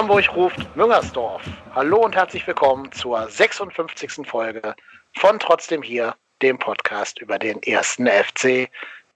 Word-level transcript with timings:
Hamburg 0.00 0.34
ruft 0.34 0.74
Müngersdorf. 0.76 1.42
Hallo 1.74 1.98
und 1.98 2.16
herzlich 2.16 2.46
willkommen 2.46 2.90
zur 2.90 3.28
56. 3.28 4.26
Folge 4.26 4.74
von 5.18 5.38
Trotzdem 5.38 5.82
hier, 5.82 6.16
dem 6.40 6.58
Podcast 6.58 7.20
über 7.20 7.38
den 7.38 7.62
ersten 7.62 8.06
FC 8.06 8.70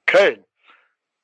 Köln. 0.04 0.44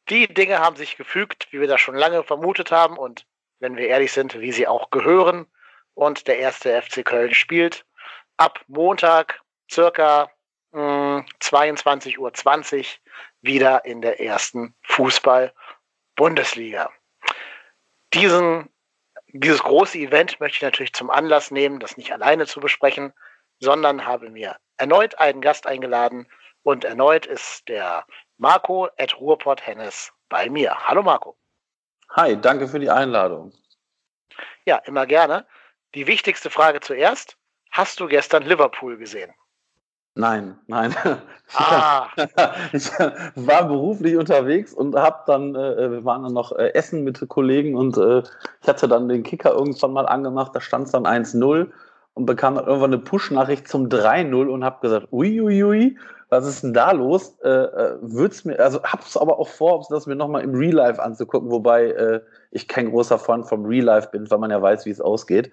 Die 0.09 0.33
Dinge 0.33 0.61
haben 0.61 0.77
sich 0.77 0.96
gefügt, 0.96 1.46
wie 1.51 1.61
wir 1.61 1.69
das 1.69 1.83
schon 1.83 1.95
lange 1.95 2.25
vermutet 2.25 2.73
haben 2.73 2.96
und 2.96 3.27
wenn 3.59 3.77
wir 3.77 3.87
ehrlich 3.87 4.12
sind, 4.12 4.41
wie 4.41 4.51
sie 4.51 4.66
auch 4.66 4.88
gehören. 4.88 5.45
Und 5.92 6.27
der 6.27 6.38
erste 6.38 6.80
FC 6.80 7.05
Köln 7.05 7.34
spielt 7.34 7.84
ab 8.38 8.61
Montag 8.66 9.42
circa 9.70 10.30
22.20 10.73 12.19
Uhr 12.19 12.33
wieder 13.42 13.84
in 13.84 14.01
der 14.01 14.23
ersten 14.23 14.74
Fußball-Bundesliga. 14.84 16.91
Diesen, 18.15 18.70
dieses 19.33 19.62
große 19.62 19.98
Event 19.98 20.41
möchte 20.41 20.57
ich 20.57 20.62
natürlich 20.62 20.93
zum 20.93 21.11
Anlass 21.11 21.51
nehmen, 21.51 21.80
das 21.80 21.97
nicht 21.97 22.12
alleine 22.12 22.47
zu 22.47 22.61
besprechen, 22.61 23.12
sondern 23.59 24.07
habe 24.07 24.30
mir 24.30 24.57
erneut 24.77 25.19
einen 25.19 25.41
Gast 25.41 25.66
eingeladen 25.66 26.30
und 26.62 26.84
erneut 26.84 27.27
ist 27.27 27.69
der 27.69 28.07
Marco 28.38 28.88
at 28.98 29.19
Ruhrpott 29.19 29.66
Hennes 29.66 30.12
bei 30.29 30.48
mir. 30.48 30.88
Hallo 30.88 31.02
Marco. 31.02 31.37
Hi, 32.11 32.37
danke 32.41 32.66
für 32.66 32.80
die 32.80 32.91
Einladung. 32.91 33.52
Ja, 34.65 34.77
immer 34.79 35.07
gerne. 35.07 35.47
Die 35.95 36.07
wichtigste 36.07 36.51
Frage 36.51 36.80
zuerst. 36.80 37.37
Hast 37.71 38.01
du 38.01 38.09
gestern 38.09 38.43
Liverpool 38.43 38.97
gesehen? 38.97 39.33
Nein, 40.14 40.59
nein. 40.66 40.95
Ah. 41.54 42.09
ich 42.73 42.90
war 43.37 43.66
beruflich 43.66 44.16
unterwegs 44.16 44.73
und 44.73 44.95
hab 44.96 45.26
dann, 45.26 45.54
äh, 45.54 45.90
wir 45.90 46.04
waren 46.04 46.23
dann 46.23 46.32
noch 46.32 46.52
äh, 46.52 46.74
essen 46.74 47.04
mit 47.04 47.29
Kollegen 47.29 47.76
und 47.76 47.96
äh, 47.96 48.23
ich 48.62 48.68
hatte 48.68 48.88
dann 48.88 49.09
den 49.09 49.23
Kicker 49.23 49.52
irgendwann 49.52 49.93
mal 49.93 50.07
angemacht, 50.07 50.54
da 50.54 50.60
stand 50.60 50.87
es 50.87 50.93
dann 50.93 51.07
1-0 51.07 51.68
und 52.15 52.26
bekam 52.26 52.57
dann 52.57 52.66
irgendwann 52.66 52.93
eine 52.93 53.02
Push-Nachricht 53.02 53.68
zum 53.68 53.88
3-0 53.88 54.46
und 54.46 54.65
hab 54.65 54.80
gesagt, 54.80 55.09
uiuiui, 55.12 55.62
ui, 55.62 55.65
ui, 55.65 55.96
was 56.29 56.46
ist 56.46 56.63
denn 56.63 56.73
da 56.73 56.92
los? 56.92 57.37
Äh, 57.42 57.48
äh, 57.48 57.98
würd's 58.01 58.45
mir, 58.45 58.59
also 58.60 58.82
hab's 58.85 59.16
aber 59.16 59.38
auch 59.38 59.48
vor, 59.48 59.85
das 59.90 60.07
mir 60.07 60.16
nochmal 60.16 60.42
im 60.42 60.54
Real 60.54 60.74
Life 60.74 61.02
anzugucken, 61.02 61.51
wobei 61.51 61.87
äh, 61.87 62.20
ich 62.52 62.68
kein 62.68 62.90
großer 62.90 63.18
Freund 63.18 63.48
vom 63.48 63.65
Real 63.65 63.85
Life 63.85 64.09
bin, 64.12 64.31
weil 64.31 64.38
man 64.38 64.50
ja 64.50 64.62
weiß, 64.62 64.87
wie 64.87 64.91
es 64.91 65.00
ausgeht. 65.00 65.50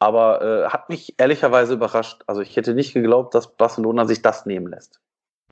Aber 0.00 0.42
äh, 0.42 0.70
hat 0.70 0.88
mich 0.88 1.14
ehrlicherweise 1.18 1.74
überrascht. 1.74 2.22
Also 2.26 2.40
ich 2.40 2.56
hätte 2.56 2.74
nicht 2.74 2.94
geglaubt, 2.94 3.34
dass 3.34 3.54
Barcelona 3.54 4.06
sich 4.06 4.22
das 4.22 4.46
nehmen 4.46 4.66
lässt. 4.66 5.00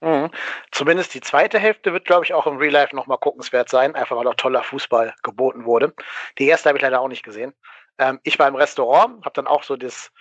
Mhm. 0.01 0.31
Zumindest 0.71 1.15
die 1.15 1.21
zweite 1.21 1.59
Hälfte 1.59 1.93
wird, 1.93 2.05
glaube 2.05 2.25
ich, 2.25 2.33
auch 2.33 2.47
im 2.47 2.57
Real 2.57 2.73
Life 2.73 2.95
nochmal 2.95 3.19
guckenswert 3.19 3.69
sein, 3.69 3.95
einfach 3.95 4.17
weil 4.17 4.27
auch 4.27 4.35
toller 4.35 4.63
Fußball 4.63 5.15
geboten 5.23 5.65
wurde. 5.65 5.93
Die 6.39 6.47
erste 6.47 6.69
habe 6.69 6.79
ich 6.79 6.83
leider 6.83 7.01
auch 7.01 7.09
nicht 7.09 7.25
gesehen. 7.25 7.53
Ähm, 7.99 8.21
ich 8.23 8.39
war 8.39 8.49
im 8.49 8.55
Restaurant, 8.55 9.25
habe 9.25 9.35
dann 9.35 9.47
auch 9.47 9.65
so 9.65 9.77
das, 9.77 10.13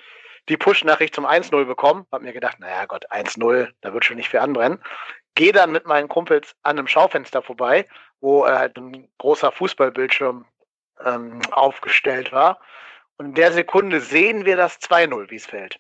die 0.50 0.58
Push-Nachricht 0.58 1.14
zum 1.14 1.26
1-0 1.26 1.66
bekommen. 1.66 2.08
Hab 2.12 2.22
mir 2.22 2.34
gedacht, 2.34 2.60
naja 2.60 2.86
Gott, 2.86 3.10
1-0, 3.12 3.70
da 3.82 3.94
wird 3.94 4.06
schon 4.06 4.18
nicht 4.18 4.30
viel 4.30 4.40
anbrennen. 4.40 4.82
Gehe 5.36 5.54
dann 5.54 5.72
mit 5.72 5.86
meinen 5.86 6.08
Kumpels 6.08 6.56
an 6.64 6.80
einem 6.80 6.88
Schaufenster 6.88 7.44
vorbei, 7.44 7.88
wo 8.20 8.46
äh, 8.46 8.52
halt 8.52 8.78
ein 8.78 9.08
großer 9.20 9.52
Fußballbildschirm 9.52 10.46
ähm, 11.06 11.42
aufgestellt 11.52 12.32
war. 12.32 12.60
Und 13.18 13.28
in 13.28 13.34
der 13.34 13.52
Sekunde 13.52 14.00
sehen 14.00 14.46
wir 14.46 14.58
das 14.58 14.80
2-0, 14.80 15.30
wie 15.30 15.36
es 15.36 15.46
fällt. 15.46 15.80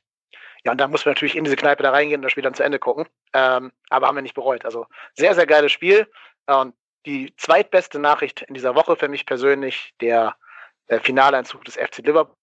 Ja, 0.63 0.71
und 0.71 0.79
da 0.79 0.87
muss 0.87 1.05
man 1.05 1.11
natürlich 1.13 1.35
in 1.35 1.43
diese 1.43 1.55
Kneipe 1.55 1.83
da 1.83 1.91
reingehen 1.91 2.19
und 2.19 2.23
das 2.23 2.31
Spiel 2.31 2.43
dann 2.43 2.55
zu 2.55 2.63
Ende 2.63 2.79
gucken. 2.79 3.05
Ähm, 3.33 3.71
aber 3.89 4.07
haben 4.07 4.15
wir 4.15 4.21
nicht 4.21 4.33
bereut. 4.33 4.65
Also 4.65 4.87
sehr, 5.13 5.35
sehr 5.35 5.45
geiles 5.45 5.71
Spiel. 5.71 6.07
Und 6.47 6.75
die 7.05 7.33
zweitbeste 7.37 7.99
Nachricht 7.99 8.41
in 8.41 8.53
dieser 8.53 8.75
Woche 8.75 8.95
für 8.95 9.07
mich 9.07 9.25
persönlich, 9.25 9.93
der, 10.01 10.35
der 10.89 10.99
Finaleinzug 10.99 11.63
des 11.63 11.75
FC 11.75 11.99
Liverpool 11.99 12.35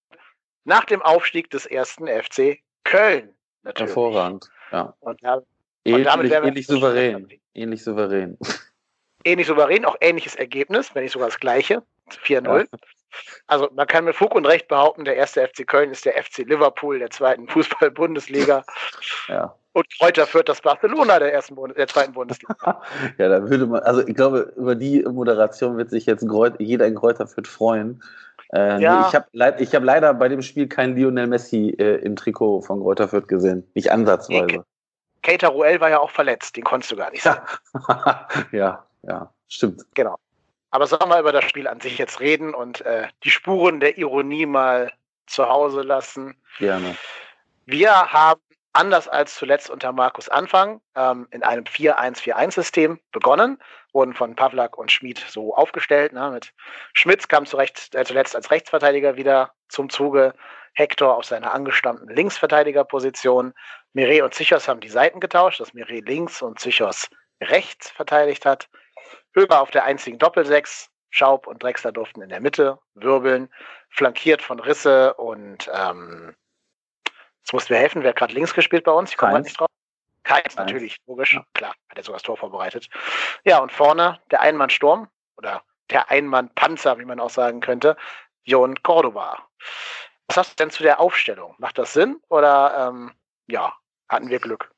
nach 0.65 0.85
dem 0.85 1.01
Aufstieg 1.01 1.49
des 1.51 1.65
ersten 1.65 2.07
FC 2.07 2.59
Köln. 2.83 3.35
Natürlich. 3.63 3.89
Hervorragend, 3.89 4.49
ja. 4.71 4.93
Und, 4.99 5.21
ja, 5.21 5.41
ähnlich, 5.85 6.13
und 6.13 6.31
ähnlich 6.31 6.67
souverän. 6.67 7.29
Ähnlich 7.53 7.83
souverän. 7.83 8.37
Ähnlich 9.23 9.47
souverän, 9.47 9.85
auch 9.85 9.95
ähnliches 10.01 10.35
Ergebnis, 10.35 10.93
wenn 10.93 11.03
nicht 11.03 11.13
sogar 11.13 11.29
das 11.29 11.39
gleiche. 11.39 11.83
4-0. 12.11 12.59
Ja. 12.59 12.77
Also 13.47 13.69
man 13.73 13.87
kann 13.87 14.05
mit 14.05 14.15
Fug 14.15 14.35
und 14.35 14.45
Recht 14.45 14.67
behaupten, 14.67 15.05
der 15.05 15.15
erste 15.15 15.47
FC 15.47 15.67
Köln 15.67 15.91
ist 15.91 16.05
der 16.05 16.21
FC 16.21 16.39
Liverpool 16.39 16.99
der 16.99 17.09
zweiten 17.09 17.47
Fußball-Bundesliga. 17.47 18.63
Ja. 19.27 19.55
Und 19.73 19.85
Kräuter 19.97 20.25
führt 20.25 20.47
das 20.47 20.61
Barcelona 20.61 21.19
der 21.19 21.33
ersten 21.33 21.55
Bund 21.55 21.75
der 21.75 21.87
zweiten 21.87 22.13
Bundesliga. 22.13 22.55
ja, 23.17 23.27
da 23.27 23.49
würde 23.49 23.65
man, 23.65 23.81
also 23.83 24.07
ich 24.07 24.15
glaube, 24.15 24.53
über 24.55 24.73
die 24.73 25.01
Moderation 25.01 25.75
wird 25.75 25.89
sich 25.89 26.05
jetzt 26.05 26.25
jeder 26.59 26.87
in 26.87 26.95
Kräuter 26.95 27.27
führt 27.27 27.47
freuen. 27.47 28.01
Äh, 28.53 28.81
ja. 28.81 29.05
Ich 29.09 29.15
habe 29.15 29.25
leid, 29.33 29.59
hab 29.59 29.83
leider 29.83 30.13
bei 30.13 30.29
dem 30.29 30.41
Spiel 30.41 30.67
keinen 30.67 30.95
Lionel 30.95 31.27
Messi 31.27 31.75
äh, 31.77 31.95
im 31.95 32.15
Trikot 32.15 32.61
von 32.61 32.79
Kräuter 32.79 33.09
Fürth 33.09 33.27
gesehen. 33.27 33.69
Nicht 33.73 33.91
ansatzweise. 33.91 34.45
Nee, 34.45 34.61
Keita 35.21 35.47
Ruel 35.47 35.81
war 35.81 35.89
ja 35.89 35.99
auch 35.99 36.11
verletzt, 36.11 36.55
den 36.55 36.63
konntest 36.63 36.91
du 36.91 36.95
gar 36.95 37.11
nicht 37.11 37.23
sagen. 37.23 37.45
ja, 38.51 38.85
ja, 39.03 39.33
stimmt. 39.49 39.83
Genau. 39.95 40.15
Aber 40.75 40.87
sollen 40.87 41.07
wir 41.07 41.21
über 41.21 41.31
das 41.31 41.45
Spiel 41.45 41.69
an 41.69 41.79
sich 41.79 41.97
jetzt 41.97 42.19
reden 42.19 42.53
und 42.53 42.81
äh, 42.81 43.07
die 43.23 43.31
Spuren 43.31 43.79
der 43.79 43.97
Ironie 43.97 44.45
mal 44.45 44.91
zu 45.25 45.47
Hause 45.47 45.83
lassen? 45.83 46.35
Gerne. 46.59 46.97
Wir 47.65 48.11
haben 48.11 48.41
anders 48.73 49.07
als 49.07 49.35
zuletzt 49.35 49.69
unter 49.69 49.93
Markus 49.93 50.27
Anfang 50.27 50.81
ähm, 50.97 51.29
in 51.31 51.43
einem 51.43 51.63
4-1-4-1-System 51.63 52.99
begonnen, 53.13 53.57
wurden 53.93 54.13
von 54.13 54.35
Pavlak 54.35 54.77
und 54.77 54.91
Schmid 54.91 55.25
so 55.29 55.55
aufgestellt. 55.55 56.11
Ne, 56.11 56.29
mit 56.31 56.51
Schmitz 56.91 57.29
kam 57.29 57.45
zurecht, 57.45 57.95
äh, 57.95 58.03
zuletzt 58.03 58.35
als 58.35 58.51
Rechtsverteidiger 58.51 59.15
wieder 59.15 59.53
zum 59.69 59.89
Zuge. 59.89 60.33
Hector 60.73 61.15
auf 61.15 61.23
seiner 61.23 61.53
angestammten 61.53 62.09
Linksverteidigerposition. 62.09 63.53
Mireille 63.93 64.25
und 64.25 64.33
Zichos 64.33 64.67
haben 64.67 64.81
die 64.81 64.89
Seiten 64.89 65.21
getauscht, 65.21 65.61
dass 65.61 65.73
Mireille 65.73 66.01
links 66.01 66.41
und 66.41 66.59
Zichos 66.59 67.07
rechts 67.41 67.91
verteidigt 67.91 68.45
hat. 68.45 68.67
Höber 69.35 69.61
auf 69.61 69.71
der 69.71 69.83
einzigen 69.83 70.17
Doppelsechs. 70.17 70.89
Schaub 71.11 71.47
und 71.47 71.63
Drexler 71.63 71.93
durften 71.93 72.21
in 72.21 72.27
der 72.27 72.41
Mitte 72.41 72.77
wirbeln, 72.93 73.49
flankiert 73.89 74.41
von 74.41 74.59
Risse 74.59 75.13
und 75.13 75.69
ähm, 75.73 76.35
jetzt 77.39 77.53
mussten 77.53 77.69
wir 77.69 77.77
helfen, 77.77 78.03
wer 78.03 78.09
hat 78.09 78.17
gerade 78.17 78.33
links 78.33 78.53
gespielt 78.53 78.83
bei 78.83 78.91
uns? 78.91 79.11
Ich 79.11 79.17
komme 79.17 79.39
nicht 79.39 79.57
drauf. 79.57 79.69
Keins, 80.23 80.55
natürlich, 80.55 80.97
logisch. 81.05 81.35
Ja. 81.35 81.45
Klar, 81.53 81.73
hat 81.87 81.97
er 81.97 82.03
sogar 82.03 82.17
das 82.17 82.23
Tor 82.23 82.35
vorbereitet. 82.35 82.89
Ja, 83.45 83.59
und 83.59 83.71
vorne 83.71 84.19
der 84.31 84.41
Einmann-Sturm 84.41 85.07
oder 85.37 85.63
der 85.89 86.09
Einmann-Panzer, 86.09 86.97
wie 86.97 87.05
man 87.05 87.19
auch 87.21 87.29
sagen 87.29 87.61
könnte, 87.61 87.95
Jon 88.43 88.81
Cordoba. 88.83 89.47
Was 90.27 90.37
hast 90.37 90.51
du 90.51 90.63
denn 90.63 90.71
zu 90.71 90.83
der 90.83 90.99
Aufstellung? 90.99 91.55
Macht 91.59 91.77
das 91.77 91.93
Sinn 91.93 92.19
oder 92.27 92.89
ähm, 92.89 93.13
ja, 93.47 93.73
hatten 94.09 94.29
wir 94.29 94.39
Glück? 94.39 94.74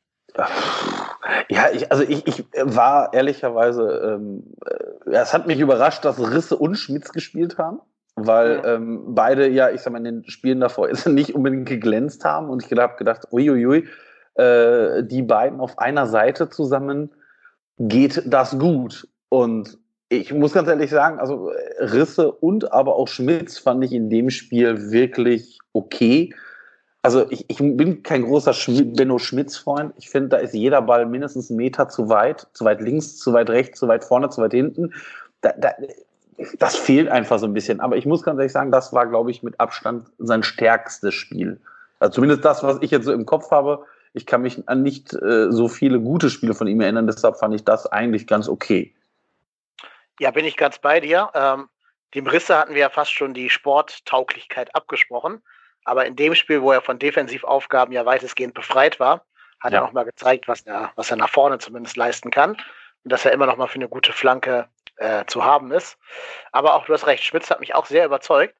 Ja, 1.49 1.65
ich, 1.73 1.91
also 1.91 2.03
ich, 2.03 2.25
ich 2.27 2.45
war 2.61 3.13
ehrlicherweise, 3.13 4.17
ähm, 4.17 4.43
äh, 4.65 5.11
es 5.11 5.33
hat 5.33 5.47
mich 5.47 5.59
überrascht, 5.59 6.05
dass 6.05 6.19
Risse 6.19 6.57
und 6.57 6.75
Schmitz 6.75 7.11
gespielt 7.11 7.57
haben, 7.57 7.79
weil 8.15 8.61
ja. 8.63 8.75
ähm, 8.75 9.15
beide 9.15 9.49
ja, 9.49 9.69
ich 9.69 9.81
sag 9.81 9.93
mal, 9.93 9.99
in 9.99 10.03
den 10.21 10.29
Spielen 10.29 10.59
davor 10.59 10.89
nicht 11.07 11.35
unbedingt 11.35 11.67
geglänzt 11.67 12.23
haben 12.23 12.49
und 12.49 12.65
ich 12.65 12.77
habe 12.77 12.97
gedacht, 12.97 13.27
uiuiui, 13.31 13.87
äh, 14.35 15.03
die 15.03 15.23
beiden 15.23 15.59
auf 15.59 15.79
einer 15.79 16.05
Seite 16.07 16.49
zusammen 16.49 17.11
geht 17.79 18.23
das 18.25 18.57
gut 18.57 19.07
und 19.29 19.77
ich 20.09 20.33
muss 20.33 20.53
ganz 20.53 20.69
ehrlich 20.69 20.89
sagen, 20.89 21.19
also 21.19 21.51
Risse 21.79 22.31
und 22.31 22.71
aber 22.71 22.95
auch 22.95 23.07
Schmitz 23.07 23.57
fand 23.57 23.83
ich 23.83 23.91
in 23.91 24.09
dem 24.09 24.29
Spiel 24.29 24.91
wirklich 24.91 25.59
okay 25.73 26.33
also 27.01 27.29
ich, 27.29 27.45
ich 27.49 27.57
bin 27.57 28.03
kein 28.03 28.23
großer 28.23 28.53
Schmi 28.53 28.83
Benno 28.83 29.17
Schmitz-Freund. 29.19 29.93
Ich 29.97 30.09
finde, 30.09 30.29
da 30.29 30.37
ist 30.37 30.53
jeder 30.53 30.81
Ball 30.81 31.05
mindestens 31.05 31.49
einen 31.49 31.57
Meter 31.57 31.89
zu 31.89 32.09
weit, 32.09 32.47
zu 32.53 32.65
weit 32.65 32.81
links, 32.81 33.17
zu 33.17 33.33
weit 33.33 33.49
rechts, 33.49 33.79
zu 33.79 33.87
weit 33.87 34.03
vorne, 34.03 34.29
zu 34.29 34.41
weit 34.41 34.51
hinten. 34.51 34.93
Da, 35.41 35.53
da, 35.57 35.71
das 36.59 36.75
fehlt 36.75 37.09
einfach 37.09 37.39
so 37.39 37.45
ein 37.45 37.53
bisschen. 37.53 37.79
Aber 37.79 37.97
ich 37.97 38.05
muss 38.05 38.23
ganz 38.23 38.37
ehrlich 38.39 38.51
sagen, 38.51 38.71
das 38.71 38.93
war, 38.93 39.07
glaube 39.07 39.31
ich, 39.31 39.43
mit 39.43 39.59
Abstand 39.59 40.07
sein 40.17 40.43
stärkstes 40.43 41.13
Spiel. 41.13 41.59
Also 41.99 42.15
zumindest 42.15 42.45
das, 42.45 42.63
was 42.63 42.77
ich 42.81 42.91
jetzt 42.91 43.05
so 43.05 43.13
im 43.13 43.25
Kopf 43.25 43.51
habe. 43.51 43.85
Ich 44.13 44.25
kann 44.25 44.41
mich 44.41 44.67
an 44.67 44.83
nicht 44.83 45.13
äh, 45.13 45.51
so 45.51 45.67
viele 45.67 45.99
gute 45.99 46.29
Spiele 46.29 46.53
von 46.53 46.67
ihm 46.67 46.81
erinnern, 46.81 47.07
deshalb 47.07 47.37
fand 47.37 47.53
ich 47.53 47.63
das 47.63 47.85
eigentlich 47.85 48.25
ganz 48.25 48.49
okay. 48.49 48.93
Ja, 50.19 50.31
bin 50.31 50.45
ich 50.45 50.57
ganz 50.57 50.79
bei 50.79 50.99
dir. 50.99 51.29
Ähm, 51.35 51.69
dem 52.15 52.25
Risse 52.25 52.57
hatten 52.57 52.73
wir 52.73 52.81
ja 52.81 52.89
fast 52.89 53.11
schon 53.11 53.33
die 53.33 53.49
Sporttauglichkeit 53.49 54.73
abgesprochen. 54.75 55.41
Aber 55.87 56.05
in 56.05 56.17
dem 56.17 56.35
Spiel, 56.35 56.61
wo 56.61 56.73
er 56.73 56.81
von 56.81 56.99
Defensivaufgaben 56.99 57.93
ja 57.93 58.05
weitestgehend 58.05 58.53
befreit 58.53 58.99
war, 58.99 59.25
hat 59.61 59.71
ja. 59.71 59.79
er 59.79 59.85
nochmal 59.85 60.03
gezeigt, 60.03 60.49
was 60.49 60.61
er, 60.63 60.91
was 60.97 61.09
er 61.09 61.15
nach 61.15 61.29
vorne 61.29 61.59
zumindest 61.59 61.95
leisten 61.95 62.29
kann. 62.29 62.57
Und 63.05 63.13
dass 63.13 63.23
er 63.23 63.31
immer 63.31 63.45
noch 63.45 63.55
mal 63.55 63.67
für 63.67 63.75
eine 63.75 63.87
gute 63.87 64.11
Flanke 64.11 64.67
äh, 64.97 65.23
zu 65.27 65.45
haben 65.45 65.71
ist. 65.71 65.97
Aber 66.51 66.75
auch, 66.75 66.85
du 66.85 66.93
hast 66.93 67.07
recht, 67.07 67.23
Schmitz 67.23 67.49
hat 67.49 67.61
mich 67.61 67.73
auch 67.73 67.85
sehr 67.85 68.05
überzeugt. 68.05 68.53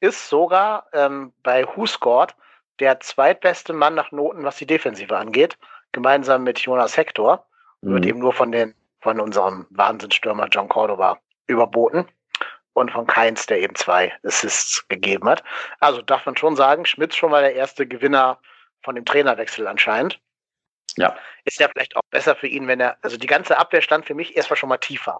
Ist 0.00 0.28
sogar 0.28 0.86
ähm, 0.92 1.32
bei 1.42 1.64
Husgord 1.64 2.36
der 2.80 3.00
zweitbeste 3.00 3.72
Mann 3.72 3.94
nach 3.94 4.12
Noten, 4.12 4.44
was 4.44 4.56
die 4.56 4.66
Defensive 4.66 5.16
angeht, 5.16 5.56
gemeinsam 5.92 6.42
mit 6.42 6.58
Jonas 6.58 6.98
Hector. 6.98 7.46
Mhm. 7.80 7.94
Wird 7.94 8.04
eben 8.04 8.18
nur 8.18 8.34
von 8.34 8.52
den, 8.52 8.74
von 9.00 9.20
unserem 9.20 9.66
Wahnsinnsstürmer 9.70 10.48
John 10.48 10.68
Cordova 10.68 11.18
überboten. 11.46 12.06
Und 12.74 12.90
von 12.90 13.06
Keins, 13.06 13.46
der 13.46 13.60
eben 13.60 13.74
zwei 13.74 14.12
Assists 14.22 14.86
gegeben 14.88 15.28
hat. 15.28 15.42
Also 15.80 16.02
darf 16.02 16.26
man 16.26 16.36
schon 16.36 16.56
sagen, 16.56 16.84
Schmidt 16.84 17.14
schon 17.14 17.30
mal 17.30 17.42
der 17.42 17.54
erste 17.54 17.86
Gewinner 17.86 18.38
von 18.82 18.94
dem 18.94 19.04
Trainerwechsel 19.04 19.66
anscheinend. 19.66 20.20
Ja. 20.96 21.16
Ist 21.44 21.58
ja 21.58 21.68
vielleicht 21.68 21.96
auch 21.96 22.02
besser 22.10 22.36
für 22.36 22.46
ihn, 22.46 22.68
wenn 22.68 22.80
er, 22.80 22.96
also 23.02 23.16
die 23.16 23.26
ganze 23.26 23.58
Abwehr 23.58 23.82
stand 23.82 24.06
für 24.06 24.14
mich 24.14 24.36
erstmal 24.36 24.56
schon 24.56 24.68
mal 24.68 24.78
tiefer. 24.78 25.18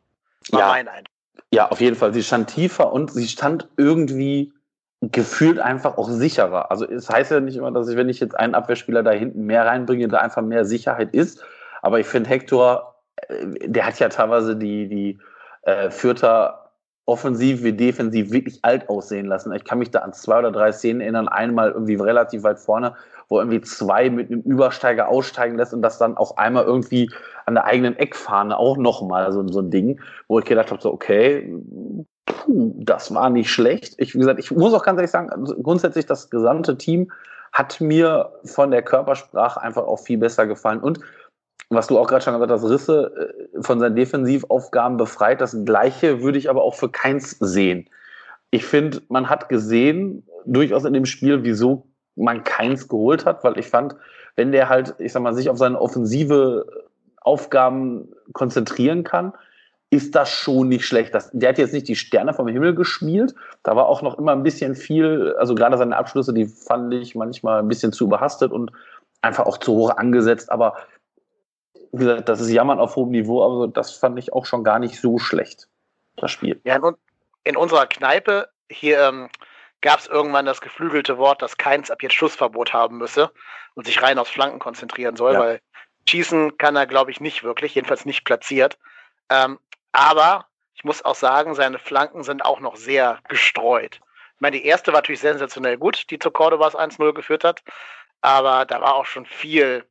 War 0.50 0.60
ja. 0.60 0.68
mein 0.68 0.88
Eindruck. 0.88 1.14
Ja, 1.50 1.68
auf 1.68 1.80
jeden 1.80 1.96
Fall. 1.96 2.12
Sie 2.12 2.22
stand 2.22 2.50
tiefer 2.50 2.92
und 2.92 3.12
sie 3.12 3.28
stand 3.28 3.68
irgendwie 3.76 4.52
gefühlt 5.00 5.58
einfach 5.58 5.98
auch 5.98 6.08
sicherer. 6.08 6.70
Also 6.70 6.86
es 6.86 7.08
heißt 7.10 7.30
ja 7.30 7.40
nicht 7.40 7.56
immer, 7.56 7.70
dass 7.70 7.88
ich, 7.88 7.96
wenn 7.96 8.08
ich 8.08 8.20
jetzt 8.20 8.38
einen 8.38 8.54
Abwehrspieler 8.54 9.02
da 9.02 9.10
hinten 9.10 9.44
mehr 9.44 9.66
reinbringe, 9.66 10.08
da 10.08 10.18
einfach 10.18 10.42
mehr 10.42 10.64
Sicherheit 10.64 11.12
ist. 11.12 11.44
Aber 11.82 12.00
ich 12.00 12.06
finde 12.06 12.30
Hector, 12.30 13.02
äh, 13.16 13.68
der 13.68 13.86
hat 13.86 13.98
ja 13.98 14.08
teilweise 14.08 14.56
die, 14.56 14.88
die 14.88 15.18
äh, 15.62 15.90
Fürther 15.90 16.63
offensiv 17.06 17.62
wie 17.62 17.72
defensiv 17.72 18.32
wirklich 18.32 18.60
alt 18.62 18.88
aussehen 18.88 19.26
lassen. 19.26 19.52
Ich 19.52 19.64
kann 19.64 19.78
mich 19.78 19.90
da 19.90 20.00
an 20.00 20.12
zwei 20.12 20.38
oder 20.38 20.52
drei 20.52 20.72
Szenen 20.72 21.00
erinnern, 21.00 21.28
einmal 21.28 21.70
irgendwie 21.72 21.96
relativ 21.96 22.42
weit 22.44 22.58
vorne, 22.58 22.94
wo 23.28 23.38
irgendwie 23.38 23.60
zwei 23.60 24.08
mit 24.08 24.30
einem 24.30 24.40
Übersteiger 24.40 25.08
aussteigen 25.08 25.56
lässt 25.56 25.74
und 25.74 25.82
das 25.82 25.98
dann 25.98 26.16
auch 26.16 26.36
einmal 26.36 26.64
irgendwie 26.64 27.10
an 27.44 27.54
der 27.54 27.64
eigenen 27.64 27.96
Eckfahne 27.96 28.58
auch 28.58 28.78
nochmal 28.78 29.32
so, 29.32 29.46
so 29.48 29.60
ein 29.60 29.70
Ding, 29.70 30.00
wo 30.28 30.38
ich 30.38 30.46
gedacht 30.46 30.70
habe, 30.70 30.80
so, 30.80 30.92
okay, 30.92 31.54
puh, 32.24 32.74
das 32.78 33.14
war 33.14 33.28
nicht 33.28 33.50
schlecht. 33.50 33.94
Ich, 33.98 34.14
wie 34.14 34.18
gesagt, 34.18 34.40
ich 34.40 34.50
muss 34.50 34.72
auch 34.72 34.82
ganz 34.82 34.98
ehrlich 34.98 35.10
sagen, 35.10 35.30
also 35.30 35.54
grundsätzlich 35.60 36.06
das 36.06 36.30
gesamte 36.30 36.78
Team 36.78 37.10
hat 37.52 37.80
mir 37.80 38.32
von 38.44 38.70
der 38.70 38.82
Körpersprache 38.82 39.60
einfach 39.60 39.84
auch 39.84 40.00
viel 40.00 40.18
besser 40.18 40.46
gefallen 40.46 40.80
und 40.80 41.00
was 41.70 41.86
du 41.86 41.98
auch 41.98 42.06
gerade 42.06 42.24
schon 42.24 42.34
gesagt 42.34 42.52
hast, 42.52 42.68
Risse 42.68 43.34
äh, 43.56 43.62
von 43.62 43.80
seinen 43.80 43.96
Defensivaufgaben 43.96 44.96
befreit. 44.96 45.40
Das 45.40 45.56
Gleiche 45.64 46.22
würde 46.22 46.38
ich 46.38 46.50
aber 46.50 46.62
auch 46.62 46.74
für 46.74 46.90
Keins 46.90 47.36
sehen. 47.40 47.88
Ich 48.50 48.64
finde, 48.64 49.02
man 49.08 49.28
hat 49.28 49.48
gesehen, 49.48 50.26
durchaus 50.46 50.84
in 50.84 50.92
dem 50.92 51.06
Spiel, 51.06 51.42
wieso 51.42 51.86
man 52.16 52.44
Keins 52.44 52.88
geholt 52.88 53.24
hat, 53.24 53.42
weil 53.42 53.58
ich 53.58 53.68
fand, 53.68 53.96
wenn 54.36 54.52
der 54.52 54.68
halt, 54.68 54.94
ich 54.98 55.12
sag 55.12 55.22
mal, 55.22 55.34
sich 55.34 55.48
auf 55.48 55.58
seine 55.58 55.80
offensive 55.80 56.66
Aufgaben 57.20 58.12
konzentrieren 58.32 59.02
kann, 59.02 59.32
ist 59.90 60.14
das 60.14 60.28
schon 60.28 60.68
nicht 60.68 60.86
schlecht. 60.86 61.14
Das, 61.14 61.30
der 61.32 61.50
hat 61.50 61.58
jetzt 61.58 61.72
nicht 61.72 61.88
die 61.88 61.96
Sterne 61.96 62.34
vom 62.34 62.48
Himmel 62.48 62.74
gespielt. 62.74 63.34
Da 63.62 63.76
war 63.76 63.86
auch 63.86 64.02
noch 64.02 64.18
immer 64.18 64.32
ein 64.32 64.42
bisschen 64.42 64.74
viel, 64.74 65.34
also 65.38 65.54
gerade 65.54 65.78
seine 65.78 65.96
Abschlüsse, 65.96 66.34
die 66.34 66.46
fand 66.46 66.92
ich 66.94 67.14
manchmal 67.14 67.60
ein 67.60 67.68
bisschen 67.68 67.92
zu 67.92 68.04
überhastet 68.04 68.50
und 68.50 68.72
einfach 69.22 69.46
auch 69.46 69.58
zu 69.58 69.72
hoch 69.72 69.96
angesetzt. 69.96 70.50
Aber 70.50 70.74
wie 71.94 72.04
gesagt, 72.04 72.28
das 72.28 72.40
ist 72.40 72.50
Jammern 72.50 72.80
auf 72.80 72.96
hohem 72.96 73.10
Niveau, 73.10 73.44
aber 73.44 73.68
das 73.68 73.92
fand 73.92 74.18
ich 74.18 74.32
auch 74.32 74.46
schon 74.46 74.64
gar 74.64 74.78
nicht 74.78 75.00
so 75.00 75.18
schlecht, 75.18 75.68
das 76.16 76.30
Spiel. 76.30 76.60
Ja, 76.64 76.76
in, 76.76 76.94
in 77.44 77.56
unserer 77.56 77.86
Kneipe 77.86 78.48
hier 78.68 79.00
ähm, 79.00 79.28
gab 79.80 80.00
es 80.00 80.06
irgendwann 80.06 80.46
das 80.46 80.60
geflügelte 80.60 81.18
Wort, 81.18 81.42
dass 81.42 81.56
Keins 81.56 81.90
ab 81.90 82.02
jetzt 82.02 82.14
Schussverbot 82.14 82.72
haben 82.72 82.98
müsse 82.98 83.30
und 83.74 83.86
sich 83.86 84.02
rein 84.02 84.18
aufs 84.18 84.30
Flanken 84.30 84.58
konzentrieren 84.58 85.16
soll, 85.16 85.34
ja. 85.34 85.40
weil 85.40 85.60
schießen 86.08 86.58
kann 86.58 86.76
er, 86.76 86.86
glaube 86.86 87.10
ich, 87.10 87.20
nicht 87.20 87.44
wirklich, 87.44 87.74
jedenfalls 87.74 88.04
nicht 88.04 88.24
platziert. 88.24 88.78
Ähm, 89.30 89.58
aber 89.92 90.46
ich 90.74 90.84
muss 90.84 91.04
auch 91.04 91.14
sagen, 91.14 91.54
seine 91.54 91.78
Flanken 91.78 92.24
sind 92.24 92.44
auch 92.44 92.60
noch 92.60 92.76
sehr 92.76 93.20
gestreut. 93.28 94.00
Ich 94.34 94.40
meine, 94.40 94.56
die 94.56 94.66
erste 94.66 94.92
war 94.92 94.98
natürlich 94.98 95.20
sensationell 95.20 95.78
gut, 95.78 96.10
die 96.10 96.18
zu 96.18 96.30
Cordobas 96.30 96.74
1-0 96.74 97.12
geführt 97.12 97.44
hat, 97.44 97.62
aber 98.20 98.64
da 98.64 98.80
war 98.80 98.94
auch 98.96 99.06
schon 99.06 99.26
viel 99.26 99.84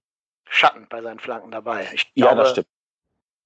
Schatten 0.53 0.88
bei 0.88 1.01
seinen 1.01 1.19
Flanken 1.19 1.50
dabei. 1.50 1.89
Ich 1.94 2.13
glaube, 2.13 2.35
ja, 2.35 2.35
das 2.35 2.51
stimmt. 2.51 2.67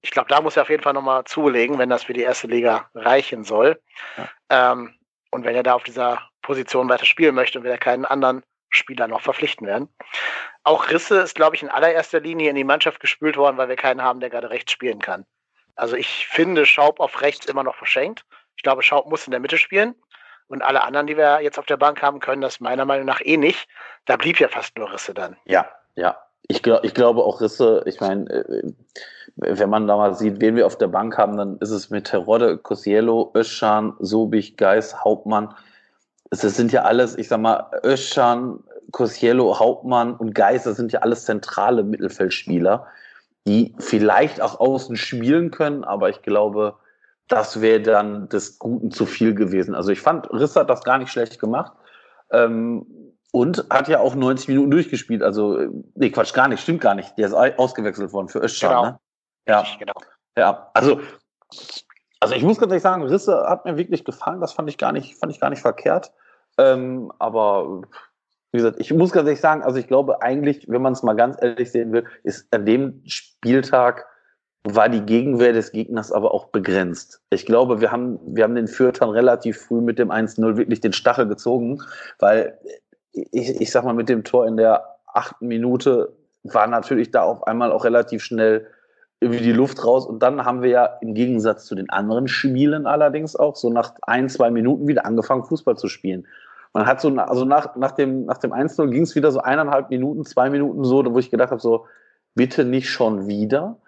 Ich 0.02 0.10
glaube, 0.10 0.28
da 0.28 0.42
muss 0.42 0.56
er 0.56 0.62
auf 0.62 0.68
jeden 0.68 0.82
Fall 0.82 0.92
nochmal 0.92 1.24
zulegen, 1.24 1.78
wenn 1.78 1.88
das 1.88 2.04
für 2.04 2.12
die 2.12 2.22
erste 2.22 2.46
Liga 2.46 2.90
reichen 2.94 3.44
soll. 3.44 3.80
Ja. 4.16 4.72
Ähm, 4.72 4.94
und 5.30 5.44
wenn 5.44 5.56
er 5.56 5.62
da 5.62 5.72
auf 5.72 5.82
dieser 5.82 6.22
Position 6.42 6.88
weiter 6.88 7.06
spielen 7.06 7.34
möchte 7.34 7.58
und 7.58 7.64
wir 7.64 7.78
keinen 7.78 8.04
anderen 8.04 8.42
Spieler 8.68 9.08
noch 9.08 9.22
verpflichten 9.22 9.66
werden. 9.66 9.88
Auch 10.62 10.90
Risse 10.90 11.20
ist, 11.20 11.34
glaube 11.34 11.56
ich, 11.56 11.62
in 11.62 11.70
allererster 11.70 12.20
Linie 12.20 12.50
in 12.50 12.56
die 12.56 12.64
Mannschaft 12.64 13.00
gespült 13.00 13.38
worden, 13.38 13.56
weil 13.56 13.70
wir 13.70 13.76
keinen 13.76 14.02
haben, 14.02 14.20
der 14.20 14.28
gerade 14.28 14.50
rechts 14.50 14.72
spielen 14.72 14.98
kann. 14.98 15.24
Also 15.76 15.96
ich 15.96 16.26
finde 16.28 16.66
Schaub 16.66 17.00
auf 17.00 17.22
rechts 17.22 17.46
immer 17.46 17.62
noch 17.62 17.76
verschenkt. 17.76 18.26
Ich 18.56 18.62
glaube, 18.62 18.82
Schaub 18.82 19.08
muss 19.08 19.26
in 19.26 19.30
der 19.30 19.40
Mitte 19.40 19.56
spielen. 19.56 19.94
Und 20.48 20.62
alle 20.62 20.82
anderen, 20.82 21.06
die 21.06 21.16
wir 21.16 21.40
jetzt 21.40 21.58
auf 21.58 21.66
der 21.66 21.76
Bank 21.78 22.02
haben, 22.02 22.20
können 22.20 22.42
das 22.42 22.60
meiner 22.60 22.84
Meinung 22.84 23.06
nach 23.06 23.20
eh 23.22 23.38
nicht. 23.38 23.66
Da 24.04 24.16
blieb 24.16 24.40
ja 24.40 24.48
fast 24.48 24.76
nur 24.76 24.92
Risse 24.92 25.14
dann. 25.14 25.38
Ja, 25.44 25.70
ja. 25.94 26.18
Ich, 26.46 26.62
glaub, 26.62 26.84
ich 26.84 26.94
glaube 26.94 27.24
auch 27.24 27.40
Risse, 27.40 27.82
ich 27.86 28.00
meine, 28.00 28.30
äh, 28.30 28.72
wenn 29.36 29.70
man 29.70 29.86
da 29.86 29.96
mal 29.96 30.14
sieht, 30.14 30.40
wen 30.40 30.56
wir 30.56 30.66
auf 30.66 30.78
der 30.78 30.88
Bank 30.88 31.16
haben, 31.16 31.36
dann 31.36 31.58
ist 31.58 31.70
es 31.70 31.90
mit 31.90 32.06
Terodde, 32.06 32.58
Cosiello, 32.58 33.32
Öschan, 33.34 33.94
Sobich, 33.98 34.56
Geis, 34.56 35.04
Hauptmann. 35.04 35.54
Es 36.30 36.40
sind 36.40 36.72
ja 36.72 36.82
alles, 36.82 37.16
ich 37.16 37.28
sag 37.28 37.40
mal, 37.40 37.70
Öschan, 37.84 38.60
Cosiello, 38.90 39.58
Hauptmann 39.58 40.14
und 40.14 40.34
Geis, 40.34 40.64
das 40.64 40.76
sind 40.76 40.92
ja 40.92 41.00
alles 41.00 41.24
zentrale 41.24 41.84
Mittelfeldspieler, 41.84 42.86
die 43.46 43.74
vielleicht 43.78 44.40
auch 44.40 44.58
außen 44.58 44.96
spielen 44.96 45.50
können, 45.50 45.84
aber 45.84 46.08
ich 46.08 46.22
glaube, 46.22 46.74
das 47.28 47.60
wäre 47.60 47.80
dann 47.80 48.28
des 48.28 48.58
Guten 48.58 48.90
zu 48.90 49.06
viel 49.06 49.34
gewesen. 49.34 49.74
Also 49.74 49.92
ich 49.92 50.00
fand, 50.00 50.30
Risse 50.32 50.60
hat 50.60 50.70
das 50.70 50.82
gar 50.82 50.98
nicht 50.98 51.10
schlecht 51.10 51.38
gemacht. 51.38 51.72
Ähm, 52.30 52.86
und 53.32 53.66
hat 53.70 53.88
ja 53.88 54.00
auch 54.00 54.14
90 54.14 54.48
Minuten 54.48 54.70
durchgespielt. 54.70 55.22
Also, 55.22 55.58
nee, 55.94 56.10
Quatsch, 56.10 56.32
gar 56.32 56.48
nicht, 56.48 56.62
stimmt 56.62 56.80
gar 56.80 56.94
nicht. 56.94 57.16
Der 57.18 57.28
ist 57.28 57.34
ausgewechselt 57.34 58.12
worden 58.12 58.28
für 58.28 58.40
Özcan, 58.40 58.68
genau. 58.70 58.84
ne? 58.84 58.98
Ja. 59.46 59.66
genau. 59.78 59.94
Ja, 60.36 60.70
also, 60.74 61.00
also 62.20 62.34
ich 62.34 62.42
muss 62.42 62.58
ganz 62.58 62.70
ehrlich 62.70 62.82
sagen, 62.82 63.02
Risse 63.02 63.44
hat 63.48 63.64
mir 63.64 63.76
wirklich 63.76 64.04
gefallen. 64.04 64.40
Das 64.40 64.52
fand 64.52 64.68
ich 64.68 64.78
gar 64.78 64.92
nicht, 64.92 65.16
fand 65.16 65.32
ich 65.32 65.40
gar 65.40 65.50
nicht 65.50 65.62
verkehrt. 65.62 66.12
Ähm, 66.58 67.12
aber 67.18 67.82
wie 68.52 68.58
gesagt, 68.58 68.76
ich 68.80 68.92
muss 68.92 69.12
ganz 69.12 69.26
ehrlich 69.26 69.40
sagen, 69.40 69.62
also 69.62 69.78
ich 69.78 69.88
glaube 69.88 70.22
eigentlich, 70.22 70.66
wenn 70.68 70.82
man 70.82 70.92
es 70.92 71.02
mal 71.02 71.14
ganz 71.14 71.36
ehrlich 71.40 71.70
sehen 71.70 71.92
will, 71.92 72.04
ist 72.22 72.46
an 72.52 72.64
dem 72.64 73.02
Spieltag 73.06 74.06
war 74.64 74.88
die 74.88 75.02
Gegenwehr 75.02 75.52
des 75.52 75.72
Gegners 75.72 76.12
aber 76.12 76.34
auch 76.34 76.48
begrenzt. 76.48 77.22
Ich 77.30 77.46
glaube, 77.46 77.80
wir 77.80 77.92
haben, 77.92 78.18
wir 78.24 78.44
haben 78.44 78.54
den 78.54 78.68
Fürtern 78.68 79.10
relativ 79.10 79.58
früh 79.58 79.80
mit 79.80 79.98
dem 79.98 80.10
1-0 80.10 80.56
wirklich 80.56 80.80
den 80.80 80.92
Stachel 80.92 81.28
gezogen, 81.28 81.82
weil 82.18 82.58
ich, 83.12 83.60
ich 83.60 83.70
sag 83.70 83.84
mal, 83.84 83.94
mit 83.94 84.08
dem 84.08 84.24
Tor 84.24 84.46
in 84.46 84.56
der 84.56 84.96
achten 85.06 85.48
Minute 85.48 86.12
war 86.42 86.66
natürlich 86.66 87.10
da 87.10 87.22
auf 87.22 87.46
einmal 87.46 87.72
auch 87.72 87.84
relativ 87.84 88.22
schnell 88.22 88.66
irgendwie 89.20 89.42
die 89.42 89.52
Luft 89.52 89.84
raus. 89.84 90.06
Und 90.06 90.22
dann 90.22 90.44
haben 90.44 90.62
wir 90.62 90.70
ja 90.70 90.84
im 91.00 91.14
Gegensatz 91.14 91.64
zu 91.64 91.74
den 91.74 91.90
anderen 91.90 92.28
Spielen 92.28 92.86
allerdings 92.86 93.34
auch 93.34 93.56
so 93.56 93.70
nach 93.70 93.94
ein, 94.02 94.28
zwei 94.28 94.50
Minuten 94.50 94.86
wieder 94.86 95.04
angefangen, 95.04 95.44
Fußball 95.44 95.76
zu 95.76 95.88
spielen. 95.88 96.26
Man 96.72 96.86
hat 96.86 97.00
so, 97.00 97.08
also 97.16 97.44
nach, 97.44 97.74
nach 97.76 97.92
dem, 97.92 98.26
nach 98.26 98.38
dem 98.38 98.52
1-0 98.52 98.90
ging 98.90 99.02
es 99.02 99.16
wieder 99.16 99.32
so 99.32 99.40
eineinhalb 99.40 99.90
Minuten, 99.90 100.24
zwei 100.24 100.50
Minuten 100.50 100.84
so, 100.84 101.04
wo 101.12 101.18
ich 101.18 101.30
gedacht 101.30 101.50
habe, 101.50 101.60
so, 101.60 101.86
bitte 102.34 102.64
nicht 102.64 102.90
schon 102.90 103.26
wieder. 103.26 103.78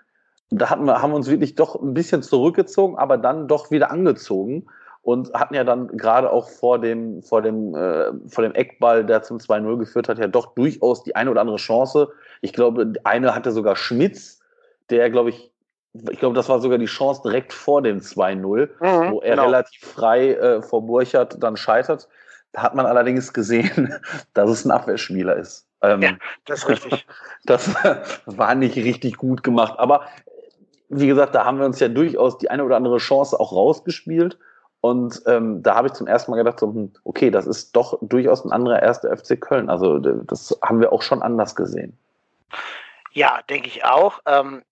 Da 0.51 0.71
hatten 0.71 0.85
wir, 0.85 1.01
haben 1.01 1.13
wir 1.13 1.17
uns 1.17 1.31
wirklich 1.31 1.55
doch 1.55 1.81
ein 1.81 1.95
bisschen 1.95 2.23
zurückgezogen, 2.23 2.99
aber 2.99 3.19
dann 3.19 3.47
doch 3.47 3.71
wieder 3.71 3.93
angezogen 3.93 4.67
und 5.03 5.33
hatten 5.33 5.55
ja 5.55 5.65
dann 5.65 5.89
gerade 5.89 6.31
auch 6.31 6.49
vor 6.49 6.79
dem, 6.79 7.23
vor 7.23 7.43
dem, 7.43 7.75
äh, 7.75 8.13
vor 8.29 8.43
dem 8.43 8.55
Eckball, 8.55 9.05
der 9.05 9.23
zum 9.23 9.39
2-0 9.39 9.79
geführt 9.79 10.09
hat, 10.09 10.19
ja 10.19 10.27
doch 10.27 10.55
durchaus 10.55 11.03
die 11.03 11.17
eine 11.17 11.31
oder 11.31 11.41
andere 11.41 11.57
Chance. 11.57 12.11
Ich 12.43 12.53
glaube, 12.53 12.93
eine 13.05 13.35
hatte 13.35 13.53
sogar 13.53 13.77
Schmitz, 13.77 14.41
der, 14.91 15.11
glaube 15.11 15.31
ich, 15.31 15.51
ich 15.93 16.21
glaube, 16.21 16.37
das 16.37 16.49
war 16.49 16.61
sogar 16.61 16.79
die 16.79 16.87
Chance 16.87 17.23
direkt 17.25 17.53
vor 17.53 17.83
dem 17.83 17.99
2-0, 17.99 18.37
mhm, 18.37 19.13
wo 19.13 19.21
er 19.21 19.31
genau. 19.31 19.45
relativ 19.47 19.81
frei 19.81 20.35
äh, 20.35 20.63
vor 20.63 20.87
Burchard 20.87 21.43
dann 21.43 21.57
scheitert. 21.57 22.09
Da 22.53 22.63
hat 22.63 22.75
man 22.75 22.87
allerdings 22.87 23.33
gesehen, 23.33 23.95
dass 24.35 24.51
es 24.51 24.65
ein 24.65 24.71
Abwehrspieler 24.71 25.37
ist. 25.37 25.67
Ähm, 25.83 26.03
ja, 26.03 26.13
das 26.45 26.61
ist 26.61 26.69
richtig. 26.69 27.07
das 27.47 27.75
war 28.27 28.55
nicht 28.55 28.77
richtig 28.77 29.17
gut 29.17 29.43
gemacht. 29.43 29.79
Aber 29.79 30.03
wie 30.89 31.07
gesagt, 31.07 31.35
da 31.35 31.45
haben 31.45 31.59
wir 31.59 31.67
uns 31.67 31.81
ja 31.81 31.89
durchaus 31.89 32.39
die 32.39 32.51
eine 32.51 32.65
oder 32.65 32.77
andere 32.77 32.99
Chance 32.99 33.39
auch 33.39 33.53
rausgespielt. 33.53 34.39
Und 34.81 35.21
ähm, 35.27 35.63
da 35.63 35.75
habe 35.75 35.89
ich 35.89 35.93
zum 35.93 36.07
ersten 36.07 36.31
Mal 36.31 36.39
gedacht, 36.39 36.59
so, 36.59 36.69
hm, 36.69 36.93
okay, 37.05 37.31
das 37.31 37.47
ist 37.47 37.77
doch 37.77 37.99
durchaus 38.01 38.45
ein 38.45 38.53
anderer 38.53 38.83
erster 38.83 39.15
FC 39.15 39.41
Köln. 39.41 39.69
Also 39.69 39.99
das 39.99 40.59
haben 40.63 40.81
wir 40.81 40.93
auch 40.93 41.03
schon 41.03 41.23
anders 41.23 41.55
gesehen. 41.55 41.99
Ja, 43.13 43.41
denke 43.49 43.69
ich 43.69 43.85
auch. 43.85 44.21
Ähm, 44.27 44.63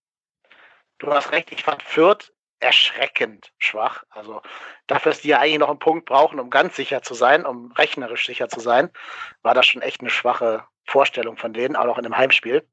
du 0.98 1.12
hast 1.12 1.32
recht, 1.32 1.52
ich 1.52 1.62
fand 1.62 1.82
Fürth 1.82 2.32
erschreckend 2.60 3.52
schwach. 3.58 4.04
Also 4.10 4.42
dafür, 4.86 5.12
dass 5.12 5.20
die 5.20 5.28
ja 5.28 5.38
eigentlich 5.40 5.58
noch 5.58 5.68
einen 5.68 5.78
Punkt 5.78 6.06
brauchen, 6.06 6.40
um 6.40 6.50
ganz 6.50 6.76
sicher 6.76 7.02
zu 7.02 7.14
sein, 7.14 7.44
um 7.46 7.72
rechnerisch 7.72 8.26
sicher 8.26 8.48
zu 8.48 8.60
sein, 8.60 8.90
war 9.42 9.54
das 9.54 9.66
schon 9.66 9.82
echt 9.82 10.00
eine 10.00 10.10
schwache 10.10 10.64
Vorstellung 10.84 11.36
von 11.36 11.52
denen, 11.52 11.76
auch 11.76 11.84
noch 11.84 11.98
in 11.98 12.06
einem 12.06 12.16
Heimspiel. 12.16 12.66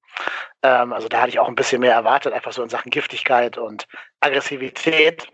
Ähm, 0.64 0.94
also 0.94 1.08
da 1.08 1.22
hatte 1.22 1.30
ich 1.30 1.40
auch 1.40 1.50
ein 1.50 1.56
bisschen 1.56 1.82
mehr 1.82 1.94
erwartet, 1.94 2.34
einfach 2.34 2.54
so 2.54 2.64
in 2.64 2.70
Sachen 2.70 2.90
Giftigkeit 2.90 3.58
und 3.58 3.88
Aggressivität. 4.22 5.28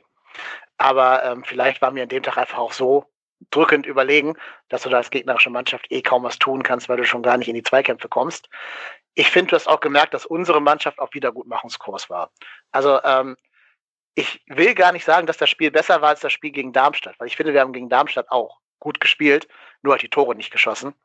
Aber 0.82 1.24
ähm, 1.24 1.44
vielleicht 1.44 1.80
war 1.84 1.92
mir 1.92 2.04
an 2.04 2.10
dem 2.10 2.24
Tag 2.24 2.38
einfach 2.40 2.58
auch 2.58 2.74
so 2.74 3.06
drückend 3.52 3.86
überlegen, 3.86 4.34
dass 4.68 4.82
du 4.82 4.90
da 4.90 4.98
als 4.98 5.12
gegnerische 5.12 5.52
Mannschaft 5.52 5.86
eh 5.92 6.02
kaum 6.02 6.24
was 6.24 6.40
tun 6.40 6.64
kannst, 6.64 6.90
weil 6.90 6.98
du 6.98 7.06
schon 7.06 7.22
gar 7.22 7.38
nicht 7.38 7.48
in 7.48 7.54
die 7.54 7.62
Zweikämpfe 7.62 8.10
kommst. 8.10 8.50
Ich 9.14 9.30
finde, 9.30 9.52
du 9.52 9.58
hast 9.58 9.68
auch 9.68 9.80
gemerkt, 9.80 10.16
dass 10.16 10.26
unsere 10.26 10.60
Mannschaft 10.60 10.98
auf 10.98 11.14
Wiedergutmachungskurs 11.14 12.10
war. 12.10 12.32
Also 12.72 13.00
ähm, 13.04 13.38
ich 14.16 14.42
will 14.48 14.74
gar 14.74 14.92
nicht 14.92 15.06
sagen, 15.06 15.28
dass 15.28 15.38
das 15.38 15.52
Spiel 15.52 15.70
besser 15.70 16.02
war 16.02 16.10
als 16.10 16.22
das 16.22 16.34
Spiel 16.34 16.52
gegen 16.52 16.74
Darmstadt, 16.74 17.14
weil 17.20 17.28
ich 17.28 17.36
finde, 17.36 17.54
wir 17.54 17.62
haben 17.62 17.74
gegen 17.74 17.90
Darmstadt 17.90 18.32
auch 18.32 18.58
gut 18.80 19.00
gespielt, 19.00 19.48
nur 19.84 19.94
halt 19.94 20.02
die 20.02 20.10
Tore 20.10 20.34
nicht 20.34 20.50
geschossen. 20.50 20.96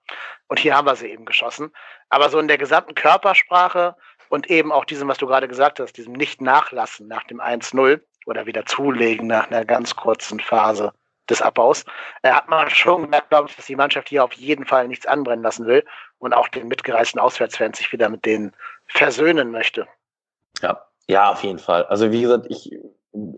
Und 0.48 0.58
hier 0.58 0.74
haben 0.74 0.86
wir 0.86 0.96
sie 0.96 1.10
eben 1.10 1.26
geschossen. 1.26 1.70
Aber 2.08 2.30
so 2.30 2.38
in 2.38 2.48
der 2.48 2.56
gesamten 2.56 2.94
Körpersprache 2.94 3.94
und 4.30 4.48
eben 4.48 4.72
auch 4.72 4.86
diesem, 4.86 5.06
was 5.06 5.18
du 5.18 5.26
gerade 5.26 5.48
gesagt 5.48 5.80
hast, 5.80 5.98
diesem 5.98 6.14
Nicht-Nachlassen 6.14 7.08
nach 7.08 7.24
dem 7.24 7.42
1-0 7.42 8.00
oder 8.26 8.44
wieder 8.44 8.66
zulegen 8.66 9.26
nach 9.26 9.50
einer 9.50 9.64
ganz 9.64 9.96
kurzen 9.96 10.40
Phase 10.40 10.92
des 11.30 11.42
Abbaus, 11.42 11.84
äh, 12.22 12.30
hat 12.30 12.48
man 12.48 12.68
schon 12.70 13.02
gemerkt, 13.02 13.30
glaube 13.30 13.48
ich, 13.48 13.56
dass 13.56 13.66
die 13.66 13.76
Mannschaft 13.76 14.08
hier 14.08 14.22
auf 14.22 14.34
jeden 14.34 14.64
Fall 14.64 14.86
nichts 14.88 15.06
anbrennen 15.06 15.42
lassen 15.42 15.66
will 15.66 15.84
und 16.18 16.34
auch 16.34 16.48
den 16.48 16.68
mitgereisten 16.68 17.20
Auswärtsfans 17.20 17.78
sich 17.78 17.92
wieder 17.92 18.08
mit 18.08 18.24
denen 18.24 18.52
versöhnen 18.86 19.50
möchte. 19.50 19.88
Ja, 20.62 20.82
ja, 21.08 21.32
auf 21.32 21.42
jeden 21.42 21.58
Fall. 21.58 21.84
Also 21.86 22.12
wie 22.12 22.22
gesagt, 22.22 22.46
ich, 22.48 22.70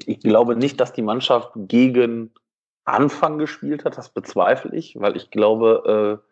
ich 0.06 0.20
glaube 0.20 0.56
nicht, 0.56 0.80
dass 0.80 0.92
die 0.92 1.02
Mannschaft 1.02 1.50
gegen 1.54 2.32
Anfang 2.84 3.38
gespielt 3.38 3.84
hat, 3.84 3.98
das 3.98 4.10
bezweifle 4.10 4.74
ich, 4.74 4.98
weil 4.98 5.16
ich 5.16 5.30
glaube, 5.30 6.20
äh, 6.22 6.28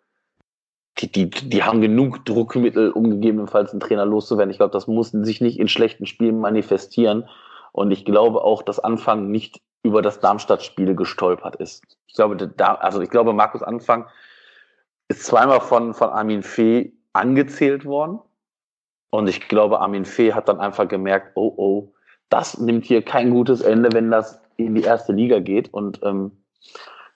die, 0.99 1.13
die, 1.13 1.31
die 1.31 1.63
haben 1.63 1.83
genug 1.83 2.25
Druckmittel, 2.25 2.91
um 2.91 3.11
gegebenenfalls 3.11 3.73
einen 3.73 3.81
Trainer 3.81 4.07
loszuwerden. 4.07 4.51
Ich 4.51 4.57
glaube, 4.57 4.73
das 4.73 4.87
muss 4.87 5.11
sich 5.11 5.41
nicht 5.43 5.59
in 5.59 5.69
schlechten 5.69 6.07
Spielen 6.07 6.41
manifestieren. 6.41 7.29
Und 7.77 7.91
ich 7.91 8.07
glaube 8.07 8.43
auch, 8.43 8.63
dass 8.63 8.81
Anfang 8.81 9.31
nicht 9.31 9.61
über 9.83 10.01
das 10.01 10.19
Darmstadt-Spiel 10.21 10.95
gestolpert 10.95 11.57
ist. 11.57 11.85
Ich 12.07 12.15
glaube, 12.15 12.51
also 12.81 13.03
ich 13.03 13.11
glaube, 13.11 13.35
Markus 13.35 13.63
Anfang 13.63 14.07
ist 15.09 15.25
zweimal 15.25 15.61
von, 15.61 15.93
von 15.93 16.09
Armin 16.09 16.43
Fee 16.43 16.95
angezählt 17.13 17.85
worden. 17.85 18.19
Und 19.11 19.29
ich 19.29 19.47
glaube, 19.49 19.81
Armin 19.81 20.07
Fee 20.07 20.33
hat 20.33 20.49
dann 20.49 20.59
einfach 20.59 20.89
gemerkt, 20.89 21.33
oh, 21.35 21.53
oh, 21.55 21.93
das 22.31 22.57
nimmt 22.57 22.87
hier 22.87 23.03
kein 23.03 23.31
gutes 23.31 23.61
Ende, 23.61 23.91
wenn 23.93 24.11
das 24.11 24.41
in 24.57 24.75
die 24.75 24.83
erste 24.83 25.13
Liga 25.13 25.41
geht. 25.41 25.73
Und 25.75 26.01
ähm, 26.03 26.33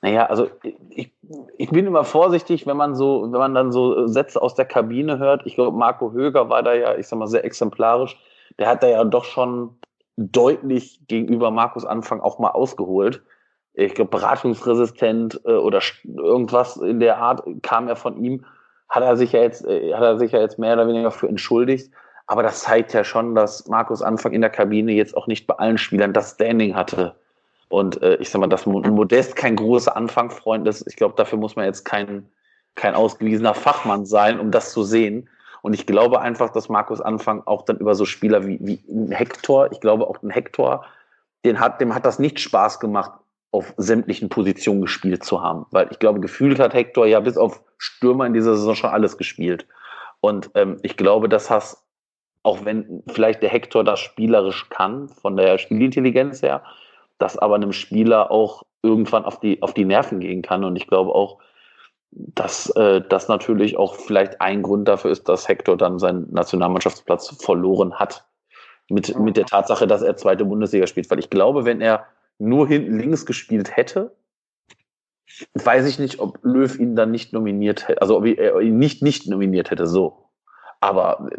naja, 0.02 0.26
also 0.26 0.50
ich, 0.90 1.10
ich 1.56 1.70
bin 1.70 1.86
immer 1.86 2.04
vorsichtig, 2.04 2.66
wenn 2.66 2.76
man 2.76 2.94
so, 2.94 3.22
wenn 3.22 3.40
man 3.40 3.54
dann 3.54 3.72
so 3.72 4.06
Sätze 4.08 4.42
aus 4.42 4.56
der 4.56 4.66
Kabine 4.66 5.18
hört. 5.18 5.46
Ich 5.46 5.54
glaube, 5.54 5.74
Marco 5.74 6.12
Höger 6.12 6.50
war 6.50 6.62
da 6.62 6.74
ja, 6.74 6.96
ich 6.96 7.08
sag 7.08 7.18
mal, 7.18 7.28
sehr 7.28 7.46
exemplarisch. 7.46 8.18
Der 8.58 8.68
hat 8.68 8.82
da 8.82 8.88
ja 8.88 9.02
doch 9.04 9.24
schon 9.24 9.78
deutlich 10.20 11.00
gegenüber 11.08 11.50
Markus 11.50 11.84
Anfang 11.84 12.20
auch 12.20 12.38
mal 12.38 12.50
ausgeholt. 12.50 13.22
Ich 13.72 13.94
glaube, 13.94 14.10
beratungsresistent 14.10 15.40
äh, 15.44 15.52
oder 15.52 15.80
irgendwas 16.04 16.76
in 16.76 17.00
der 17.00 17.18
Art 17.18 17.42
kam 17.62 17.88
er 17.88 17.96
von 17.96 18.22
ihm. 18.22 18.44
Hat 18.88 19.02
er 19.02 19.16
sich 19.16 19.32
ja 19.32 19.40
jetzt, 19.40 19.64
äh, 19.66 19.94
hat 19.94 20.02
er 20.02 20.18
sich 20.18 20.32
ja 20.32 20.40
jetzt 20.40 20.58
mehr 20.58 20.74
oder 20.74 20.86
weniger 20.86 21.10
für 21.10 21.28
entschuldigt. 21.28 21.90
Aber 22.26 22.42
das 22.42 22.60
zeigt 22.60 22.92
ja 22.92 23.02
schon, 23.02 23.34
dass 23.34 23.66
Markus 23.66 24.02
Anfang 24.02 24.32
in 24.32 24.40
der 24.40 24.50
Kabine 24.50 24.92
jetzt 24.92 25.16
auch 25.16 25.26
nicht 25.26 25.46
bei 25.46 25.54
allen 25.54 25.78
Spielern 25.78 26.12
das 26.12 26.32
Standing 26.32 26.76
hatte. 26.76 27.14
Und 27.70 28.02
äh, 28.02 28.16
ich 28.16 28.30
sag 28.30 28.40
mal, 28.40 28.48
dass 28.48 28.66
Modest 28.66 29.36
kein 29.36 29.56
großer 29.56 29.96
Anfangfreund 29.96 30.68
ist, 30.68 30.86
ich 30.86 30.96
glaube, 30.96 31.14
dafür 31.16 31.38
muss 31.38 31.56
man 31.56 31.64
jetzt 31.64 31.84
kein, 31.84 32.28
kein 32.74 32.94
ausgewiesener 32.94 33.54
Fachmann 33.54 34.04
sein, 34.04 34.38
um 34.38 34.50
das 34.50 34.72
zu 34.72 34.82
sehen. 34.82 35.28
Und 35.62 35.74
ich 35.74 35.86
glaube 35.86 36.20
einfach, 36.20 36.50
dass 36.50 36.68
Markus 36.68 37.00
Anfang 37.00 37.42
auch 37.46 37.62
dann 37.62 37.78
über 37.78 37.94
so 37.94 38.04
Spieler 38.04 38.46
wie, 38.46 38.58
wie 38.60 39.14
Hector, 39.14 39.70
ich 39.72 39.80
glaube 39.80 40.06
auch 40.06 40.22
ein 40.22 40.30
Hector, 40.30 40.84
den 41.44 41.60
hat, 41.60 41.80
dem 41.80 41.94
hat 41.94 42.06
das 42.06 42.18
nicht 42.18 42.40
Spaß 42.40 42.80
gemacht, 42.80 43.12
auf 43.52 43.74
sämtlichen 43.76 44.28
Positionen 44.28 44.82
gespielt 44.82 45.24
zu 45.24 45.42
haben. 45.42 45.66
Weil 45.70 45.88
ich 45.90 45.98
glaube, 45.98 46.20
gefühlt 46.20 46.60
hat 46.60 46.74
Hector 46.74 47.06
ja 47.06 47.20
bis 47.20 47.36
auf 47.36 47.62
Stürmer 47.78 48.26
in 48.26 48.34
dieser 48.34 48.56
Saison 48.56 48.74
schon 48.74 48.90
alles 48.90 49.16
gespielt. 49.16 49.66
Und 50.20 50.50
ähm, 50.54 50.78
ich 50.82 50.96
glaube, 50.96 51.28
dass 51.28 51.48
das, 51.48 51.84
auch 52.42 52.64
wenn 52.64 53.02
vielleicht 53.08 53.42
der 53.42 53.50
Hector 53.50 53.82
das 53.82 54.00
spielerisch 54.00 54.68
kann, 54.70 55.08
von 55.08 55.36
der 55.36 55.58
Spielintelligenz 55.58 56.42
her, 56.42 56.62
dass 57.18 57.36
aber 57.36 57.56
einem 57.56 57.72
Spieler 57.72 58.30
auch 58.30 58.62
irgendwann 58.82 59.24
auf 59.24 59.40
die, 59.40 59.60
auf 59.62 59.74
die 59.74 59.84
Nerven 59.84 60.20
gehen 60.20 60.42
kann. 60.42 60.64
Und 60.64 60.76
ich 60.76 60.86
glaube 60.86 61.14
auch, 61.14 61.38
dass 62.12 62.70
äh, 62.70 63.00
das 63.08 63.28
natürlich 63.28 63.76
auch 63.76 63.94
vielleicht 63.94 64.40
ein 64.40 64.62
Grund 64.62 64.88
dafür 64.88 65.10
ist, 65.10 65.28
dass 65.28 65.48
Hector 65.48 65.76
dann 65.76 65.98
seinen 65.98 66.32
Nationalmannschaftsplatz 66.32 67.36
verloren 67.42 67.94
hat. 67.94 68.26
Mit, 68.88 69.16
mit 69.20 69.36
der 69.36 69.46
Tatsache, 69.46 69.86
dass 69.86 70.02
er 70.02 70.16
zweite 70.16 70.44
Bundesliga 70.44 70.88
spielt. 70.88 71.08
Weil 71.10 71.20
ich 71.20 71.30
glaube, 71.30 71.64
wenn 71.64 71.80
er 71.80 72.08
nur 72.38 72.66
hinten 72.66 72.98
links 72.98 73.24
gespielt 73.24 73.76
hätte, 73.76 74.16
weiß 75.54 75.86
ich 75.86 76.00
nicht, 76.00 76.18
ob 76.18 76.40
Löw 76.42 76.76
ihn 76.76 76.96
dann 76.96 77.12
nicht 77.12 77.32
nominiert 77.32 77.86
hätte. 77.86 78.02
Also 78.02 78.16
ob 78.16 78.26
er 78.26 78.60
ihn 78.60 78.78
nicht 78.78 79.00
nicht 79.00 79.28
nominiert 79.28 79.70
hätte, 79.70 79.86
so. 79.86 80.28
Aber. 80.80 81.30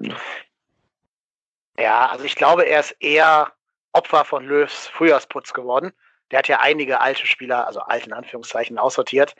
Ja, 1.77 2.07
also 2.07 2.23
ich 2.23 2.35
glaube, 2.35 2.63
er 2.63 2.79
ist 2.79 2.95
eher 3.01 3.51
Opfer 3.91 4.23
von 4.23 4.45
Löws 4.45 4.87
Frühjahrsputz 4.87 5.51
geworden. 5.51 5.91
Der 6.31 6.39
hat 6.39 6.47
ja 6.47 6.61
einige 6.61 7.01
alte 7.01 7.27
Spieler, 7.27 7.67
also 7.67 7.81
alten 7.81 8.13
Anführungszeichen, 8.13 8.77
aussortiert 8.77 9.35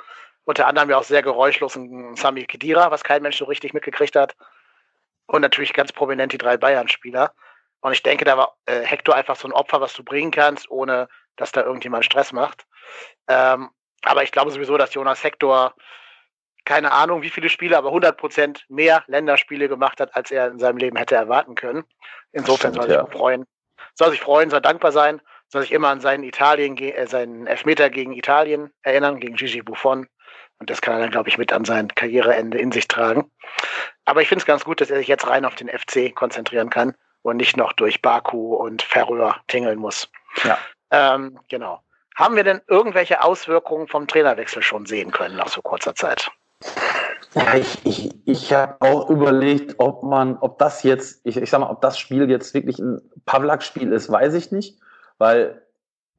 unter 0.46 0.68
anderem 0.68 0.90
ja 0.90 0.98
auch 0.98 1.04
sehr 1.04 1.22
geräuschlos 1.22 1.76
ein 1.76 2.16
Sami 2.16 2.46
Kedira, 2.46 2.92
was 2.92 3.04
kein 3.04 3.22
Mensch 3.22 3.38
so 3.38 3.46
richtig 3.46 3.74
mitgekriegt 3.74 4.16
hat. 4.16 4.36
Und 5.28 5.42
natürlich 5.42 5.74
ganz 5.74 5.92
prominent 5.92 6.34
die 6.34 6.38
drei 6.38 6.58
Bayern-Spieler. 6.58 7.34
Und 7.82 7.94
ich 7.94 8.04
denke, 8.04 8.26
da 8.26 8.38
war 8.38 8.58
äh, 8.66 8.82
Hector 8.82 9.16
einfach 9.16 9.36
so 9.36 9.48
ein 9.48 9.54
Opfer, 9.54 9.82
was 9.82 9.94
du 9.94 10.04
bringen 10.04 10.32
kannst, 10.32 10.70
ohne 10.70 11.08
dass 11.36 11.52
da 11.52 11.64
irgendjemand 11.64 12.06
Stress 12.06 12.32
macht. 12.32 12.66
Ähm, 13.28 13.70
aber 14.04 14.24
ich 14.24 14.32
glaube 14.32 14.52
sowieso, 14.52 14.78
dass 14.78 14.94
Jonas 14.94 15.24
Hector, 15.24 15.74
keine 16.66 16.92
Ahnung 16.92 17.22
wie 17.22 17.30
viele 17.30 17.50
Spiele, 17.50 17.78
aber 17.78 17.90
100 17.90 18.18
Prozent 18.18 18.66
mehr 18.70 19.04
Länderspiele 19.08 19.68
gemacht 19.68 20.00
hat, 20.00 20.16
als 20.16 20.32
er 20.32 20.48
in 20.48 20.60
seinem 20.60 20.78
Leben 20.78 20.98
hätte 20.98 21.16
erwarten 21.16 21.56
können. 21.56 21.84
Insofern 22.32 22.74
Stimmt, 22.74 22.76
soll 22.76 22.92
er 22.92 23.04
sich 23.04 23.12
ja. 23.12 23.18
freuen. 23.18 23.46
Soll 23.96 24.12
sich 24.12 24.22
freuen, 24.22 24.50
soll 24.50 24.62
dankbar 24.62 24.92
sein, 24.92 25.22
soll 25.48 25.64
sich 25.64 25.72
immer 25.72 25.90
an 25.90 26.02
seinen 26.02 26.24
Italien, 26.24 26.78
äh, 26.78 27.08
seinen 27.08 27.48
Elfmeter 27.48 27.90
gegen 27.90 28.14
Italien 28.14 28.72
erinnern, 28.84 29.20
gegen 29.20 29.36
Gigi 29.36 29.62
Buffon. 29.62 30.08
Und 30.62 30.70
das 30.70 30.80
kann 30.80 30.94
er 30.94 31.00
dann, 31.00 31.10
glaube 31.10 31.28
ich, 31.28 31.40
mit 31.40 31.52
an 31.52 31.66
sein 31.66 31.88
Karriereende 31.88 32.60
in 32.60 32.72
sich 32.72 32.88
tragen. 32.88 33.32
Aber 34.06 34.22
ich 34.22 34.28
finde 34.28 34.44
es 34.44 34.46
ganz 34.46 34.64
gut, 34.64 34.80
dass 34.80 34.92
er 34.92 35.00
sich 35.00 35.08
jetzt 35.08 35.28
rein 35.28 35.44
auf 35.44 35.56
den 35.56 35.68
FC 35.68 36.14
konzentrieren 36.14 36.70
kann 36.70 36.94
und 37.24 37.38
nicht 37.38 37.58
noch 37.58 37.74
durch 37.74 38.04
Baku 38.04 38.54
und 38.54 38.84
Färöer 38.84 39.38
tingeln 39.48 39.80
muss. 39.80 40.08
Ja. 40.44 40.60
Ähm, 40.92 41.40
genau. 41.50 41.82
Haben 42.16 42.36
wir 42.36 42.44
denn 42.44 42.62
irgendwelche 42.68 43.24
Auswirkungen 43.24 43.88
vom 43.88 44.08
Trainerwechsel 44.08 44.62
schon 44.62 44.86
sehen 44.86 45.10
können 45.10 45.36
nach 45.36 45.48
so 45.48 45.64
kurzer 45.64 45.96
Zeit? 45.96 46.30
Ja, 47.34 47.56
ich, 47.56 47.84
ich, 47.84 48.12
ich 48.26 48.54
habe 48.54 48.76
auch 48.82 49.10
überlegt, 49.10 49.80
ob 49.80 50.04
man, 50.04 50.38
ob 50.38 50.60
das 50.60 50.84
jetzt, 50.84 51.22
ich, 51.24 51.38
ich 51.38 51.50
sag 51.50 51.58
mal, 51.58 51.72
ob 51.72 51.82
das 51.82 51.98
Spiel 51.98 52.30
jetzt 52.30 52.54
wirklich 52.54 52.78
ein 52.78 53.02
Pavlak-Spiel 53.26 53.92
ist, 53.92 54.12
weiß 54.12 54.36
ich 54.36 54.52
nicht, 54.52 54.78
weil 55.18 55.60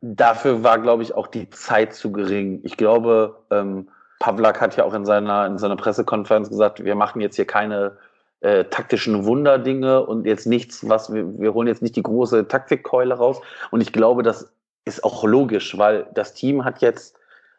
dafür 0.00 0.64
war, 0.64 0.80
glaube 0.80 1.04
ich, 1.04 1.14
auch 1.14 1.28
die 1.28 1.48
Zeit 1.50 1.94
zu 1.94 2.10
gering. 2.10 2.58
Ich 2.64 2.76
glaube, 2.76 3.44
ähm, 3.52 3.88
Pavlak 4.22 4.60
hat 4.60 4.76
ja 4.76 4.84
auch 4.84 4.94
in 4.94 5.04
seiner, 5.04 5.46
in 5.46 5.58
seiner 5.58 5.74
Pressekonferenz 5.74 6.48
gesagt, 6.48 6.84
wir 6.84 6.94
machen 6.94 7.20
jetzt 7.20 7.34
hier 7.34 7.44
keine 7.44 7.96
äh, 8.40 8.64
taktischen 8.66 9.24
Wunderdinge 9.24 10.06
und 10.06 10.26
jetzt 10.26 10.46
nichts, 10.46 10.88
was 10.88 11.12
wir, 11.12 11.40
wir 11.40 11.54
holen 11.54 11.66
jetzt 11.66 11.82
nicht 11.82 11.96
die 11.96 12.04
große 12.04 12.46
Taktikkeule 12.46 13.14
raus. 13.14 13.40
Und 13.72 13.80
ich 13.80 13.92
glaube, 13.92 14.22
das 14.22 14.52
ist 14.84 15.02
auch 15.02 15.24
logisch, 15.24 15.76
weil 15.76 16.06
das 16.14 16.34
Team 16.34 16.64
hat 16.64 16.82
jetzt 16.82 17.16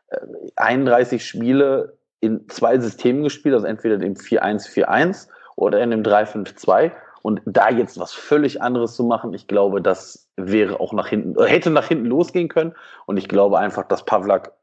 äh, 0.08 0.18
31 0.56 1.26
Spiele 1.26 1.98
in 2.22 2.48
zwei 2.48 2.80
Systemen 2.80 3.24
gespielt, 3.24 3.56
also 3.56 3.68
entweder 3.68 3.98
dem 3.98 4.14
4-1-4-1 4.14 5.28
oder 5.58 5.82
in 5.82 5.92
dem 5.92 6.02
3-5-2. 6.02 6.92
Und 7.24 7.42
da 7.46 7.72
jetzt 7.72 8.00
was 8.00 8.14
völlig 8.14 8.62
anderes 8.62 8.96
zu 8.96 9.04
machen, 9.04 9.34
ich 9.34 9.50
glaube, 9.50 9.82
das 9.82 10.30
wäre 10.38 10.80
auch 10.80 10.94
nach 10.94 11.08
hinten, 11.08 11.44
hätte 11.44 11.72
nach 11.72 11.90
hinten 11.90 12.06
losgehen 12.06 12.48
können. 12.48 12.74
Und 13.06 13.18
ich 13.18 13.28
glaube 13.28 13.60
einfach, 13.60 13.84
dass 13.84 14.06
Pavlak 14.06 14.54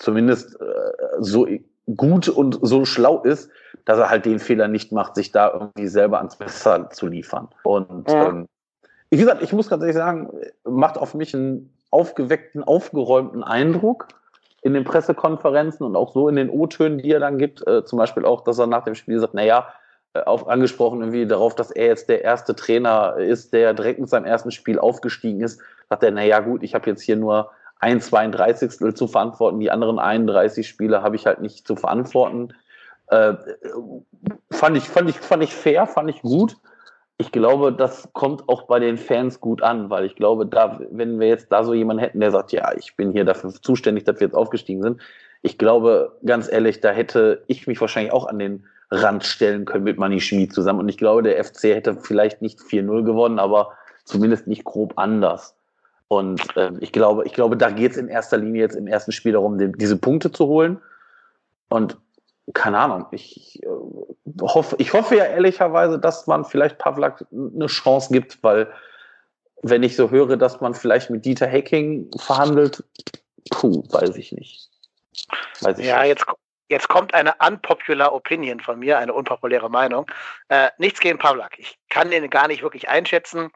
zumindest 0.00 0.60
äh, 0.60 0.64
so 1.20 1.46
gut 1.96 2.28
und 2.28 2.58
so 2.62 2.84
schlau 2.84 3.22
ist, 3.22 3.50
dass 3.84 3.98
er 3.98 4.10
halt 4.10 4.24
den 4.24 4.38
Fehler 4.38 4.68
nicht 4.68 4.92
macht, 4.92 5.14
sich 5.14 5.30
da 5.30 5.52
irgendwie 5.52 5.88
selber 5.88 6.18
ans 6.18 6.38
Messer 6.38 6.90
zu 6.90 7.06
liefern. 7.06 7.48
Und 7.62 8.10
ja. 8.10 8.28
ähm, 8.28 8.46
wie 9.10 9.16
gesagt, 9.16 9.42
ich 9.42 9.52
muss 9.52 9.68
ganz 9.68 9.82
ehrlich 9.82 9.96
sagen, 9.96 10.30
macht 10.64 10.98
auf 10.98 11.14
mich 11.14 11.34
einen 11.34 11.72
aufgeweckten, 11.90 12.62
aufgeräumten 12.62 13.42
Eindruck 13.42 14.08
in 14.62 14.74
den 14.74 14.84
Pressekonferenzen 14.84 15.84
und 15.84 15.96
auch 15.96 16.12
so 16.12 16.28
in 16.28 16.36
den 16.36 16.50
O-Tönen, 16.50 16.98
die 16.98 17.10
er 17.10 17.20
dann 17.20 17.38
gibt. 17.38 17.66
Äh, 17.66 17.84
zum 17.84 17.98
Beispiel 17.98 18.24
auch, 18.24 18.42
dass 18.42 18.58
er 18.58 18.66
nach 18.66 18.84
dem 18.84 18.94
Spiel 18.94 19.18
sagt, 19.18 19.34
naja, 19.34 19.72
äh, 20.12 20.20
auf, 20.20 20.48
angesprochen 20.48 21.00
irgendwie 21.00 21.26
darauf, 21.26 21.54
dass 21.54 21.70
er 21.70 21.86
jetzt 21.86 22.08
der 22.08 22.22
erste 22.22 22.54
Trainer 22.54 23.16
ist, 23.16 23.52
der 23.52 23.74
direkt 23.74 23.98
mit 23.98 24.10
seinem 24.10 24.26
ersten 24.26 24.50
Spiel 24.50 24.78
aufgestiegen 24.78 25.40
ist, 25.40 25.60
sagt 25.88 26.02
er, 26.02 26.10
naja 26.10 26.40
gut, 26.40 26.62
ich 26.62 26.74
habe 26.74 26.88
jetzt 26.88 27.02
hier 27.02 27.16
nur 27.16 27.50
ein 27.80 28.00
32. 28.00 28.94
zu 28.94 29.06
verantworten. 29.08 29.58
Die 29.58 29.70
anderen 29.70 29.98
31 29.98 30.68
Spiele 30.68 31.02
habe 31.02 31.16
ich 31.16 31.26
halt 31.26 31.40
nicht 31.40 31.66
zu 31.66 31.76
verantworten. 31.76 32.52
Äh, 33.08 33.34
fand, 34.50 34.76
ich, 34.76 34.84
fand, 34.84 35.10
ich, 35.10 35.18
fand 35.18 35.42
ich 35.42 35.54
fair, 35.54 35.86
fand 35.86 36.10
ich 36.10 36.22
gut. 36.22 36.56
Ich 37.16 37.32
glaube, 37.32 37.72
das 37.72 38.08
kommt 38.12 38.48
auch 38.48 38.62
bei 38.62 38.78
den 38.78 38.96
Fans 38.96 39.40
gut 39.40 39.62
an, 39.62 39.90
weil 39.90 40.04
ich 40.04 40.14
glaube, 40.14 40.46
da, 40.46 40.80
wenn 40.90 41.20
wir 41.20 41.28
jetzt 41.28 41.50
da 41.52 41.64
so 41.64 41.74
jemanden 41.74 42.02
hätten, 42.02 42.20
der 42.20 42.30
sagt, 42.30 42.52
ja, 42.52 42.72
ich 42.76 42.96
bin 42.96 43.12
hier 43.12 43.24
dafür 43.24 43.50
zuständig, 43.50 44.04
dass 44.04 44.20
wir 44.20 44.26
jetzt 44.26 44.36
aufgestiegen 44.36 44.82
sind, 44.82 45.02
ich 45.42 45.58
glaube, 45.58 46.18
ganz 46.24 46.50
ehrlich, 46.50 46.80
da 46.80 46.90
hätte 46.90 47.44
ich 47.46 47.66
mich 47.66 47.80
wahrscheinlich 47.80 48.12
auch 48.12 48.26
an 48.26 48.38
den 48.38 48.66
Rand 48.90 49.24
stellen 49.24 49.64
können 49.64 49.84
mit 49.84 49.98
Manny 49.98 50.20
Schmid 50.20 50.52
zusammen. 50.52 50.80
Und 50.80 50.88
ich 50.88 50.98
glaube, 50.98 51.22
der 51.22 51.42
FC 51.42 51.64
hätte 51.64 51.96
vielleicht 51.96 52.42
nicht 52.42 52.60
4-0 52.60 53.04
gewonnen, 53.04 53.38
aber 53.38 53.72
zumindest 54.04 54.46
nicht 54.46 54.64
grob 54.64 54.94
anders. 54.96 55.56
Und 56.12 56.56
äh, 56.56 56.72
ich 56.80 56.90
glaube, 56.90 57.24
ich 57.24 57.32
glaube, 57.34 57.56
da 57.56 57.70
geht 57.70 57.92
es 57.92 57.96
in 57.96 58.08
erster 58.08 58.36
Linie 58.36 58.62
jetzt 58.62 58.74
im 58.74 58.88
ersten 58.88 59.12
Spiel 59.12 59.32
darum, 59.32 59.58
den, 59.58 59.74
diese 59.74 59.96
Punkte 59.96 60.32
zu 60.32 60.48
holen. 60.48 60.80
Und 61.68 61.96
keine 62.52 62.78
Ahnung, 62.78 63.06
ich, 63.12 63.62
äh, 63.62 63.68
hoffe, 64.40 64.74
ich 64.80 64.92
hoffe 64.92 65.14
ja 65.14 65.24
ehrlicherweise, 65.24 66.00
dass 66.00 66.26
man 66.26 66.44
vielleicht 66.44 66.78
Pavlak 66.78 67.24
eine 67.30 67.66
Chance 67.66 68.12
gibt, 68.12 68.42
weil 68.42 68.66
wenn 69.62 69.84
ich 69.84 69.94
so 69.94 70.10
höre, 70.10 70.36
dass 70.36 70.60
man 70.60 70.74
vielleicht 70.74 71.10
mit 71.10 71.24
Dieter 71.24 71.48
Hacking 71.48 72.10
verhandelt, 72.18 72.82
puh, 73.50 73.84
weiß 73.90 74.16
ich 74.16 74.32
nicht. 74.32 74.68
Weiß 75.60 75.78
ich 75.78 75.86
ja, 75.86 76.00
nicht. 76.00 76.08
jetzt 76.08 76.26
Jetzt 76.70 76.86
kommt 76.86 77.14
eine 77.14 77.34
unpopular 77.44 78.12
Opinion 78.12 78.60
von 78.60 78.78
mir, 78.78 78.98
eine 78.98 79.12
unpopuläre 79.12 79.68
Meinung. 79.68 80.06
Äh, 80.48 80.70
nichts 80.78 81.00
gegen 81.00 81.18
Pavlak. 81.18 81.58
Ich 81.58 81.76
kann 81.88 82.12
den 82.12 82.30
gar 82.30 82.46
nicht 82.46 82.62
wirklich 82.62 82.88
einschätzen. 82.88 83.50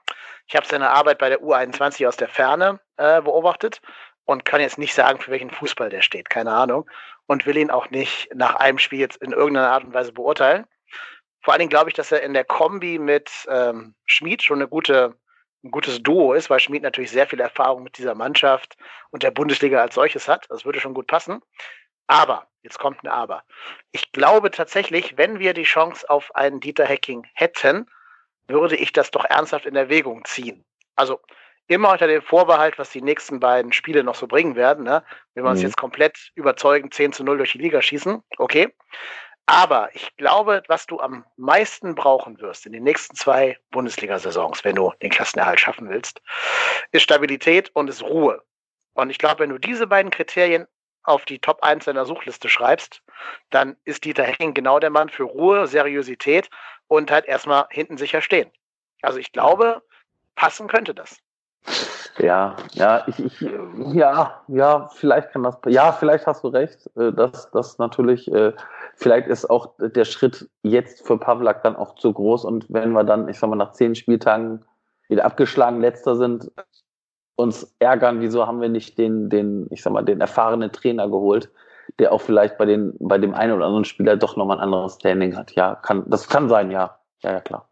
Ich 0.49 0.57
habe 0.57 0.67
seine 0.67 0.91
Arbeit 0.91 1.19
bei 1.19 1.29
der 1.29 1.41
U21 1.41 2.09
aus 2.09 2.17
der 2.17 2.27
Ferne 2.27 2.81
äh, 2.97 3.23
beobachtet 3.23 3.81
und 4.25 4.45
kann 4.45 4.61
jetzt 4.61 4.79
nicht 4.79 4.95
sagen, 4.95 5.21
für 5.21 5.31
welchen 5.31 5.51
Fußball 5.51 5.91
der 5.91 6.03
steht. 6.03 6.29
Keine 6.29 6.51
Ahnung. 6.51 6.91
Und 7.27 7.47
will 7.47 7.57
ihn 7.57 7.71
auch 7.71 7.89
nicht 7.89 8.35
nach 8.35 8.57
einem 8.57 8.79
Spiel 8.79 8.99
jetzt 8.99 9.23
in 9.23 9.31
irgendeiner 9.31 9.71
Art 9.71 9.85
und 9.85 9.95
Weise 9.95 10.13
beurteilen. 10.13 10.67
Vor 11.41 11.53
allen 11.53 11.61
Dingen 11.61 11.71
glaube 11.71 11.91
ich, 11.91 11.95
dass 11.95 12.11
er 12.11 12.21
in 12.23 12.35
der 12.35 12.45
Kombi 12.45 12.99
mit 12.99 13.31
ähm, 13.49 13.95
Schmid 14.07 14.43
schon 14.43 14.59
eine 14.59 14.67
gute, 14.67 15.15
ein 15.63 15.71
gutes 15.71 16.03
Duo 16.03 16.33
ist, 16.33 16.51
weil 16.51 16.59
Schmid 16.59 16.83
natürlich 16.83 17.13
sehr 17.13 17.29
viel 17.29 17.39
Erfahrung 17.39 17.85
mit 17.85 17.97
dieser 17.97 18.17
Mannschaft 18.17 18.77
und 19.11 19.23
der 19.23 19.31
Bundesliga 19.31 19.81
als 19.81 19.95
solches 19.95 20.27
hat. 20.27 20.47
Das 20.49 20.65
würde 20.65 20.81
schon 20.81 20.95
gut 20.95 21.07
passen. 21.07 21.41
Aber, 22.07 22.49
jetzt 22.63 22.79
kommt 22.79 23.03
ein 23.03 23.09
Aber. 23.09 23.45
Ich 23.93 24.13
glaube 24.13 24.51
tatsächlich, 24.51 25.17
wenn 25.17 25.39
wir 25.39 25.55
die 25.55 25.65
Chance 25.65 26.09
auf 26.09 26.35
einen 26.35 26.61
Dieter 26.61 26.87
Hacking 26.87 27.27
hätten, 27.35 27.89
würde 28.47 28.77
ich 28.77 28.93
das 28.93 29.11
doch 29.11 29.25
ernsthaft 29.25 29.67
in 29.67 29.77
Erwägung 29.77 30.25
ziehen. 30.25 30.65
Also 30.97 31.21
immer 31.67 31.93
unter 31.93 32.07
dem 32.07 32.23
Vorbehalt, 32.23 32.79
was 32.79 32.91
die 32.91 33.03
nächsten 33.03 33.41
beiden 33.41 33.73
Spiele 33.73 34.05
noch 34.05 34.15
so 34.15 34.27
bringen 34.27 34.55
werden. 34.55 34.85
Ne? 34.85 35.03
Wenn 35.35 35.45
wir 35.45 35.51
uns 35.51 35.61
mhm. 35.61 35.67
jetzt 35.67 35.77
komplett 35.77 36.31
überzeugend 36.35 36.93
10 36.93 37.13
zu 37.13 37.25
0 37.25 37.39
durch 37.39 37.53
die 37.53 37.59
Liga 37.59 37.81
schießen, 37.81 38.23
okay. 38.39 38.75
Aber 39.47 39.91
ich 39.95 40.17
glaube, 40.17 40.63
was 40.69 40.87
du 40.87 41.01
am 41.01 41.25
meisten 41.37 41.95
brauchen 41.95 42.41
wirst 42.41 42.65
in 42.65 42.73
den 42.73 42.83
nächsten 42.83 43.15
zwei 43.15 43.59
Bundesliga-Saisons, 43.71 44.65
wenn 44.65 44.77
du 44.77 44.93
den 45.03 45.11
Klassenerhalt 45.11 45.61
schaffen 45.61 45.91
willst, 45.91 46.23
ist 46.93 47.03
Stabilität 47.03 47.71
und 47.75 47.89
ist 47.89 48.03
Ruhe. 48.03 48.43
Und 48.95 49.11
ich 49.11 49.19
glaube, 49.19 49.41
wenn 49.41 49.51
du 49.51 49.59
diese 49.59 49.87
beiden 49.87 50.11
Kriterien 50.11 50.67
auf 51.05 51.25
die 51.25 51.39
Top 51.39 51.63
1 51.63 51.85
deiner 51.85 52.07
Suchliste 52.07 52.49
schreibst, 52.49 53.03
dann 53.51 53.77
ist 53.85 54.05
Dieter 54.05 54.25
Hecking 54.25 54.55
genau 54.55 54.79
der 54.79 54.91
Mann 54.91 55.09
für 55.09 55.25
Ruhe, 55.25 55.67
Seriosität 55.67 56.51
und 56.89 57.11
halt 57.11 57.27
erstmal 57.27 57.67
hinten 57.71 57.97
sicher 57.97 58.21
stehen. 58.21 58.51
Also 59.03 59.19
ich 59.19 59.33
glaube, 59.33 59.83
passen 60.35 60.67
könnte 60.67 60.95
das. 60.95 61.19
Ja, 62.19 62.57
ja, 62.73 63.05
ich, 63.09 63.19
ich, 63.19 63.41
ja, 63.41 64.43
ja, 64.49 64.89
vielleicht 64.95 65.33
kann 65.33 65.43
das, 65.43 65.59
ja, 65.67 65.93
vielleicht 65.93 66.27
hast 66.27 66.45
du 66.45 66.49
recht, 66.49 66.89
äh, 66.97 67.13
dass 67.13 67.51
das 67.51 67.79
natürlich, 67.79 68.31
äh, 68.33 68.53
vielleicht 68.95 69.27
ist 69.27 69.49
auch 69.51 69.71
der 69.79 70.05
Schritt 70.05 70.49
jetzt 70.63 71.05
für 71.07 71.19
Pavlak 71.19 71.63
dann 71.65 71.75
auch 71.75 71.97
zu 71.97 72.13
groß 72.13 72.45
und 72.45 72.67
wenn 72.69 72.93
wir 72.93 73.03
dann, 73.03 73.29
ich 73.29 73.39
sag 73.39 73.51
mal, 73.51 73.57
nach 73.57 73.73
zehn 73.73 73.95
Spieltagen 73.95 74.65
wieder 75.09 75.25
abgeschlagen 75.25 75.81
letzter 75.81 76.15
sind, 76.15 76.53
uns 77.37 77.75
ärgern, 77.79 78.21
wieso 78.21 78.47
haben 78.47 78.61
wir 78.61 78.69
nicht 78.69 78.99
den, 78.99 79.29
den, 79.29 79.67
ich 79.71 79.83
sag 79.83 79.93
mal, 79.93 80.05
den 80.05 80.21
erfahrenen 80.21 80.73
Trainer 80.73 81.09
geholt, 81.09 81.51
der 81.99 82.13
auch 82.13 82.21
vielleicht 82.21 82.59
bei 82.59 82.65
den, 82.65 82.95
bei 82.99 83.19
dem 83.19 83.35
einen 83.35 83.53
oder 83.53 83.67
anderen 83.67 83.85
Spieler 83.85 84.17
doch 84.17 84.37
nochmal 84.37 84.59
ein 84.59 84.63
anderes 84.63 84.97
Standing 84.97 85.37
hat. 85.37 85.53
Ja, 85.53 85.75
kann, 85.75 86.05
das 86.09 86.29
kann 86.29 86.49
sein, 86.49 86.71
ja. 86.71 86.99
Ja, 87.23 87.33
ja, 87.33 87.41
klar. 87.41 87.69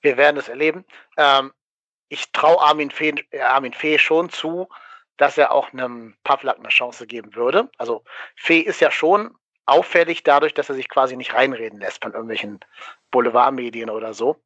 Wir 0.00 0.16
werden 0.16 0.36
es 0.36 0.48
erleben. 0.48 0.84
Ähm, 1.16 1.52
ich 2.08 2.32
traue 2.32 2.60
Armin 2.60 2.90
Fee, 2.90 3.14
Armin 3.40 3.72
Fee 3.72 3.98
schon 3.98 4.30
zu, 4.30 4.68
dass 5.16 5.36
er 5.36 5.52
auch 5.52 5.72
einem 5.72 6.16
Pavlak 6.24 6.58
eine 6.58 6.68
Chance 6.68 7.06
geben 7.06 7.34
würde. 7.34 7.68
Also 7.78 8.04
Fee 8.36 8.60
ist 8.60 8.80
ja 8.80 8.90
schon 8.90 9.34
auffällig 9.66 10.24
dadurch, 10.24 10.54
dass 10.54 10.68
er 10.68 10.74
sich 10.74 10.88
quasi 10.88 11.16
nicht 11.16 11.34
reinreden 11.34 11.78
lässt 11.78 12.02
von 12.02 12.12
irgendwelchen 12.12 12.60
Boulevardmedien 13.10 13.90
oder 13.90 14.14
so. 14.14 14.36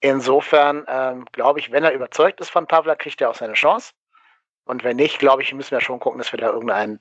Insofern 0.00 0.84
ähm, 0.88 1.24
glaube 1.32 1.58
ich, 1.58 1.72
wenn 1.72 1.84
er 1.84 1.92
überzeugt 1.92 2.40
ist 2.40 2.50
von 2.50 2.66
Pavla, 2.66 2.94
kriegt 2.96 3.20
er 3.20 3.30
auch 3.30 3.34
seine 3.34 3.54
Chance. 3.54 3.92
Und 4.64 4.84
wenn 4.84 4.96
nicht, 4.96 5.18
glaube 5.18 5.42
ich, 5.42 5.54
müssen 5.54 5.70
wir 5.70 5.80
schon 5.80 6.00
gucken, 6.00 6.18
dass 6.18 6.32
wir 6.32 6.38
da 6.38 6.48
irgendeinen 6.48 7.00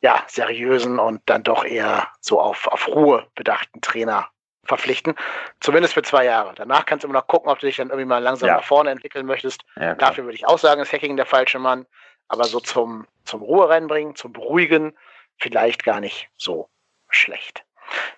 ja, 0.00 0.24
seriösen 0.28 0.98
und 0.98 1.22
dann 1.26 1.42
doch 1.42 1.64
eher 1.64 2.08
so 2.20 2.40
auf, 2.40 2.66
auf 2.68 2.88
Ruhe 2.88 3.26
bedachten 3.34 3.80
Trainer 3.80 4.28
verpflichten. 4.64 5.14
Zumindest 5.60 5.94
für 5.94 6.02
zwei 6.02 6.24
Jahre. 6.24 6.54
Danach 6.54 6.86
kannst 6.86 7.04
du 7.04 7.08
immer 7.08 7.18
noch 7.18 7.26
gucken, 7.26 7.50
ob 7.50 7.58
du 7.58 7.66
dich 7.66 7.76
dann 7.76 7.88
irgendwie 7.88 8.06
mal 8.06 8.22
langsam 8.22 8.48
ja. 8.48 8.56
nach 8.56 8.64
vorne 8.64 8.90
entwickeln 8.90 9.26
möchtest. 9.26 9.64
Ja, 9.76 9.94
Dafür 9.94 10.24
würde 10.24 10.36
ich 10.36 10.46
auch 10.46 10.58
sagen, 10.58 10.80
ist 10.80 10.92
Hacking 10.92 11.16
der 11.16 11.26
falsche 11.26 11.58
Mann. 11.58 11.86
Aber 12.28 12.44
so 12.44 12.60
zum, 12.60 13.06
zum 13.24 13.42
Ruhe 13.42 13.68
reinbringen, 13.68 14.14
zum 14.14 14.32
Beruhigen, 14.32 14.96
vielleicht 15.38 15.84
gar 15.84 16.00
nicht 16.00 16.30
so 16.36 16.68
schlecht. 17.08 17.64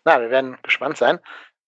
Na, 0.05 0.21
wir 0.21 0.31
werden 0.31 0.59
gespannt 0.63 0.99
sein. 0.99 1.19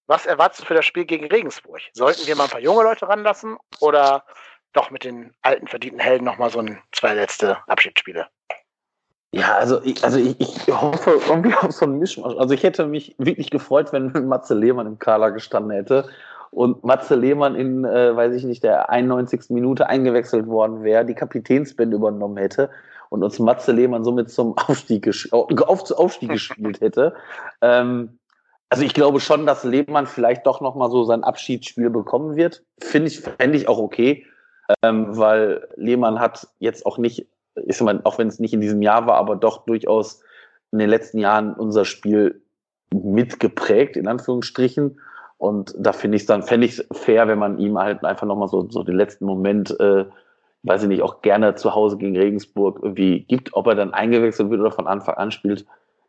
Was 0.07 0.27
erwartest 0.27 0.63
du 0.63 0.67
für 0.67 0.75
das 0.75 0.85
Spiel 0.85 1.05
gegen 1.05 1.27
Regensburg? 1.27 1.81
Sollten 1.93 2.27
wir 2.27 2.37
mal 2.37 2.45
ein 2.45 2.51
paar 2.51 2.61
junge 2.61 2.83
Leute 2.83 3.09
ranlassen 3.09 3.57
oder 3.81 4.25
doch 4.73 4.91
mit 4.91 5.05
den 5.05 5.33
alten 5.43 5.67
verdienten 5.67 6.01
Helden 6.01 6.25
nochmal 6.25 6.51
so 6.51 6.59
ein 6.59 6.79
zwei 6.93 7.15
letzte 7.15 7.57
Abschiedsspiele? 7.69 8.27
Ja, 9.33 9.55
also 9.57 9.83
ich, 9.83 10.05
also 10.05 10.19
ich, 10.19 10.39
ich 10.39 10.69
hoffe 10.69 11.21
irgendwie 11.29 11.55
auf 11.55 11.73
so 11.73 11.87
ein 11.87 11.99
Mischmasch. 11.99 12.37
Also 12.37 12.55
ich 12.55 12.63
hätte 12.63 12.87
mich 12.87 13.17
wirklich 13.19 13.51
gefreut, 13.51 13.93
wenn 13.93 14.13
Matze 14.29 14.55
Lehmann 14.55 14.87
im 14.87 14.99
Kader 14.99 15.33
gestanden 15.33 15.73
hätte 15.73 16.09
und 16.51 16.85
Matze 16.85 17.17
Lehmann 17.17 17.57
in, 17.57 17.85
äh, 17.85 18.15
weiß 18.15 18.35
ich 18.35 18.45
nicht, 18.45 18.63
der 18.63 18.91
91. 18.91 19.51
Minute 19.51 19.89
eingewechselt 19.89 20.47
worden 20.47 20.85
wäre, 20.85 21.05
die 21.05 21.15
Kapitänsbände 21.15 21.97
übernommen 21.97 22.37
hätte 22.37 22.71
und 23.09 23.25
uns 23.25 23.39
Matze 23.39 23.73
Lehmann 23.73 24.05
somit 24.05 24.31
zum 24.31 24.57
Aufstieg, 24.57 25.11
auf, 25.33 25.91
Aufstieg 25.91 26.29
gespielt 26.33 26.81
hätte. 26.81 27.15
Ähm, 27.61 28.19
also 28.71 28.85
ich 28.85 28.95
glaube 28.95 29.21
schon, 29.21 29.47
dass 29.47 29.65
Lehmann 29.65 30.07
vielleicht 30.07 30.47
doch 30.47 30.61
nochmal 30.61 30.91
so 30.91 31.05
sein 31.05 31.23
Abschiedsspiel 31.23 31.91
bekommen 31.91 32.37
wird. 32.37 32.65
Finde 32.81 33.09
ich, 33.09 33.21
fände 33.21 33.57
ich 33.57 33.69
auch 33.69 33.79
okay, 33.79 34.27
ähm, 34.83 35.17
weil 35.17 35.69
Lehmann 35.77 36.19
hat 36.19 36.49
jetzt 36.59 36.87
auch 36.87 36.99
nicht, 36.99 37.27
ich 37.67 37.77
sag 37.77 37.85
mal, 37.85 38.01
auch 38.05 38.19
wenn 38.19 38.29
es 38.29 38.41
nicht 38.41 38.55
in 38.55 38.61
diesem 38.61 38.83
Jahr 38.83 39.07
war, 39.07 39.17
aber 39.17 39.37
doch 39.37 39.65
durchaus 39.65 40.23
in 40.73 40.79
den 40.79 40.91
letzten 40.91 41.19
Jahren 41.19 41.55
unser 41.55 41.85
Spiel 41.85 42.43
mitgeprägt, 42.93 43.97
in 43.97 44.09
Anführungsstrichen. 44.09 45.01
Und 45.39 45.75
da 45.79 45.93
finde 45.93 46.17
ich 46.17 46.23
es 46.23 46.27
dann, 46.27 46.43
fände 46.43 46.67
ich 46.67 46.79
es 46.79 46.87
fair, 46.93 47.29
wenn 47.29 47.39
man 47.39 47.59
ihm 47.59 47.79
halt 47.79 48.05
einfach 48.05 48.27
nochmal 48.27 48.49
so, 48.49 48.69
so 48.71 48.83
den 48.83 48.97
letzten 48.97 49.25
Moment, 49.25 49.79
äh, 49.79 50.05
weiß 50.63 50.83
ich 50.83 50.89
nicht, 50.89 51.03
auch 51.03 51.23
gerne 51.23 51.55
zu 51.55 51.75
Hause 51.75 51.99
gegen 51.99 52.17
Regensburg 52.17 52.81
irgendwie 52.83 53.21
gibt. 53.21 53.55
Ob 53.55 53.67
er 53.67 53.75
dann 53.75 53.93
eingewechselt 53.93 54.51
wird 54.51 54.61
oder 54.61 54.71
von 54.71 54.87
Anfang 54.87 55.17
an 55.17 55.31
spielt, 55.31 55.67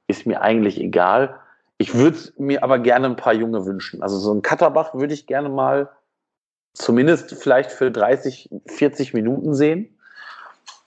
ist 0.07 0.25
mir 0.25 0.41
eigentlich 0.41 0.79
egal. 0.79 1.35
Ich 1.77 1.93
würde 1.93 2.17
mir 2.37 2.63
aber 2.63 2.79
gerne 2.79 3.07
ein 3.07 3.15
paar 3.15 3.33
Junge 3.33 3.65
wünschen. 3.65 4.01
Also 4.01 4.17
so 4.17 4.33
ein 4.33 4.41
Katterbach 4.41 4.93
würde 4.93 5.13
ich 5.13 5.27
gerne 5.27 5.49
mal 5.49 5.89
zumindest 6.73 7.35
vielleicht 7.35 7.71
für 7.71 7.91
30, 7.91 8.49
40 8.67 9.13
Minuten 9.13 9.53
sehen. 9.53 9.97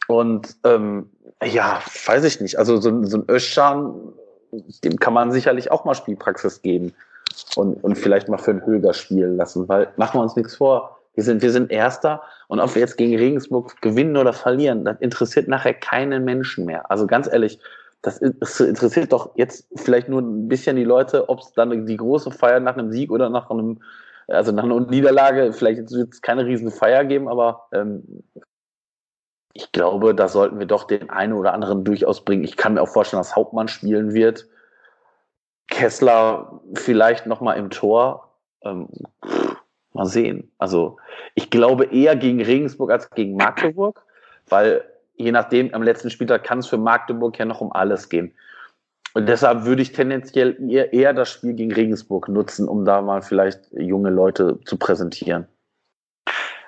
Und 0.06 0.56
ähm, 0.64 1.10
ja, 1.44 1.82
weiß 2.06 2.24
ich 2.24 2.40
nicht. 2.40 2.58
Also 2.58 2.80
so, 2.80 3.04
so 3.04 3.18
ein 3.18 3.24
Öschan, 3.28 4.12
dem 4.84 4.96
kann 4.98 5.12
man 5.12 5.32
sicherlich 5.32 5.70
auch 5.70 5.84
mal 5.84 5.94
Spielpraxis 5.94 6.62
geben 6.62 6.94
und, 7.56 7.82
und 7.84 7.96
vielleicht 7.96 8.28
mal 8.28 8.38
für 8.38 8.52
ein 8.52 8.64
Höger 8.64 8.94
spielen 8.94 9.36
lassen, 9.36 9.68
weil 9.68 9.92
machen 9.96 10.18
wir 10.18 10.22
uns 10.22 10.36
nichts 10.36 10.56
vor. 10.56 10.98
Wir 11.14 11.24
sind, 11.24 11.42
wir 11.42 11.50
sind 11.50 11.70
Erster 11.70 12.22
und 12.46 12.60
ob 12.60 12.74
wir 12.74 12.80
jetzt 12.80 12.96
gegen 12.96 13.16
Regensburg 13.16 13.80
gewinnen 13.82 14.16
oder 14.16 14.32
verlieren, 14.32 14.84
das 14.84 15.00
interessiert 15.00 15.48
nachher 15.48 15.74
keinen 15.74 16.24
Menschen 16.24 16.64
mehr. 16.64 16.90
Also 16.90 17.06
ganz 17.06 17.26
ehrlich, 17.30 17.58
das 18.02 18.18
interessiert 18.18 19.12
doch 19.12 19.32
jetzt 19.34 19.68
vielleicht 19.74 20.08
nur 20.08 20.22
ein 20.22 20.48
bisschen 20.48 20.76
die 20.76 20.84
Leute, 20.84 21.28
ob 21.28 21.40
es 21.40 21.52
dann 21.52 21.86
die 21.86 21.96
große 21.96 22.30
Feier 22.30 22.60
nach 22.60 22.76
einem 22.76 22.92
Sieg 22.92 23.10
oder 23.10 23.28
nach 23.28 23.50
einem, 23.50 23.82
also 24.28 24.52
nach 24.52 24.64
einer 24.64 24.80
Niederlage, 24.80 25.52
vielleicht 25.52 25.90
wird 25.90 26.12
es 26.12 26.22
keine 26.22 26.46
riesen 26.46 26.70
Feier 26.70 27.04
geben, 27.04 27.28
aber 27.28 27.66
ähm, 27.72 28.22
ich 29.52 29.72
glaube, 29.72 30.14
da 30.14 30.28
sollten 30.28 30.58
wir 30.60 30.66
doch 30.66 30.84
den 30.84 31.10
einen 31.10 31.32
oder 31.32 31.52
anderen 31.52 31.82
durchaus 31.82 32.24
bringen. 32.24 32.44
Ich 32.44 32.56
kann 32.56 32.74
mir 32.74 32.82
auch 32.82 32.88
vorstellen, 32.88 33.20
dass 33.20 33.34
Hauptmann 33.34 33.66
spielen 33.66 34.14
wird. 34.14 34.46
Kessler 35.66 36.60
vielleicht 36.74 37.26
nochmal 37.26 37.58
im 37.58 37.70
Tor. 37.70 38.32
Ähm, 38.62 38.88
mal 39.92 40.06
sehen. 40.06 40.52
Also 40.58 40.98
ich 41.34 41.50
glaube 41.50 41.86
eher 41.86 42.16
gegen 42.16 42.40
Regensburg 42.40 42.90
als 42.90 43.10
gegen 43.10 43.36
Magdeburg, 43.36 44.04
weil 44.48 44.84
je 45.18 45.32
nachdem, 45.32 45.74
am 45.74 45.82
letzten 45.82 46.10
Spieltag 46.10 46.44
kann 46.44 46.60
es 46.60 46.66
für 46.66 46.78
Magdeburg 46.78 47.38
ja 47.38 47.44
noch 47.44 47.60
um 47.60 47.72
alles 47.72 48.08
gehen. 48.08 48.34
Und 49.14 49.26
deshalb 49.26 49.64
würde 49.64 49.82
ich 49.82 49.92
tendenziell 49.92 50.56
eher, 50.70 50.92
eher 50.92 51.12
das 51.12 51.30
Spiel 51.30 51.54
gegen 51.54 51.72
Regensburg 51.72 52.28
nutzen, 52.28 52.68
um 52.68 52.84
da 52.84 53.02
mal 53.02 53.22
vielleicht 53.22 53.60
junge 53.72 54.10
Leute 54.10 54.60
zu 54.64 54.78
präsentieren. 54.78 55.48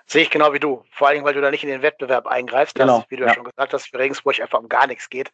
Sehe 0.07 0.23
ich 0.23 0.31
genau 0.31 0.53
wie 0.53 0.59
du. 0.59 0.83
Vor 0.91 1.09
allem, 1.09 1.23
weil 1.23 1.35
du 1.35 1.41
da 1.41 1.53
nicht 1.53 1.63
in 1.63 1.71
den 1.71 1.83
Wettbewerb 1.83 2.27
eingreifst, 2.27 2.75
genau. 2.75 2.99
dass, 2.99 3.11
wie 3.11 3.17
du 3.17 3.25
ja. 3.25 3.35
schon 3.35 3.45
gesagt 3.45 3.73
hast, 3.73 3.89
für 3.89 3.99
Regensburg 3.99 4.41
einfach 4.41 4.59
um 4.59 4.69
gar 4.69 4.89
nichts 4.89 5.09
geht. 5.09 5.33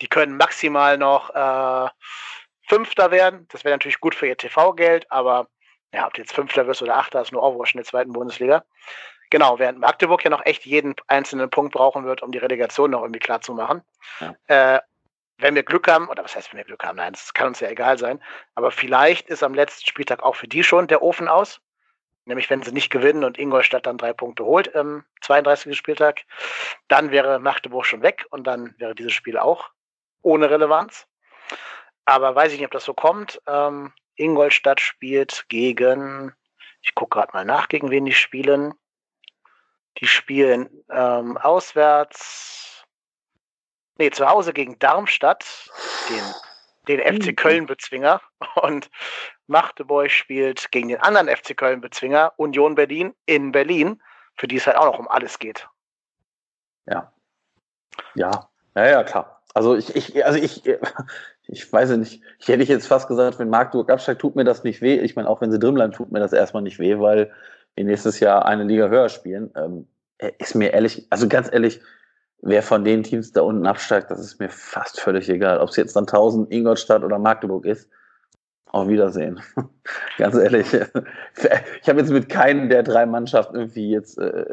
Die 0.00 0.08
können 0.08 0.38
maximal 0.38 0.96
noch 0.96 1.34
äh, 1.34 1.90
Fünfter 2.66 3.10
werden. 3.10 3.46
Das 3.52 3.64
wäre 3.64 3.74
natürlich 3.74 4.00
gut 4.00 4.14
für 4.14 4.26
ihr 4.26 4.36
TV-Geld, 4.38 5.06
aber 5.10 5.48
ja, 5.92 6.06
ob 6.06 6.14
du 6.14 6.22
jetzt 6.22 6.32
Fünfter 6.32 6.66
wirst 6.66 6.80
oder 6.80 6.96
Achter, 6.96 7.20
ist 7.20 7.32
nur 7.32 7.42
Overwatch 7.42 7.74
in 7.74 7.78
der 7.78 7.84
zweiten 7.84 8.12
Bundesliga. 8.12 8.64
Genau, 9.34 9.58
während 9.58 9.80
Magdeburg 9.80 10.22
ja 10.22 10.30
noch 10.30 10.46
echt 10.46 10.64
jeden 10.64 10.94
einzelnen 11.08 11.50
Punkt 11.50 11.74
brauchen 11.74 12.04
wird, 12.04 12.22
um 12.22 12.30
die 12.30 12.38
Relegation 12.38 12.92
noch 12.92 13.02
irgendwie 13.02 13.18
klar 13.18 13.40
zu 13.40 13.52
machen. 13.52 13.82
Ja. 14.20 14.76
Äh, 14.76 14.80
wenn 15.38 15.56
wir 15.56 15.64
Glück 15.64 15.88
haben, 15.88 16.08
oder 16.08 16.22
was 16.22 16.36
heißt, 16.36 16.52
wenn 16.52 16.58
wir 16.58 16.64
Glück 16.64 16.84
haben, 16.84 16.98
nein, 16.98 17.14
das 17.14 17.34
kann 17.34 17.48
uns 17.48 17.58
ja 17.58 17.68
egal 17.68 17.98
sein, 17.98 18.22
aber 18.54 18.70
vielleicht 18.70 19.28
ist 19.28 19.42
am 19.42 19.52
letzten 19.52 19.88
Spieltag 19.88 20.22
auch 20.22 20.36
für 20.36 20.46
die 20.46 20.62
schon 20.62 20.86
der 20.86 21.02
Ofen 21.02 21.26
aus. 21.26 21.60
Nämlich, 22.26 22.48
wenn 22.48 22.62
sie 22.62 22.70
nicht 22.70 22.90
gewinnen 22.90 23.24
und 23.24 23.36
Ingolstadt 23.36 23.86
dann 23.86 23.98
drei 23.98 24.12
Punkte 24.12 24.44
holt 24.44 24.68
im 24.68 25.04
32. 25.22 25.76
Spieltag, 25.76 26.22
dann 26.86 27.10
wäre 27.10 27.40
Magdeburg 27.40 27.86
schon 27.86 28.02
weg 28.02 28.26
und 28.30 28.46
dann 28.46 28.76
wäre 28.78 28.94
dieses 28.94 29.14
Spiel 29.14 29.36
auch 29.36 29.68
ohne 30.22 30.48
Relevanz. 30.48 31.08
Aber 32.04 32.36
weiß 32.36 32.52
ich 32.52 32.58
nicht, 32.58 32.66
ob 32.66 32.72
das 32.72 32.84
so 32.84 32.94
kommt. 32.94 33.42
Ähm, 33.48 33.92
Ingolstadt 34.14 34.80
spielt 34.80 35.46
gegen, 35.48 36.32
ich 36.82 36.94
gucke 36.94 37.18
gerade 37.18 37.32
mal 37.32 37.44
nach, 37.44 37.66
gegen 37.66 37.90
wen 37.90 38.04
die 38.04 38.12
spielen. 38.12 38.74
Die 39.98 40.06
spielen 40.06 40.68
ähm, 40.90 41.36
auswärts, 41.36 42.84
nee, 43.98 44.10
zu 44.10 44.28
Hause 44.28 44.52
gegen 44.52 44.78
Darmstadt, 44.78 45.70
den, 46.08 46.98
den 46.98 47.20
FC 47.20 47.36
Köln-Bezwinger. 47.36 48.20
Und 48.62 48.90
Magdeburg 49.46 50.10
spielt 50.10 50.70
gegen 50.72 50.88
den 50.88 51.00
anderen 51.00 51.28
FC 51.28 51.56
Köln-Bezwinger, 51.56 52.32
Union 52.36 52.74
Berlin, 52.74 53.14
in 53.26 53.52
Berlin, 53.52 54.02
für 54.36 54.48
die 54.48 54.56
es 54.56 54.66
halt 54.66 54.76
auch 54.76 54.86
noch 54.86 54.98
um 54.98 55.08
alles 55.08 55.38
geht. 55.38 55.68
Ja. 56.86 57.12
Ja, 58.14 58.48
ja, 58.74 58.86
ja, 58.86 59.04
klar. 59.04 59.42
Also 59.54 59.76
ich, 59.76 59.94
ich, 59.94 60.24
also 60.24 60.38
ich, 60.38 60.62
ich 61.46 61.72
weiß 61.72 61.90
nicht, 61.90 62.22
ich 62.40 62.48
hätte 62.48 62.64
jetzt 62.64 62.88
fast 62.88 63.06
gesagt, 63.06 63.38
wenn 63.38 63.48
Magdeburg 63.48 63.90
absteigt, 63.90 64.20
tut 64.20 64.34
mir 64.34 64.44
das 64.44 64.64
nicht 64.64 64.82
weh. 64.82 64.98
Ich 64.98 65.14
meine, 65.14 65.28
auch 65.28 65.40
wenn 65.40 65.52
sie 65.52 65.58
drin 65.58 65.74
bleiben, 65.74 65.92
tut 65.92 66.10
mir 66.10 66.20
das 66.20 66.32
erstmal 66.32 66.62
nicht 66.62 66.78
weh, 66.78 66.98
weil 66.98 67.32
nächstes 67.82 68.20
Jahr 68.20 68.46
eine 68.46 68.64
Liga 68.64 68.88
höher 68.88 69.08
spielen. 69.08 69.50
Ähm, 69.56 69.88
ist 70.38 70.54
mir 70.54 70.72
ehrlich, 70.72 71.06
also 71.10 71.28
ganz 71.28 71.52
ehrlich, 71.52 71.80
wer 72.40 72.62
von 72.62 72.84
den 72.84 73.02
Teams 73.02 73.32
da 73.32 73.42
unten 73.42 73.66
absteigt, 73.66 74.10
das 74.10 74.20
ist 74.20 74.38
mir 74.38 74.48
fast 74.50 75.00
völlig 75.00 75.28
egal. 75.28 75.58
Ob 75.58 75.70
es 75.70 75.76
jetzt 75.76 75.96
dann 75.96 76.04
1000 76.04 76.52
Ingolstadt 76.52 77.02
oder 77.02 77.18
Magdeburg 77.18 77.64
ist. 77.64 77.88
Auf 78.66 78.88
Wiedersehen. 78.88 79.40
ganz 80.18 80.36
ehrlich. 80.36 80.66
Ich 81.82 81.88
habe 81.88 82.00
jetzt 82.00 82.10
mit 82.10 82.28
keinen 82.28 82.68
der 82.68 82.82
drei 82.82 83.04
Mannschaften 83.06 83.56
irgendwie 83.56 83.90
jetzt 83.90 84.18
äh, 84.18 84.46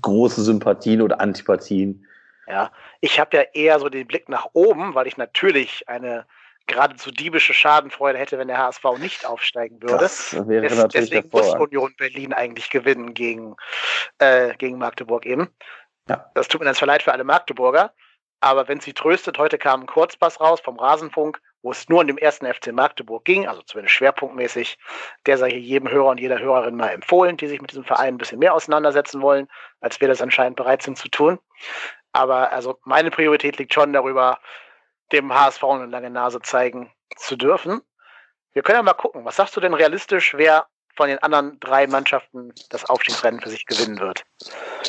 große 0.00 0.42
Sympathien 0.42 1.02
oder 1.02 1.20
Antipathien. 1.20 2.06
Ja, 2.46 2.70
ich 3.00 3.18
habe 3.20 3.36
ja 3.36 3.42
eher 3.52 3.80
so 3.80 3.88
den 3.88 4.06
Blick 4.06 4.28
nach 4.28 4.46
oben, 4.52 4.94
weil 4.94 5.06
ich 5.06 5.16
natürlich 5.16 5.88
eine 5.88 6.24
geradezu 6.66 7.10
diebische 7.10 7.54
Schadenfreude 7.54 8.18
hätte, 8.18 8.38
wenn 8.38 8.48
der 8.48 8.58
HSV 8.58 8.84
nicht 8.98 9.26
aufsteigen 9.26 9.80
würde. 9.82 9.98
Das 9.98 10.34
wäre 10.46 10.66
Des, 10.66 10.76
natürlich 10.76 11.10
deswegen 11.10 11.28
muss 11.30 11.54
Union 11.54 11.94
Berlin 11.96 12.32
eigentlich 12.32 12.70
gewinnen 12.70 13.14
gegen, 13.14 13.56
äh, 14.18 14.54
gegen 14.56 14.78
Magdeburg 14.78 15.26
eben. 15.26 15.48
Ja. 16.08 16.30
Das 16.34 16.48
tut 16.48 16.60
mir 16.60 16.66
dann 16.66 16.74
zwar 16.74 16.88
leid 16.88 17.02
für 17.02 17.12
alle 17.12 17.24
Magdeburger, 17.24 17.92
aber 18.40 18.68
wenn 18.68 18.80
sie 18.80 18.92
tröstet, 18.92 19.38
heute 19.38 19.58
kam 19.58 19.82
ein 19.82 19.86
Kurzpass 19.86 20.40
raus 20.40 20.60
vom 20.60 20.78
Rasenfunk, 20.78 21.40
wo 21.62 21.72
es 21.72 21.88
nur 21.88 22.00
um 22.00 22.06
den 22.06 22.18
ersten 22.18 22.46
FC 22.46 22.72
Magdeburg 22.72 23.24
ging, 23.24 23.48
also 23.48 23.62
zumindest 23.62 23.96
schwerpunktmäßig. 23.96 24.78
Der 25.26 25.36
sei 25.36 25.50
hier 25.50 25.58
jedem 25.60 25.90
Hörer 25.90 26.10
und 26.10 26.20
jeder 26.20 26.38
Hörerin 26.38 26.76
mal 26.76 26.90
empfohlen, 26.90 27.36
die 27.36 27.48
sich 27.48 27.60
mit 27.60 27.70
diesem 27.70 27.84
Verein 27.84 28.14
ein 28.14 28.18
bisschen 28.18 28.38
mehr 28.38 28.54
auseinandersetzen 28.54 29.20
wollen, 29.20 29.48
als 29.80 30.00
wir 30.00 30.06
das 30.06 30.22
anscheinend 30.22 30.56
bereit 30.56 30.82
sind 30.82 30.96
zu 30.96 31.08
tun. 31.08 31.40
Aber 32.12 32.52
also 32.52 32.78
meine 32.84 33.10
Priorität 33.10 33.58
liegt 33.58 33.74
schon 33.74 33.92
darüber, 33.92 34.38
dem 35.12 35.32
HSV 35.32 35.62
eine 35.64 35.86
lange 35.86 36.10
Nase 36.10 36.40
zeigen 36.40 36.92
zu 37.16 37.36
dürfen. 37.36 37.82
Wir 38.52 38.62
können 38.62 38.78
ja 38.78 38.82
mal 38.82 38.94
gucken, 38.94 39.24
was 39.24 39.36
sagst 39.36 39.56
du 39.56 39.60
denn 39.60 39.74
realistisch, 39.74 40.34
wer 40.34 40.66
von 40.96 41.08
den 41.08 41.18
anderen 41.22 41.60
drei 41.60 41.86
Mannschaften 41.86 42.52
das 42.70 42.84
Aufstiegsrennen 42.86 43.40
für 43.40 43.50
sich 43.50 43.66
gewinnen 43.66 44.00
wird? 44.00 44.24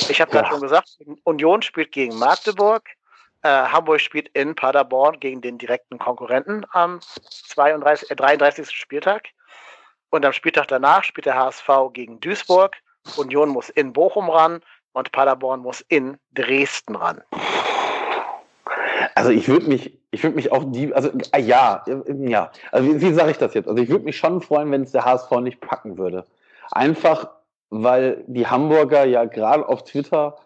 Ich 0.10 0.22
habe 0.22 0.32
gerade 0.32 0.48
schon 0.48 0.62
gesagt, 0.62 0.98
Union 1.24 1.62
spielt 1.62 1.92
gegen 1.92 2.18
Magdeburg, 2.18 2.88
äh, 3.44 3.50
Hamburg 3.50 4.02
spielt 4.02 4.30
in 4.30 4.56
Paderborn 4.56 5.20
gegen 5.20 5.42
den 5.42 5.58
direkten 5.58 6.00
Konkurrenten 6.00 6.66
am 6.72 7.00
32, 7.02 8.10
äh, 8.12 8.16
33. 8.16 8.72
Spieltag. 8.72 9.30
Und 10.10 10.26
am 10.26 10.34
Spieltag 10.34 10.68
danach 10.68 11.04
spielt 11.04 11.26
der 11.26 11.36
HSV 11.36 11.92
gegen 11.94 12.20
Duisburg. 12.20 12.76
Union 13.18 13.50
muss 13.50 13.70
in 13.70 13.94
Bochum 13.94 14.30
ran 14.30 14.62
und 14.94 15.12
Paderborn 15.12 15.60
muss 15.60 15.82
in 15.82 16.18
Dresden 16.32 16.96
ran. 16.96 17.24
Also 19.18 19.32
ich 19.32 19.48
würde 19.48 19.66
mich, 19.66 19.98
ich 20.12 20.22
würde 20.22 20.36
mich 20.36 20.52
auch 20.52 20.64
die, 20.68 20.94
also 20.94 21.10
äh, 21.32 21.42
ja, 21.42 21.84
ja. 22.20 22.52
Also 22.72 22.88
wie, 22.88 23.02
wie 23.02 23.14
sage 23.14 23.32
ich 23.32 23.40
das 23.40 23.56
jetzt? 23.56 23.68
Also 23.68 23.82
ich 23.82 23.90
würde 23.90 24.06
mich 24.06 24.16
schon 24.16 24.42
freuen, 24.42 24.72
wenn 24.72 24.84
es 24.84 24.92
der 24.92 25.06
HSV 25.06 25.32
nicht 25.42 25.60
packen 25.60 25.98
würde. 25.98 26.24
Einfach, 26.70 27.28
weil 27.72 28.24
die 28.28 28.46
Hamburger 28.46 29.06
ja 29.06 29.26
gerade 29.26 29.68
auf 29.68 29.84
Twitter 29.86 30.38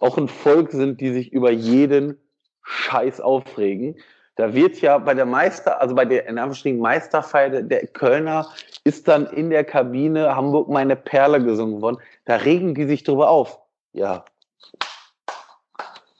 auch 0.00 0.16
ein 0.16 0.28
Volk 0.28 0.70
sind, 0.70 1.02
die 1.02 1.12
sich 1.12 1.34
über 1.34 1.50
jeden 1.50 2.18
Scheiß 2.62 3.20
aufregen. 3.20 3.96
Da 4.36 4.54
wird 4.54 4.80
ja 4.80 4.96
bei 4.96 5.12
der 5.12 5.26
Meister, 5.26 5.82
also 5.82 5.94
bei 5.94 6.06
der 6.06 6.22
in 6.26 6.38
Anführungsstrichen 6.38 6.80
Meisterfeier 6.80 7.60
der 7.60 7.86
Kölner 7.88 8.48
ist 8.84 9.06
dann 9.06 9.26
in 9.26 9.50
der 9.50 9.64
Kabine 9.64 10.34
Hamburg 10.34 10.70
meine 10.70 10.96
Perle 10.96 11.44
gesungen 11.44 11.82
worden. 11.82 11.98
Da 12.24 12.36
regen 12.36 12.74
die 12.74 12.86
sich 12.86 13.04
drüber 13.04 13.28
auf 13.28 13.60
ja, 13.92 14.24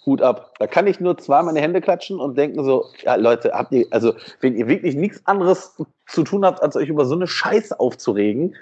Hut 0.07 0.23
ab. 0.23 0.55
Da 0.59 0.67
kann 0.67 0.87
ich 0.87 1.01
nur 1.01 1.17
zweimal 1.19 1.47
meine 1.47 1.61
Hände 1.61 1.81
klatschen 1.81 2.21
und 2.21 2.37
denken 2.37 2.65
so, 2.65 2.87
ja 3.03 3.15
Leute, 3.15 3.53
habt 3.53 3.73
ihr, 3.73 3.87
also 3.91 4.15
wenn 4.41 4.55
ihr 4.57 4.69
wirklich 4.69 4.95
nichts 4.95 5.21
anderes 5.27 5.77
zu 6.07 6.25
tun 6.25 6.45
habt, 6.45 6.63
als 6.63 6.77
euch 6.77 6.89
über 6.89 7.05
so 7.05 7.15
eine 7.15 7.27
Scheiße 7.27 7.79
aufzuregen, 7.79 8.55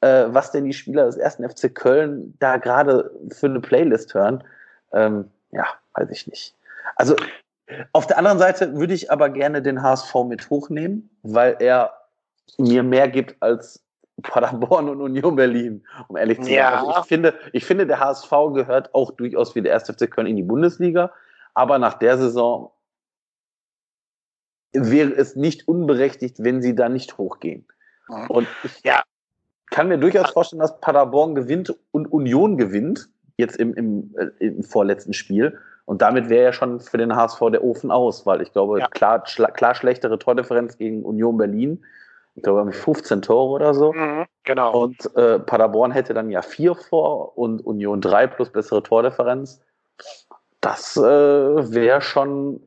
äh, 0.00 0.26
was 0.28 0.52
denn 0.52 0.64
die 0.64 0.72
Spieler 0.72 1.06
des 1.06 1.16
ersten 1.16 1.48
FC 1.48 1.74
Köln 1.74 2.34
da 2.38 2.56
gerade 2.56 3.10
für 3.32 3.46
eine 3.46 3.60
Playlist 3.60 4.14
hören, 4.14 4.44
ähm, 4.92 5.30
ja, 5.50 5.66
weiß 5.94 6.10
ich 6.10 6.26
nicht. 6.26 6.54
Also 6.96 7.16
auf 7.92 8.06
der 8.06 8.18
anderen 8.18 8.38
Seite 8.38 8.76
würde 8.76 8.94
ich 8.94 9.10
aber 9.10 9.30
gerne 9.30 9.62
den 9.62 9.82
HSV 9.82 10.14
mit 10.26 10.50
hochnehmen, 10.50 11.10
weil 11.22 11.56
er 11.58 11.92
mir 12.58 12.82
mehr 12.82 13.08
gibt 13.08 13.42
als 13.42 13.83
Paderborn 14.22 14.88
und 14.88 15.00
Union 15.00 15.36
Berlin, 15.36 15.84
um 16.08 16.16
ehrlich 16.16 16.38
zu 16.38 16.44
sein. 16.44 16.54
Ja. 16.54 16.80
Also 16.80 17.00
ich, 17.00 17.06
finde, 17.06 17.34
ich 17.52 17.64
finde, 17.64 17.86
der 17.86 18.00
HSV 18.00 18.30
gehört 18.54 18.94
auch 18.94 19.10
durchaus 19.12 19.54
wie 19.54 19.62
der 19.62 19.74
1. 19.74 19.90
FC 19.90 20.10
Köln 20.10 20.26
in 20.26 20.36
die 20.36 20.42
Bundesliga, 20.42 21.12
aber 21.54 21.78
nach 21.78 21.94
der 21.94 22.16
Saison 22.18 22.70
wäre 24.72 25.12
es 25.12 25.36
nicht 25.36 25.68
unberechtigt, 25.68 26.42
wenn 26.42 26.62
sie 26.62 26.74
da 26.74 26.88
nicht 26.88 27.18
hochgehen. 27.18 27.66
Mhm. 28.08 28.26
Und 28.28 28.48
ich 28.62 28.82
ja. 28.84 29.02
kann 29.70 29.88
mir 29.88 29.98
durchaus 29.98 30.30
vorstellen, 30.30 30.60
dass 30.60 30.80
Paderborn 30.80 31.34
gewinnt 31.34 31.74
und 31.90 32.06
Union 32.06 32.56
gewinnt, 32.56 33.08
jetzt 33.36 33.56
im, 33.56 33.74
im, 33.74 34.14
äh, 34.16 34.46
im 34.46 34.62
vorletzten 34.62 35.12
Spiel. 35.12 35.58
Und 35.86 36.02
damit 36.02 36.28
wäre 36.28 36.44
ja 36.44 36.52
schon 36.52 36.80
für 36.80 36.98
den 36.98 37.14
HSV 37.14 37.40
der 37.52 37.62
Ofen 37.62 37.90
aus, 37.90 38.26
weil 38.26 38.40
ich 38.40 38.52
glaube, 38.52 38.80
ja. 38.80 38.88
klar, 38.88 39.22
klar 39.22 39.74
schlechtere 39.74 40.18
Tordifferenz 40.18 40.78
gegen 40.78 41.04
Union 41.04 41.36
Berlin 41.36 41.84
ich 42.36 42.42
glaube, 42.42 42.72
15 42.72 43.22
Tore 43.22 43.52
oder 43.52 43.74
so. 43.74 43.92
Mhm, 43.92 44.26
genau. 44.42 44.82
Und 44.82 45.14
äh, 45.16 45.38
Paderborn 45.38 45.92
hätte 45.92 46.14
dann 46.14 46.30
ja 46.30 46.42
vier 46.42 46.74
vor 46.74 47.38
und 47.38 47.60
Union 47.60 48.00
drei 48.00 48.26
plus 48.26 48.50
bessere 48.50 48.82
Tordifferenz. 48.82 49.62
Das 50.60 50.96
äh, 50.96 51.00
wäre 51.00 52.00
schon 52.00 52.60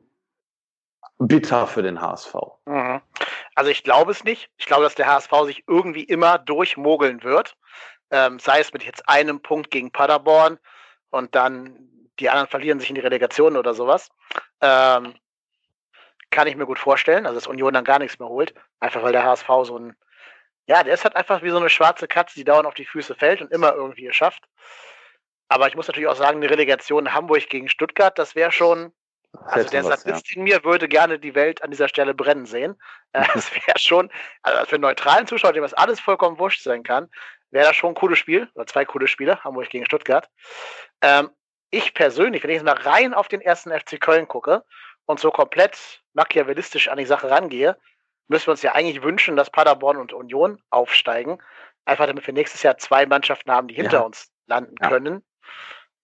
bitter 1.18 1.66
für 1.66 1.82
den 1.82 2.00
HSV. 2.00 2.34
Mhm. 2.64 3.00
Also 3.54 3.70
ich 3.70 3.82
glaube 3.82 4.12
es 4.12 4.24
nicht. 4.24 4.50
Ich 4.56 4.66
glaube, 4.66 4.84
dass 4.84 4.94
der 4.94 5.06
HSV 5.06 5.32
sich 5.44 5.64
irgendwie 5.66 6.04
immer 6.04 6.38
durchmogeln 6.38 7.22
wird. 7.22 7.56
Ähm, 8.10 8.38
sei 8.38 8.60
es 8.60 8.72
mit 8.72 8.84
jetzt 8.84 9.06
einem 9.08 9.40
Punkt 9.40 9.70
gegen 9.70 9.90
Paderborn 9.90 10.58
und 11.10 11.34
dann 11.34 11.88
die 12.20 12.30
anderen 12.30 12.48
verlieren 12.48 12.80
sich 12.80 12.88
in 12.88 12.94
die 12.94 13.00
Relegation 13.00 13.56
oder 13.56 13.74
sowas. 13.74 14.08
Ähm, 14.60 15.14
kann 16.30 16.46
ich 16.46 16.56
mir 16.56 16.66
gut 16.66 16.78
vorstellen. 16.78 17.26
Also, 17.26 17.38
dass 17.38 17.46
Union 17.46 17.74
dann 17.74 17.84
gar 17.84 17.98
nichts 17.98 18.18
mehr 18.18 18.28
holt. 18.28 18.54
Einfach 18.80 19.02
weil 19.02 19.12
der 19.12 19.24
HSV 19.24 19.48
so 19.64 19.78
ein, 19.78 19.96
ja, 20.66 20.82
der 20.82 20.94
ist 20.94 21.04
halt 21.04 21.16
einfach 21.16 21.42
wie 21.42 21.50
so 21.50 21.56
eine 21.56 21.70
schwarze 21.70 22.08
Katze, 22.08 22.34
die 22.34 22.44
dauernd 22.44 22.66
auf 22.66 22.74
die 22.74 22.84
Füße 22.84 23.14
fällt 23.14 23.40
und 23.40 23.52
immer 23.52 23.74
irgendwie 23.74 24.06
es 24.06 24.16
schafft. 24.16 24.44
Aber 25.48 25.66
ich 25.66 25.74
muss 25.74 25.88
natürlich 25.88 26.08
auch 26.08 26.16
sagen, 26.16 26.38
eine 26.38 26.50
Relegation 26.50 27.14
Hamburg 27.14 27.48
gegen 27.48 27.68
Stuttgart, 27.68 28.18
das 28.18 28.34
wäre 28.34 28.52
schon, 28.52 28.92
also 29.32 29.68
der 29.70 29.82
Sadist 29.82 30.30
ja. 30.30 30.36
in 30.36 30.42
mir 30.42 30.62
würde 30.64 30.88
gerne 30.88 31.18
die 31.18 31.34
Welt 31.34 31.62
an 31.62 31.70
dieser 31.70 31.88
Stelle 31.88 32.14
brennen 32.14 32.46
sehen. 32.46 32.76
Äh, 33.14 33.24
das 33.32 33.50
wäre 33.54 33.78
schon, 33.78 34.10
also 34.42 34.66
für 34.66 34.74
einen 34.74 34.82
neutralen 34.82 35.26
Zuschauer, 35.26 35.54
dem 35.54 35.62
das 35.62 35.72
alles 35.72 35.98
vollkommen 35.98 36.38
wurscht 36.38 36.62
sein 36.62 36.82
kann, 36.82 37.08
wäre 37.50 37.68
das 37.68 37.74
schon 37.74 37.92
ein 37.92 37.94
cooles 37.94 38.18
Spiel, 38.18 38.50
oder 38.54 38.66
zwei 38.66 38.84
coole 38.84 39.08
Spiele, 39.08 39.42
Hamburg 39.42 39.70
gegen 39.70 39.86
Stuttgart. 39.86 40.28
Ähm, 41.00 41.30
ich 41.70 41.94
persönlich, 41.94 42.42
wenn 42.42 42.50
ich 42.50 42.56
jetzt 42.56 42.66
mal 42.66 42.76
rein 42.76 43.14
auf 43.14 43.28
den 43.28 43.40
ersten 43.40 43.72
FC 43.72 43.98
Köln 43.98 44.28
gucke 44.28 44.62
und 45.08 45.18
so 45.18 45.30
komplett 45.30 46.02
machiavellistisch 46.12 46.88
an 46.88 46.98
die 46.98 47.06
Sache 47.06 47.30
rangehe, 47.30 47.76
müssen 48.28 48.46
wir 48.46 48.52
uns 48.52 48.62
ja 48.62 48.74
eigentlich 48.74 49.02
wünschen, 49.02 49.36
dass 49.36 49.50
Paderborn 49.50 49.96
und 49.96 50.12
Union 50.12 50.62
aufsteigen. 50.68 51.42
Einfach 51.86 52.06
damit 52.06 52.26
wir 52.26 52.34
nächstes 52.34 52.62
Jahr 52.62 52.76
zwei 52.76 53.06
Mannschaften 53.06 53.50
haben, 53.50 53.68
die 53.68 53.74
hinter 53.74 53.98
ja. 53.98 54.02
uns 54.02 54.30
landen 54.46 54.74
ja. 54.80 54.88
können. 54.88 55.24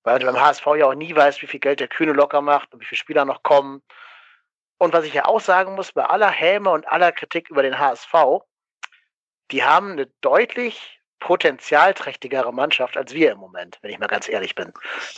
Weil 0.04 0.18
du 0.18 0.26
beim 0.26 0.40
HSV 0.40 0.66
ja 0.78 0.86
auch 0.86 0.94
nie 0.94 1.14
weißt, 1.14 1.42
wie 1.42 1.46
viel 1.46 1.60
Geld 1.60 1.80
der 1.80 1.88
Kühne 1.88 2.12
locker 2.12 2.40
macht 2.40 2.72
und 2.72 2.80
wie 2.80 2.86
viele 2.86 2.98
Spieler 2.98 3.26
noch 3.26 3.42
kommen. 3.42 3.82
Und 4.78 4.94
was 4.94 5.04
ich 5.04 5.12
ja 5.12 5.26
auch 5.26 5.40
sagen 5.40 5.74
muss, 5.74 5.92
bei 5.92 6.04
aller 6.04 6.30
Häme 6.30 6.70
und 6.70 6.88
aller 6.88 7.12
Kritik 7.12 7.50
über 7.50 7.62
den 7.62 7.78
HSV, 7.78 8.12
die 9.50 9.64
haben 9.64 9.92
eine 9.92 10.06
deutlich 10.22 11.00
potenzialträchtigere 11.20 12.52
Mannschaft 12.52 12.96
als 12.96 13.12
wir 13.12 13.32
im 13.32 13.38
Moment, 13.38 13.78
wenn 13.82 13.90
ich 13.90 13.98
mal 13.98 14.06
ganz 14.06 14.28
ehrlich 14.28 14.54
bin. 14.54 14.72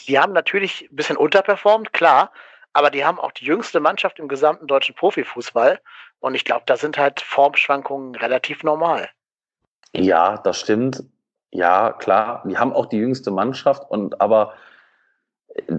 Die 0.08 0.18
haben 0.18 0.32
natürlich 0.32 0.88
ein 0.90 0.96
bisschen 0.96 1.16
unterperformt, 1.16 1.92
klar, 1.92 2.32
aber 2.76 2.90
die 2.90 3.06
haben 3.06 3.18
auch 3.18 3.32
die 3.32 3.46
jüngste 3.46 3.80
Mannschaft 3.80 4.18
im 4.18 4.28
gesamten 4.28 4.66
deutschen 4.66 4.94
Profifußball. 4.94 5.80
Und 6.20 6.34
ich 6.34 6.44
glaube, 6.44 6.64
da 6.66 6.76
sind 6.76 6.98
halt 6.98 7.20
Formschwankungen 7.20 8.14
relativ 8.16 8.62
normal. 8.62 9.08
Ja, 9.92 10.36
das 10.36 10.60
stimmt. 10.60 11.02
Ja, 11.52 11.92
klar. 11.92 12.42
Die 12.46 12.58
haben 12.58 12.74
auch 12.74 12.86
die 12.86 12.98
jüngste 12.98 13.30
Mannschaft 13.30 13.82
und 13.88 14.20
aber 14.20 14.52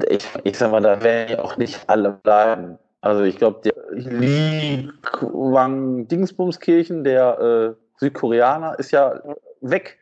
ich, 0.10 0.28
ich 0.44 0.58
sag 0.58 0.72
mal, 0.72 0.82
da 0.82 1.04
werden 1.04 1.34
ja 1.34 1.44
auch 1.44 1.56
nicht 1.58 1.88
alle 1.88 2.14
bleiben. 2.14 2.80
Also 3.02 3.22
ich 3.22 3.38
glaube, 3.38 3.62
der 3.64 3.76
Li 3.92 4.92
Kwang 5.04 6.08
Dingsbumskirchen, 6.08 7.04
der 7.04 7.40
äh, 7.40 8.00
Südkoreaner, 8.00 8.80
ist 8.80 8.90
ja 8.90 9.22
weg. 9.62 10.00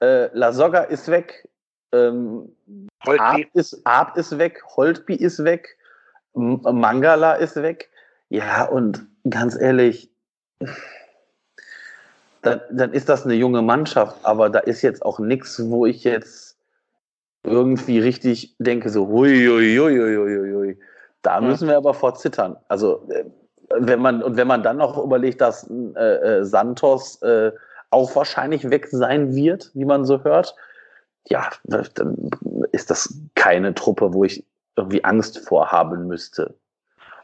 Äh, 0.00 0.28
Lasogga 0.38 0.82
ist 0.82 1.10
weg. 1.10 1.48
Ähm, 1.90 2.54
Art, 3.00 3.40
ist, 3.54 3.84
Art 3.84 4.16
ist 4.16 4.38
weg. 4.38 4.62
Holtby 4.76 5.16
ist 5.16 5.42
weg. 5.42 5.77
Mangala 6.38 7.34
ist 7.34 7.56
weg. 7.56 7.90
Ja, 8.28 8.64
und 8.64 9.06
ganz 9.28 9.58
ehrlich, 9.58 10.10
dann, 12.42 12.60
dann 12.70 12.92
ist 12.92 13.08
das 13.08 13.24
eine 13.24 13.34
junge 13.34 13.62
Mannschaft, 13.62 14.16
aber 14.22 14.50
da 14.50 14.60
ist 14.60 14.82
jetzt 14.82 15.04
auch 15.04 15.18
nichts, 15.18 15.60
wo 15.68 15.86
ich 15.86 16.04
jetzt 16.04 16.56
irgendwie 17.44 17.98
richtig 17.98 18.54
denke, 18.58 18.90
so, 18.90 19.08
hui, 19.08 19.46
hui, 19.46 19.76
hui, 19.76 19.98
hui, 19.98 20.52
hui. 20.54 20.78
Da 21.22 21.40
müssen 21.40 21.68
wir 21.68 21.76
aber 21.76 21.94
vor 21.94 22.14
zittern. 22.14 22.56
Also, 22.68 23.08
äh, 23.10 23.24
wenn 23.70 24.00
man, 24.00 24.22
und 24.22 24.36
wenn 24.36 24.46
man 24.46 24.62
dann 24.62 24.78
noch 24.78 25.02
überlegt, 25.02 25.40
dass 25.40 25.68
äh, 25.96 26.00
äh, 26.00 26.44
Santos 26.44 27.20
äh, 27.22 27.52
auch 27.90 28.14
wahrscheinlich 28.14 28.70
weg 28.70 28.88
sein 28.90 29.34
wird, 29.34 29.70
wie 29.74 29.84
man 29.84 30.04
so 30.04 30.22
hört, 30.24 30.54
ja, 31.28 31.50
dann 31.64 32.30
ist 32.72 32.90
das 32.90 33.14
keine 33.34 33.74
Truppe, 33.74 34.14
wo 34.14 34.24
ich 34.24 34.44
irgendwie 34.78 35.04
Angst 35.04 35.46
vorhaben 35.46 36.06
müsste. 36.06 36.58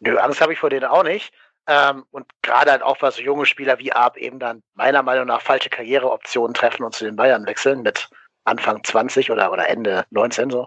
Nö, 0.00 0.18
Angst 0.18 0.40
habe 0.40 0.52
ich 0.52 0.58
vor 0.58 0.70
denen 0.70 0.84
auch 0.84 1.04
nicht. 1.04 1.32
Ähm, 1.66 2.04
und 2.10 2.26
gerade 2.42 2.72
halt 2.72 2.82
auch, 2.82 3.00
was 3.00 3.16
so 3.16 3.22
junge 3.22 3.46
Spieler 3.46 3.78
wie 3.78 3.92
Ab 3.92 4.18
eben 4.18 4.38
dann 4.38 4.62
meiner 4.74 5.02
Meinung 5.02 5.26
nach 5.26 5.40
falsche 5.40 5.70
Karriereoptionen 5.70 6.52
treffen 6.52 6.84
und 6.84 6.94
zu 6.94 7.04
den 7.04 7.16
Bayern 7.16 7.46
wechseln 7.46 7.82
mit 7.82 8.10
Anfang 8.44 8.84
20 8.84 9.30
oder, 9.30 9.50
oder 9.50 9.68
Ende 9.68 10.04
19 10.10 10.50
so. 10.50 10.66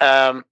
Ähm, 0.00 0.44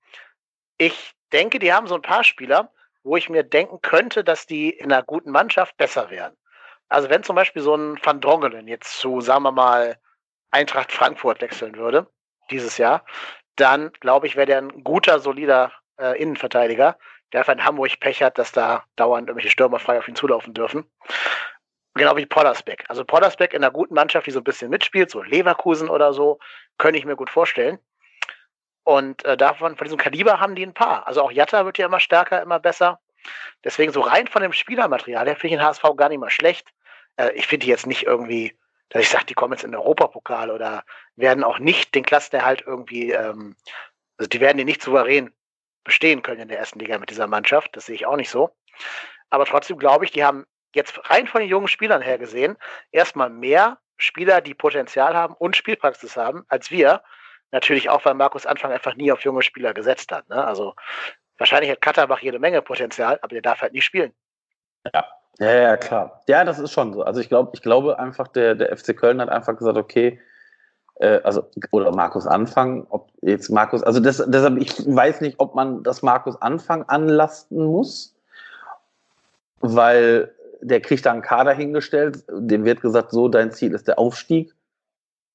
ich 0.78 1.12
denke, 1.32 1.58
die 1.58 1.72
haben 1.72 1.88
so 1.88 1.96
ein 1.96 2.02
paar 2.02 2.22
Spieler, 2.22 2.70
wo 3.02 3.16
ich 3.16 3.28
mir 3.28 3.42
denken 3.42 3.80
könnte, 3.82 4.22
dass 4.22 4.46
die 4.46 4.70
in 4.70 4.92
einer 4.92 5.02
guten 5.02 5.32
Mannschaft 5.32 5.76
besser 5.76 6.10
wären. 6.10 6.36
Also 6.88 7.08
wenn 7.10 7.24
zum 7.24 7.34
Beispiel 7.34 7.62
so 7.62 7.74
ein 7.74 7.98
Van 8.02 8.20
Drongelen 8.20 8.68
jetzt 8.68 8.98
zu, 8.98 9.20
sagen 9.20 9.42
wir 9.42 9.52
mal, 9.52 9.98
Eintracht 10.52 10.92
Frankfurt 10.92 11.40
wechseln 11.40 11.76
würde, 11.76 12.06
dieses 12.50 12.78
Jahr, 12.78 13.04
dann 13.56 13.92
glaube 14.00 14.26
ich, 14.26 14.36
wäre 14.36 14.46
der 14.46 14.58
ein 14.58 14.84
guter, 14.84 15.18
solider 15.20 15.72
äh, 15.98 16.20
Innenverteidiger, 16.20 16.96
der 17.32 17.40
einfach 17.40 17.52
in 17.52 17.64
Hamburg 17.64 17.98
Pech 18.00 18.22
hat, 18.22 18.38
dass 18.38 18.52
da 18.52 18.84
dauernd 18.96 19.28
irgendwelche 19.28 19.50
Stürmer 19.50 19.78
frei 19.78 19.98
auf 19.98 20.08
ihn 20.08 20.16
zulaufen 20.16 20.54
dürfen. 20.54 20.90
Genau 21.94 22.16
wie 22.16 22.26
Poddersbeck. 22.26 22.84
Also 22.88 23.04
Poddersbeck 23.04 23.52
in 23.52 23.62
einer 23.62 23.72
guten 23.72 23.94
Mannschaft, 23.94 24.26
die 24.26 24.30
so 24.30 24.40
ein 24.40 24.44
bisschen 24.44 24.70
mitspielt, 24.70 25.10
so 25.10 25.22
Leverkusen 25.22 25.90
oder 25.90 26.12
so, 26.14 26.38
könnte 26.78 26.98
ich 26.98 27.04
mir 27.04 27.16
gut 27.16 27.28
vorstellen. 27.28 27.78
Und 28.84 29.24
äh, 29.24 29.36
davon, 29.36 29.76
von 29.76 29.84
diesem 29.84 29.98
Kaliber 29.98 30.40
haben 30.40 30.54
die 30.54 30.64
ein 30.64 30.74
paar. 30.74 31.06
Also 31.06 31.22
auch 31.22 31.30
Jatta 31.30 31.64
wird 31.64 31.78
ja 31.78 31.86
immer 31.86 32.00
stärker, 32.00 32.42
immer 32.42 32.58
besser. 32.58 33.00
Deswegen 33.62 33.92
so 33.92 34.00
rein 34.00 34.26
von 34.26 34.42
dem 34.42 34.52
Spielermaterial 34.52 35.26
her 35.26 35.36
finde 35.36 35.54
ich 35.54 35.60
den 35.60 35.66
HSV 35.66 35.82
gar 35.96 36.08
nicht 36.08 36.18
mal 36.18 36.30
schlecht. 36.30 36.68
Äh, 37.16 37.32
ich 37.32 37.46
finde 37.46 37.64
die 37.64 37.70
jetzt 37.70 37.86
nicht 37.86 38.04
irgendwie, 38.04 38.56
dass 38.92 39.02
ich 39.02 39.08
sage, 39.08 39.24
die 39.24 39.34
kommen 39.34 39.54
jetzt 39.54 39.64
in 39.64 39.72
den 39.72 39.80
Europapokal 39.80 40.50
oder 40.50 40.84
werden 41.16 41.44
auch 41.44 41.58
nicht 41.58 41.94
den 41.94 42.04
Klassenerhalt 42.04 42.62
irgendwie, 42.66 43.10
ähm, 43.10 43.56
also 44.18 44.28
die 44.28 44.40
werden 44.40 44.58
die 44.58 44.64
nicht 44.64 44.82
souverän 44.82 45.32
bestehen 45.82 46.22
können 46.22 46.42
in 46.42 46.48
der 46.48 46.58
ersten 46.58 46.78
Liga 46.78 46.98
mit 46.98 47.08
dieser 47.08 47.26
Mannschaft. 47.26 47.74
Das 47.74 47.86
sehe 47.86 47.94
ich 47.94 48.06
auch 48.06 48.16
nicht 48.16 48.28
so. 48.28 48.54
Aber 49.30 49.46
trotzdem 49.46 49.78
glaube 49.78 50.04
ich, 50.04 50.10
die 50.10 50.24
haben 50.24 50.44
jetzt 50.74 51.08
rein 51.08 51.26
von 51.26 51.40
den 51.40 51.48
jungen 51.48 51.68
Spielern 51.68 52.02
her 52.02 52.18
gesehen 52.18 52.58
erstmal 52.90 53.30
mehr 53.30 53.78
Spieler, 53.96 54.42
die 54.42 54.54
Potenzial 54.54 55.16
haben 55.16 55.34
und 55.34 55.56
Spielpraxis 55.56 56.16
haben, 56.16 56.44
als 56.48 56.70
wir. 56.70 57.02
Natürlich 57.50 57.88
auch, 57.88 58.04
weil 58.04 58.14
Markus 58.14 58.46
Anfang 58.46 58.72
einfach 58.72 58.94
nie 58.94 59.10
auf 59.10 59.24
junge 59.24 59.42
Spieler 59.42 59.72
gesetzt 59.72 60.12
hat. 60.12 60.28
Ne? 60.28 60.44
Also 60.44 60.74
wahrscheinlich 61.38 61.70
hat 61.70 61.80
Katterbach 61.80 62.20
jede 62.20 62.38
Menge 62.38 62.60
Potenzial, 62.60 63.18
aber 63.22 63.34
der 63.34 63.42
darf 63.42 63.62
halt 63.62 63.72
nicht 63.72 63.84
spielen. 63.84 64.14
Ja. 64.92 65.06
Ja, 65.38 65.52
ja, 65.52 65.76
klar. 65.76 66.22
Ja, 66.28 66.44
das 66.44 66.58
ist 66.58 66.72
schon 66.72 66.92
so. 66.92 67.02
Also 67.02 67.20
ich 67.20 67.28
glaube, 67.28 67.50
ich 67.54 67.62
glaube 67.62 67.98
einfach, 67.98 68.28
der, 68.28 68.54
der 68.54 68.76
FC 68.76 68.96
Köln 68.96 69.20
hat 69.20 69.28
einfach 69.28 69.56
gesagt, 69.56 69.78
okay, 69.78 70.20
äh, 70.96 71.20
also, 71.24 71.48
oder 71.70 71.90
Markus 71.92 72.26
Anfang, 72.26 72.86
ob 72.90 73.10
jetzt 73.22 73.50
Markus, 73.50 73.82
also 73.82 74.00
das, 74.00 74.22
deshalb, 74.26 74.58
ich 74.58 74.72
weiß 74.86 75.20
nicht, 75.20 75.40
ob 75.40 75.54
man 75.54 75.82
das 75.82 76.02
Markus 76.02 76.40
Anfang 76.40 76.84
anlasten 76.84 77.64
muss, 77.64 78.14
weil 79.60 80.32
der 80.60 80.80
kriegt 80.80 81.04
da 81.06 81.12
einen 81.12 81.22
Kader 81.22 81.52
hingestellt, 81.52 82.24
dem 82.30 82.64
wird 82.64 82.80
gesagt, 82.82 83.10
so, 83.10 83.28
dein 83.28 83.50
Ziel 83.52 83.74
ist 83.74 83.88
der 83.88 83.98
Aufstieg. 83.98 84.54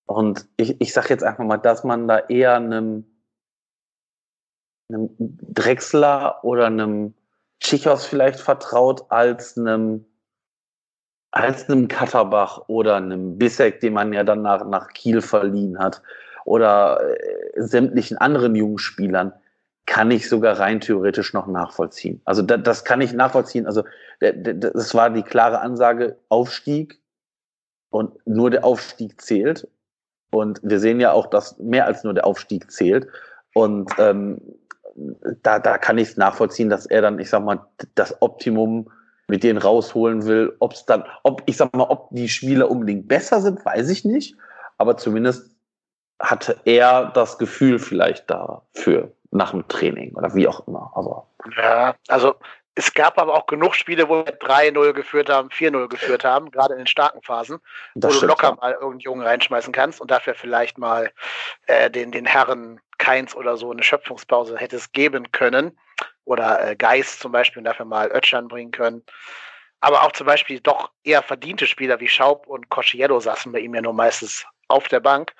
Und 0.06 0.48
ich, 0.56 0.80
ich 0.80 0.94
sage 0.94 1.10
jetzt 1.10 1.24
einfach 1.24 1.44
mal, 1.44 1.58
dass 1.58 1.84
man 1.84 2.08
da 2.08 2.20
eher 2.20 2.56
einem, 2.56 3.06
einem 4.90 5.10
Drechsler 5.20 6.44
oder 6.44 6.68
einem 6.68 7.14
Tschichos 7.60 8.06
vielleicht 8.06 8.40
vertraut, 8.40 9.06
als 9.10 9.58
einem, 9.58 10.06
als 11.32 11.70
einem 11.70 11.88
Katterbach 11.88 12.64
oder 12.68 12.96
einem 12.96 13.38
Bissek, 13.38 13.80
den 13.80 13.94
man 13.94 14.14
ja 14.14 14.24
dann 14.24 14.42
nach, 14.42 14.66
nach 14.66 14.90
Kiel 14.90 15.22
verliehen 15.22 15.80
hat, 15.80 16.02
oder 16.46 17.02
äh, 17.02 17.62
sämtlichen 17.62 18.18
anderen 18.18 18.56
jungen 18.56 18.78
Spielern 18.78 19.34
kann 19.86 20.12
ich 20.12 20.30
sogar 20.30 20.60
rein 20.60 20.80
theoretisch 20.80 21.34
noch 21.34 21.48
nachvollziehen. 21.48 22.22
Also 22.26 22.42
da, 22.42 22.58
das 22.58 22.86
kann 22.86 23.02
ich 23.02 23.14
nachvollziehen. 23.14 23.66
Also 23.66 23.84
das 24.20 24.96
war 24.96 25.10
die 25.10 25.24
klare 25.24 25.60
Ansage, 25.60 26.18
Aufstieg 26.30 27.02
und 27.90 28.16
nur 28.26 28.50
der 28.50 28.64
Aufstieg 28.64 29.20
zählt. 29.22 29.68
Und 30.30 30.60
wir 30.62 30.80
sehen 30.80 31.00
ja 31.00 31.14
auch, 31.14 31.28
dass 31.28 31.58
mehr 31.58 31.86
als 31.86 32.04
nur 32.04 32.14
der 32.14 32.26
Aufstieg 32.26 32.70
zählt. 32.70 33.08
Und 33.54 33.90
ähm, 33.98 34.42
da, 35.44 35.60
da 35.60 35.78
kann 35.78 35.98
ich 35.98 36.10
es 36.10 36.18
nachvollziehen, 36.18 36.70
dass 36.70 36.86
er 36.86 37.02
dann, 37.02 37.20
ich 37.20 37.30
sag 37.30 37.44
mal, 37.44 37.66
das 37.96 38.22
Optimum 38.22 38.90
mit 39.28 39.44
denen 39.44 39.60
rausholen 39.60 40.26
will. 40.26 40.56
Ob 40.60 40.74
es 40.74 40.86
dann, 40.86 41.04
ob, 41.24 41.44
ich 41.46 41.58
sag 41.58 41.74
mal, 41.76 41.84
ob 41.84 42.10
die 42.12 42.30
Spieler 42.30 42.72
unbedingt 42.72 43.08
besser 43.08 43.42
sind, 43.42 43.64
weiß 43.66 43.90
ich 43.90 44.06
nicht. 44.06 44.36
Aber 44.78 44.98
zumindest 44.98 45.52
hatte 46.20 46.58
er 46.66 47.12
das 47.14 47.38
Gefühl 47.38 47.80
vielleicht 47.80 48.30
dafür 48.30 49.12
nach 49.32 49.52
dem 49.52 49.68
Training 49.68 50.16
oder 50.16 50.34
wie 50.34 50.48
auch 50.48 50.68
immer. 50.68 50.92
Aber 50.96 51.28
ja, 51.58 51.96
also 52.08 52.36
es 52.78 52.94
gab 52.94 53.18
aber 53.18 53.34
auch 53.34 53.48
genug 53.48 53.74
Spiele, 53.74 54.08
wo 54.08 54.18
wir 54.26 54.40
3-0 54.40 54.94
geführt 54.94 55.30
haben, 55.30 55.50
4-0 55.50 55.88
geführt 55.88 56.24
haben, 56.24 56.52
gerade 56.52 56.74
in 56.74 56.80
den 56.80 56.88
starken 56.88 57.24
Phasen, 57.24 57.60
das 57.96 58.10
wo 58.10 58.18
stimmt, 58.18 58.24
du 58.24 58.28
locker 58.28 58.48
ja. 58.50 58.56
mal 58.56 58.72
irgendeinen 58.74 59.00
Jungen 59.00 59.26
reinschmeißen 59.26 59.74
kannst 59.74 60.00
und 60.00 60.12
dafür 60.12 60.36
vielleicht 60.36 60.78
mal 60.78 61.12
äh, 61.66 61.90
den, 61.90 62.12
den 62.12 62.26
Herren 62.26 62.80
Keins 63.00 63.36
oder 63.36 63.58
so 63.58 63.72
eine 63.72 63.84
Schöpfungspause 63.84 64.58
hättest 64.58 64.94
geben 64.94 65.32
können. 65.32 65.78
Oder 66.26 66.72
äh, 66.72 66.76
Geist 66.76 67.20
zum 67.22 67.32
Beispiel 67.32 67.62
und 67.62 67.66
dafür 67.66 67.86
mal 67.86 68.12
Ötschern 68.12 68.48
bringen 68.48 68.72
können. 68.72 69.04
Aber 69.80 70.04
auch 70.04 70.12
zum 70.12 70.28
Beispiel 70.28 70.60
doch 70.60 70.92
eher 71.04 71.24
verdiente 71.24 71.66
Spieler 71.66 72.00
wie 72.00 72.10
Schaub 72.10 72.48
und 72.48 72.70
Cosciello 72.70 73.20
saßen 73.20 73.52
bei 73.52 73.60
ihm 73.60 73.74
ja 73.74 73.82
nur 73.82 73.94
meistens 73.94 74.46
auf 74.68 74.88
der 74.88 75.00
Bank. 75.00 75.34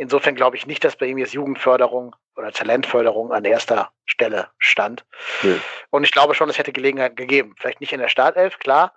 Insofern 0.00 0.34
glaube 0.34 0.56
ich 0.56 0.66
nicht, 0.66 0.82
dass 0.82 0.96
bei 0.96 1.04
ihm 1.04 1.18
jetzt 1.18 1.34
Jugendförderung 1.34 2.16
oder 2.34 2.50
Talentförderung 2.52 3.32
an 3.32 3.44
erster 3.44 3.92
Stelle 4.06 4.48
stand. 4.56 5.04
Nee. 5.42 5.60
Und 5.90 6.04
ich 6.04 6.10
glaube 6.10 6.34
schon, 6.34 6.48
es 6.48 6.56
hätte 6.56 6.72
Gelegenheit 6.72 7.16
gegeben. 7.16 7.54
Vielleicht 7.58 7.82
nicht 7.82 7.92
in 7.92 8.00
der 8.00 8.08
Startelf, 8.08 8.58
klar, 8.58 8.94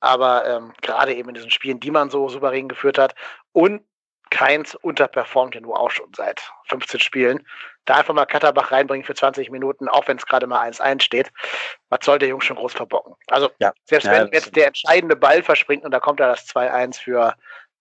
aber 0.00 0.46
ähm, 0.46 0.72
gerade 0.80 1.12
eben 1.12 1.28
in 1.28 1.34
diesen 1.34 1.50
Spielen, 1.50 1.78
die 1.78 1.90
man 1.90 2.08
so 2.08 2.30
souverän 2.30 2.68
geführt 2.68 2.96
hat. 2.96 3.14
Und 3.52 3.82
Keins 4.30 4.74
unterperformt 4.76 5.54
ja 5.54 5.60
nur 5.60 5.78
auch 5.78 5.90
schon 5.90 6.10
seit 6.16 6.50
15 6.68 7.00
Spielen. 7.00 7.46
Da 7.84 7.96
einfach 7.96 8.14
mal 8.14 8.24
Katterbach 8.24 8.72
reinbringen 8.72 9.04
für 9.04 9.14
20 9.14 9.50
Minuten, 9.50 9.88
auch 9.88 10.08
wenn 10.08 10.16
es 10.16 10.24
gerade 10.24 10.46
mal 10.46 10.66
1-1 10.66 11.02
steht. 11.02 11.30
Was 11.90 12.00
soll 12.02 12.18
der 12.18 12.30
Junge 12.30 12.42
schon 12.42 12.56
groß 12.56 12.72
verbocken? 12.72 13.14
Also, 13.26 13.50
ja. 13.58 13.74
selbst 13.84 14.06
ja, 14.06 14.12
wenn 14.12 14.32
jetzt 14.32 14.56
der 14.56 14.68
entscheidende 14.68 15.16
Ball 15.16 15.42
verspringt 15.42 15.84
und 15.84 15.90
da 15.90 16.00
kommt 16.00 16.18
da 16.18 16.28
das 16.28 16.48
2-1 16.48 16.98
für 16.98 17.34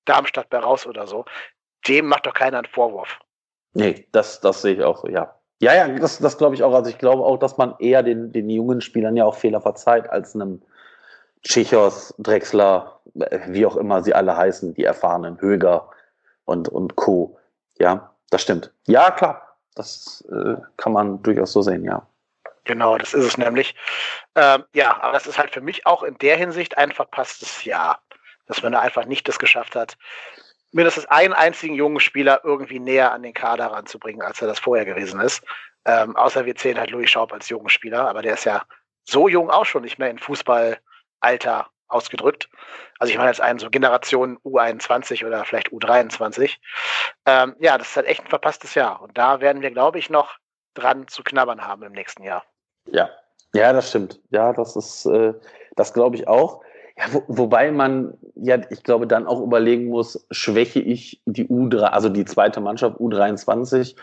Darmstadt 0.04 0.50
bei 0.50 0.60
raus 0.60 0.86
oder 0.86 1.08
so, 1.08 1.26
dem 1.88 2.08
macht 2.08 2.26
doch 2.26 2.34
keiner 2.34 2.58
einen 2.58 2.68
Vorwurf. 2.68 3.20
Nee, 3.74 4.08
das, 4.12 4.40
das 4.42 4.62
sehe 4.62 4.76
ich 4.76 4.84
auch 4.84 5.02
so, 5.02 5.08
ja. 5.08 5.36
Ja, 5.60 5.74
ja, 5.74 5.88
das, 5.88 6.20
das 6.20 6.38
glaube 6.38 6.56
ich 6.56 6.64
auch. 6.64 6.74
Also 6.74 6.90
ich 6.90 6.98
glaube 6.98 7.24
auch, 7.24 7.38
dass 7.38 7.58
man 7.58 7.76
eher 7.80 8.04
den, 8.04 8.32
den 8.32 8.50
jungen 8.50 8.82
Spielern 8.82 9.16
ja 9.16 9.26
auch 9.26 9.36
Fehler 9.36 9.62
verzeiht, 9.62 10.10
als 10.10 10.36
einem 10.36 10.62
Tschichos, 11.44 12.14
Drexler, 12.18 13.00
wie 13.48 13.66
auch 13.66 13.78
immer 13.78 14.04
sie 14.04 14.14
alle 14.14 14.36
heißen, 14.36 14.74
die 14.74 14.84
erfahrenen 14.84 15.40
Höger 15.40 15.90
und, 16.44 16.68
und 16.68 16.96
Co. 16.96 17.38
Ja, 17.78 18.12
das 18.30 18.42
stimmt. 18.42 18.72
Ja, 18.88 19.12
klar. 19.12 19.42
Das 19.76 20.26
äh, 20.32 20.56
kann 20.78 20.94
man 20.94 21.22
durchaus 21.22 21.52
so 21.52 21.62
sehen, 21.62 21.84
ja. 21.84 22.08
Genau, 22.64 22.98
das 22.98 23.14
ist 23.14 23.26
es 23.26 23.38
nämlich. 23.38 23.76
Ähm, 24.36 24.64
ja, 24.74 25.02
aber 25.02 25.14
das 25.14 25.28
ist 25.28 25.38
halt 25.38 25.52
für 25.52 25.62
mich 25.62 25.86
auch 25.86 26.02
in 26.02 26.18
der 26.18 26.38
Hinsicht 26.38 26.78
ein 26.78 26.92
verpasstes 26.92 27.64
Jahr, 27.66 28.00
dass 28.48 28.64
man 28.64 28.72
da 28.72 28.80
einfach 28.80 29.06
nicht 29.06 29.28
das 29.28 29.38
geschafft 29.38 29.76
hat, 29.76 29.98
mindestens 30.76 31.06
einen 31.06 31.34
einzigen 31.34 31.74
jungen 31.74 32.02
Spieler 32.02 32.42
irgendwie 32.44 32.80
näher 32.80 33.14
an 33.14 33.24
den 33.24 33.34
Kader 33.34 33.68
ranzubringen, 33.68 34.22
als 34.22 34.42
er 34.42 34.50
das 34.50 34.60
vorher 34.60 34.84
gewesen 34.84 35.22
ist. 35.22 35.42
Ähm, 35.86 36.18
außer 36.18 36.46
wir 36.46 36.56
zählen 36.56 36.78
halt 36.78 36.92
Louis 36.92 37.10
Schaub 37.10 37.32
als 37.32 37.48
jungen 37.48 37.70
Spieler, 37.70 38.10
aber 38.10 38.22
der 38.22 38.34
ist 38.34 38.44
ja 38.44 38.62
so 39.06 39.30
jung 39.30 39.50
auch 39.50 39.66
schon 39.66 39.84
nicht 39.84 40.00
mehr 40.00 40.10
in 40.10 40.20
Fußballalter 40.20 41.68
ausgedrückt. 41.88 42.50
Also 43.00 43.12
ich 43.12 43.18
meine 43.18 43.30
jetzt 43.30 43.40
einen 43.40 43.60
so 43.60 43.70
Generation 43.70 44.38
U21 44.40 45.26
oder 45.26 45.46
vielleicht 45.46 45.70
U23. 45.70 46.58
Ähm, 47.26 47.56
ja, 47.60 47.78
das 47.78 47.90
ist 47.90 47.96
halt 47.96 48.08
echt 48.08 48.26
ein 48.26 48.30
verpasstes 48.30 48.76
Jahr. 48.76 49.02
Und 49.02 49.18
da 49.18 49.40
werden 49.40 49.62
wir, 49.62 49.72
glaube 49.72 49.98
ich, 49.98 50.10
noch 50.10 50.36
dran 50.74 51.08
zu 51.08 51.24
knabbern 51.24 51.66
haben 51.66 51.84
im 51.84 51.94
nächsten 51.94 52.24
Jahr. 52.24 52.44
Ja, 52.92 53.10
ja, 53.54 53.72
das 53.72 53.90
stimmt. 53.90 54.20
Ja, 54.30 54.52
das 54.52 54.76
ist, 54.76 55.06
äh, 55.06 55.34
das 55.78 55.94
glaube 55.94 56.18
ich 56.18 56.28
auch. 56.28 56.62
Ja, 56.98 57.06
wo, 57.12 57.24
wobei 57.28 57.72
man 57.72 58.14
ja, 58.36 58.58
ich 58.70 58.84
glaube, 58.84 59.08
dann 59.08 59.28
auch 59.28 59.42
überlegen 59.42 59.86
muss, 59.86 60.26
schwäche 60.32 60.80
ich 60.80 61.22
die 61.26 61.48
U3, 61.48 61.80
also 61.84 62.10
die 62.10 62.26
zweite 62.26 62.62
Mannschaft 62.62 63.00
U23, 63.00 63.96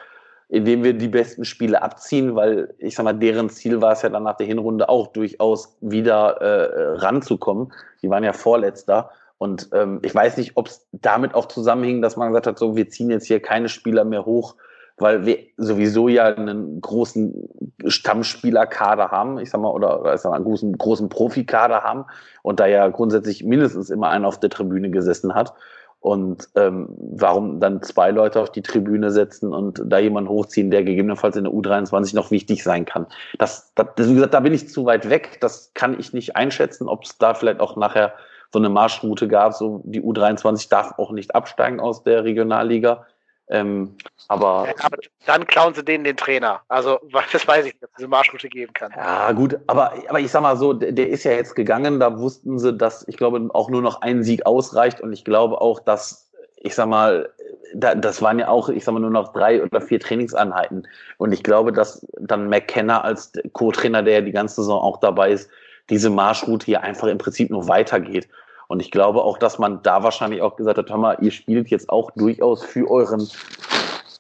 indem 0.49 0.85
wir 0.85 0.93
die 0.95 1.09
besten 1.09 1.45
Spiele 1.45 1.83
abziehen, 1.83 2.35
weil 2.35 2.75
ich 2.79 2.95
sag 2.95 3.05
mal, 3.05 3.15
deren 3.15 3.49
Ziel 3.49 3.81
war 3.81 3.93
es 3.93 4.03
ja 4.03 4.11
dann 4.11 4.25
nach 4.25 4.37
der 4.37 4.47
Hinrunde 4.47 4.89
auch 4.89 5.09
durchaus 5.09 5.77
wieder 5.81 6.41
äh, 6.41 6.99
ranzukommen. 6.99 7.73
Die 8.03 8.11
waren 8.11 8.25
ja 8.25 8.33
Vorletzter. 8.33 9.11
Und 9.39 9.71
ähm, 9.73 10.01
ich 10.03 10.15
weiß 10.15 10.37
nicht, 10.37 10.57
ob 10.57 10.69
es 10.69 10.87
damit 10.93 11.35
auch 11.35 11.47
zusammenhing, 11.47 12.03
dass 12.03 12.17
man 12.17 12.29
gesagt 12.29 12.47
hat, 12.47 12.59
so, 12.59 12.77
wir 12.77 12.89
ziehen 12.91 13.11
jetzt 13.11 13.27
hier 13.27 13.41
keine 13.41 13.69
Spieler 13.69 14.05
mehr 14.05 14.25
hoch, 14.25 14.55
weil 14.99 15.27
wir 15.27 15.39
sowieso 15.57 16.09
ja 16.09 16.27
einen 16.27 16.81
großen 16.81 17.49
Stammspielerkader 17.87 19.11
haben, 19.11 19.39
ich 19.39 19.51
sag 19.51 19.61
mal, 19.61 19.71
oder, 19.71 20.01
oder 20.01 20.15
ich 20.15 20.21
sag 20.21 20.31
mal, 20.31 20.37
einen 20.37 20.45
großen, 20.45 20.77
großen 20.77 21.09
Profikader 21.09 21.83
haben 21.83 22.05
und 22.43 22.61
da 22.61 22.67
ja 22.67 22.89
grundsätzlich 22.89 23.45
mindestens 23.45 23.91
immer 23.91 24.09
einer 24.09 24.29
auf 24.29 24.41
der 24.41 24.51
Tribüne 24.51 24.91
gesessen 24.91 25.35
hat. 25.35 25.55
Und 26.03 26.49
ähm, 26.57 26.89
warum 26.99 27.61
dann 27.61 27.81
zwei 27.81 28.11
Leute 28.11 28.41
auf 28.41 28.51
die 28.51 28.63
Tribüne 28.63 29.13
setzen 29.13 29.55
und 29.55 29.81
da 29.87 29.99
jemanden 29.99 30.31
hochziehen, 30.31 30.73
der 30.73 30.83
gegebenenfalls 30.83 31.37
in 31.37 31.45
der 31.45 31.53
U23 31.53 32.17
noch 32.17 32.33
wichtig 32.33 32.65
sein 32.65 32.85
kann? 32.85 33.07
Das, 33.39 33.73
das, 33.77 34.09
wie 34.09 34.15
gesagt, 34.15 34.35
da 34.35 34.41
bin 34.41 34.53
ich 34.53 34.69
zu 34.69 34.85
weit 34.85 35.09
weg. 35.09 35.39
Das 35.41 35.71
kann 35.75 35.99
ich 36.01 36.13
nicht 36.13 36.35
einschätzen, 36.35 36.89
ob 36.89 37.05
es 37.05 37.19
da 37.19 37.35
vielleicht 37.35 37.61
auch 37.61 37.77
nachher 37.77 38.15
so 38.53 38.59
eine 38.59 38.69
Marschroute 38.69 39.29
gab. 39.29 39.55
So 39.55 39.81
die 39.85 40.03
U23 40.03 40.69
darf 40.69 40.99
auch 40.99 41.13
nicht 41.13 41.37
absteigen 41.37 41.79
aus 41.79 42.03
der 42.03 42.25
Regionalliga. 42.25 43.07
Ähm, 43.53 43.95
aber, 44.29 44.67
aber, 44.81 44.97
dann 45.27 45.47
klauen 45.47 45.75
sie 45.75 45.85
denen 45.85 46.05
den 46.05 46.17
Trainer. 46.17 46.63
Also, 46.69 46.99
das 47.33 47.47
weiß 47.47 47.67
ich 47.67 47.75
nicht, 47.75 47.85
ob 47.85 47.91
es 47.91 47.97
diese 47.99 48.09
Marschroute 48.09 48.49
geben 48.49 48.73
kann. 48.73 48.93
Ja, 48.97 49.31
gut, 49.33 49.59
aber, 49.67 49.93
aber 50.09 50.21
ich 50.21 50.31
sag 50.31 50.41
mal 50.41 50.57
so, 50.57 50.73
der, 50.73 50.93
der, 50.93 51.11
ist 51.11 51.25
ja 51.25 51.33
jetzt 51.33 51.55
gegangen, 51.55 52.01
da 52.01 52.19
wussten 52.19 52.59
sie, 52.59 52.73
dass, 52.73 53.07
ich 53.09 53.19
glaube, 53.19 53.51
auch 53.53 53.69
nur 53.69 53.83
noch 53.83 54.01
ein 54.01 54.25
Sieg 54.25 54.47
ausreicht 54.47 55.03
und 55.03 55.13
ich 55.13 55.27
glaube 55.27 55.61
auch, 55.61 55.81
dass, 55.81 56.31
ich 56.57 56.75
sag 56.75 56.89
mal, 56.89 57.29
da, 57.75 57.95
das 57.95 58.23
waren 58.23 58.39
ja 58.39 58.49
auch, 58.49 58.71
ich 58.71 58.85
sag 58.85 58.95
mal, 58.95 59.01
nur 59.01 59.11
noch 59.11 59.35
drei 59.35 59.63
oder 59.63 59.83
vier 59.83 60.01
Trainingseinheiten. 60.01 60.89
Und 61.19 61.33
ich 61.33 61.43
glaube, 61.43 61.73
dass 61.73 62.07
dann 62.21 62.49
McKenna 62.49 63.03
als 63.03 63.33
Co-Trainer, 63.53 64.03
der 64.03 64.15
ja 64.15 64.21
die 64.23 64.33
ganze 64.33 64.57
Saison 64.57 64.81
auch 64.81 64.99
dabei 65.01 65.33
ist, 65.33 65.51
diese 65.91 66.09
Marschroute 66.09 66.65
hier 66.65 66.83
einfach 66.83 67.09
im 67.09 67.19
Prinzip 67.19 67.51
nur 67.51 67.69
weitergeht. 67.69 68.29
Und 68.73 68.81
ich 68.81 68.91
glaube 68.91 69.23
auch, 69.23 69.37
dass 69.37 69.59
man 69.59 69.83
da 69.83 70.03
wahrscheinlich 70.03 70.41
auch 70.41 70.57
gesagt 70.57 70.79
hat, 70.79 70.89
hör 70.89 70.97
mal, 70.97 71.19
ihr 71.21 71.31
spielt 71.31 71.69
jetzt 71.69 71.91
auch 71.91 72.11
durchaus 72.13 72.65
für 72.65 72.91
euren, 72.91 73.29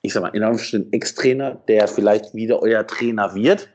ich 0.02 0.12
sag 0.12 0.22
mal, 0.22 0.28
in 0.28 0.42
Anführungsstrichen 0.42 0.92
Ex-Trainer, 0.92 1.56
der 1.68 1.88
vielleicht 1.88 2.34
wieder 2.34 2.60
euer 2.60 2.86
Trainer 2.86 3.34
wird. 3.34 3.70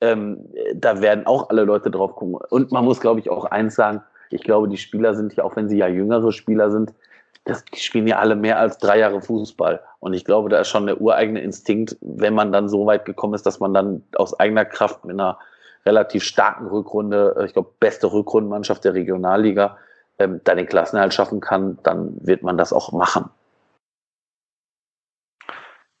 Ähm, 0.00 0.40
da 0.74 1.00
werden 1.00 1.26
auch 1.26 1.48
alle 1.48 1.62
Leute 1.62 1.92
drauf 1.92 2.16
gucken. 2.16 2.40
Und 2.50 2.72
man 2.72 2.84
muss, 2.84 2.98
glaube 2.98 3.20
ich, 3.20 3.30
auch 3.30 3.44
eins 3.44 3.76
sagen, 3.76 4.02
ich 4.30 4.42
glaube, 4.42 4.68
die 4.68 4.78
Spieler 4.78 5.14
sind 5.14 5.36
ja, 5.36 5.44
auch 5.44 5.54
wenn 5.54 5.68
sie 5.68 5.78
ja 5.78 5.86
jüngere 5.86 6.32
Spieler 6.32 6.72
sind, 6.72 6.92
das, 7.44 7.64
die 7.64 7.78
spielen 7.78 8.08
ja 8.08 8.18
alle 8.18 8.34
mehr 8.34 8.58
als 8.58 8.78
drei 8.78 8.98
Jahre 8.98 9.22
Fußball. 9.22 9.80
Und 10.00 10.12
ich 10.12 10.24
glaube, 10.24 10.48
da 10.48 10.58
ist 10.58 10.66
schon 10.70 10.86
der 10.86 11.00
ureigene 11.00 11.40
Instinkt, 11.40 11.96
wenn 12.00 12.34
man 12.34 12.50
dann 12.50 12.68
so 12.68 12.84
weit 12.84 13.04
gekommen 13.04 13.34
ist, 13.34 13.46
dass 13.46 13.60
man 13.60 13.72
dann 13.72 14.02
aus 14.16 14.36
eigener 14.40 14.64
Kraft 14.64 15.04
mit 15.04 15.14
einer 15.14 15.38
relativ 15.84 16.24
starken 16.24 16.66
Rückrunde, 16.66 17.44
ich 17.46 17.52
glaube, 17.52 17.70
beste 17.78 18.12
Rückrundenmannschaft 18.12 18.84
der 18.84 18.94
Regionalliga, 18.94 19.76
ähm, 20.18 20.40
da 20.44 20.54
den 20.54 20.66
Klassenerhalt 20.66 21.14
schaffen 21.14 21.40
kann, 21.40 21.78
dann 21.82 22.16
wird 22.26 22.42
man 22.42 22.58
das 22.58 22.72
auch 22.72 22.92
machen. 22.92 23.30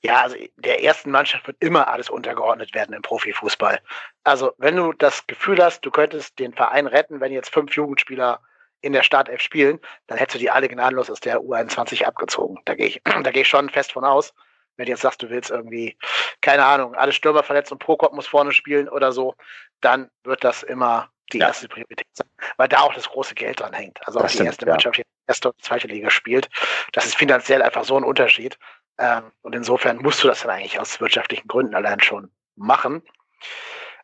Ja, 0.02 0.22
also 0.22 0.36
der 0.56 0.84
ersten 0.84 1.10
Mannschaft 1.10 1.46
wird 1.48 1.56
immer 1.60 1.88
alles 1.88 2.10
untergeordnet 2.10 2.74
werden 2.74 2.94
im 2.94 3.02
Profifußball. 3.02 3.80
Also 4.22 4.52
wenn 4.58 4.76
du 4.76 4.92
das 4.92 5.26
Gefühl 5.26 5.62
hast, 5.62 5.80
du 5.84 5.90
könntest 5.90 6.38
den 6.38 6.52
Verein 6.52 6.86
retten, 6.86 7.20
wenn 7.20 7.32
jetzt 7.32 7.52
fünf 7.52 7.74
Jugendspieler 7.74 8.40
in 8.82 8.92
der 8.92 9.02
Startelf 9.02 9.40
spielen, 9.40 9.80
dann 10.06 10.18
hättest 10.18 10.36
du 10.36 10.38
die 10.38 10.50
alle 10.50 10.68
gnadenlos 10.68 11.10
aus 11.10 11.20
der 11.20 11.40
U21 11.40 12.04
abgezogen. 12.04 12.60
Da 12.66 12.74
gehe 12.74 12.86
ich, 12.86 13.02
da 13.24 13.30
gehe 13.30 13.42
ich 13.42 13.48
schon 13.48 13.68
fest 13.68 13.92
von 13.92 14.04
aus. 14.04 14.32
Wenn 14.76 14.86
du 14.86 14.92
jetzt 14.92 15.00
sagst, 15.00 15.22
du 15.22 15.30
willst 15.30 15.50
irgendwie, 15.50 15.98
keine 16.40 16.64
Ahnung, 16.64 16.94
alle 16.94 17.12
Stürmer 17.12 17.42
verletzt 17.42 17.72
und 17.72 17.78
Prokop 17.78 18.12
muss 18.12 18.26
vorne 18.26 18.52
spielen 18.52 18.88
oder 18.88 19.10
so, 19.10 19.34
dann 19.80 20.10
wird 20.22 20.44
das 20.44 20.62
immer 20.62 21.10
die 21.32 21.38
ja. 21.38 21.48
erste 21.48 21.68
Priorität 21.68 22.06
sein, 22.12 22.28
weil 22.56 22.68
da 22.68 22.80
auch 22.80 22.94
das 22.94 23.08
große 23.08 23.34
Geld 23.34 23.60
dran 23.60 23.72
hängt. 23.72 23.98
Also 24.06 24.20
auch 24.20 24.26
die 24.26 24.34
stimmt, 24.34 24.48
erste 24.48 24.66
Mannschaft, 24.66 24.98
die 24.98 25.02
erste 25.26 25.48
und 25.52 25.62
zweite 25.62 25.88
Liga 25.88 26.10
spielt, 26.10 26.48
das 26.92 27.06
ist 27.06 27.16
finanziell 27.16 27.62
einfach 27.62 27.84
so 27.84 27.96
ein 27.96 28.04
Unterschied. 28.04 28.58
Ähm, 28.98 29.32
und 29.42 29.54
insofern 29.54 29.98
musst 29.98 30.22
du 30.22 30.28
das 30.28 30.42
dann 30.42 30.50
eigentlich 30.50 30.78
aus 30.80 31.00
wirtschaftlichen 31.00 31.48
Gründen 31.48 31.74
allein 31.74 32.00
schon 32.00 32.30
machen. 32.54 33.02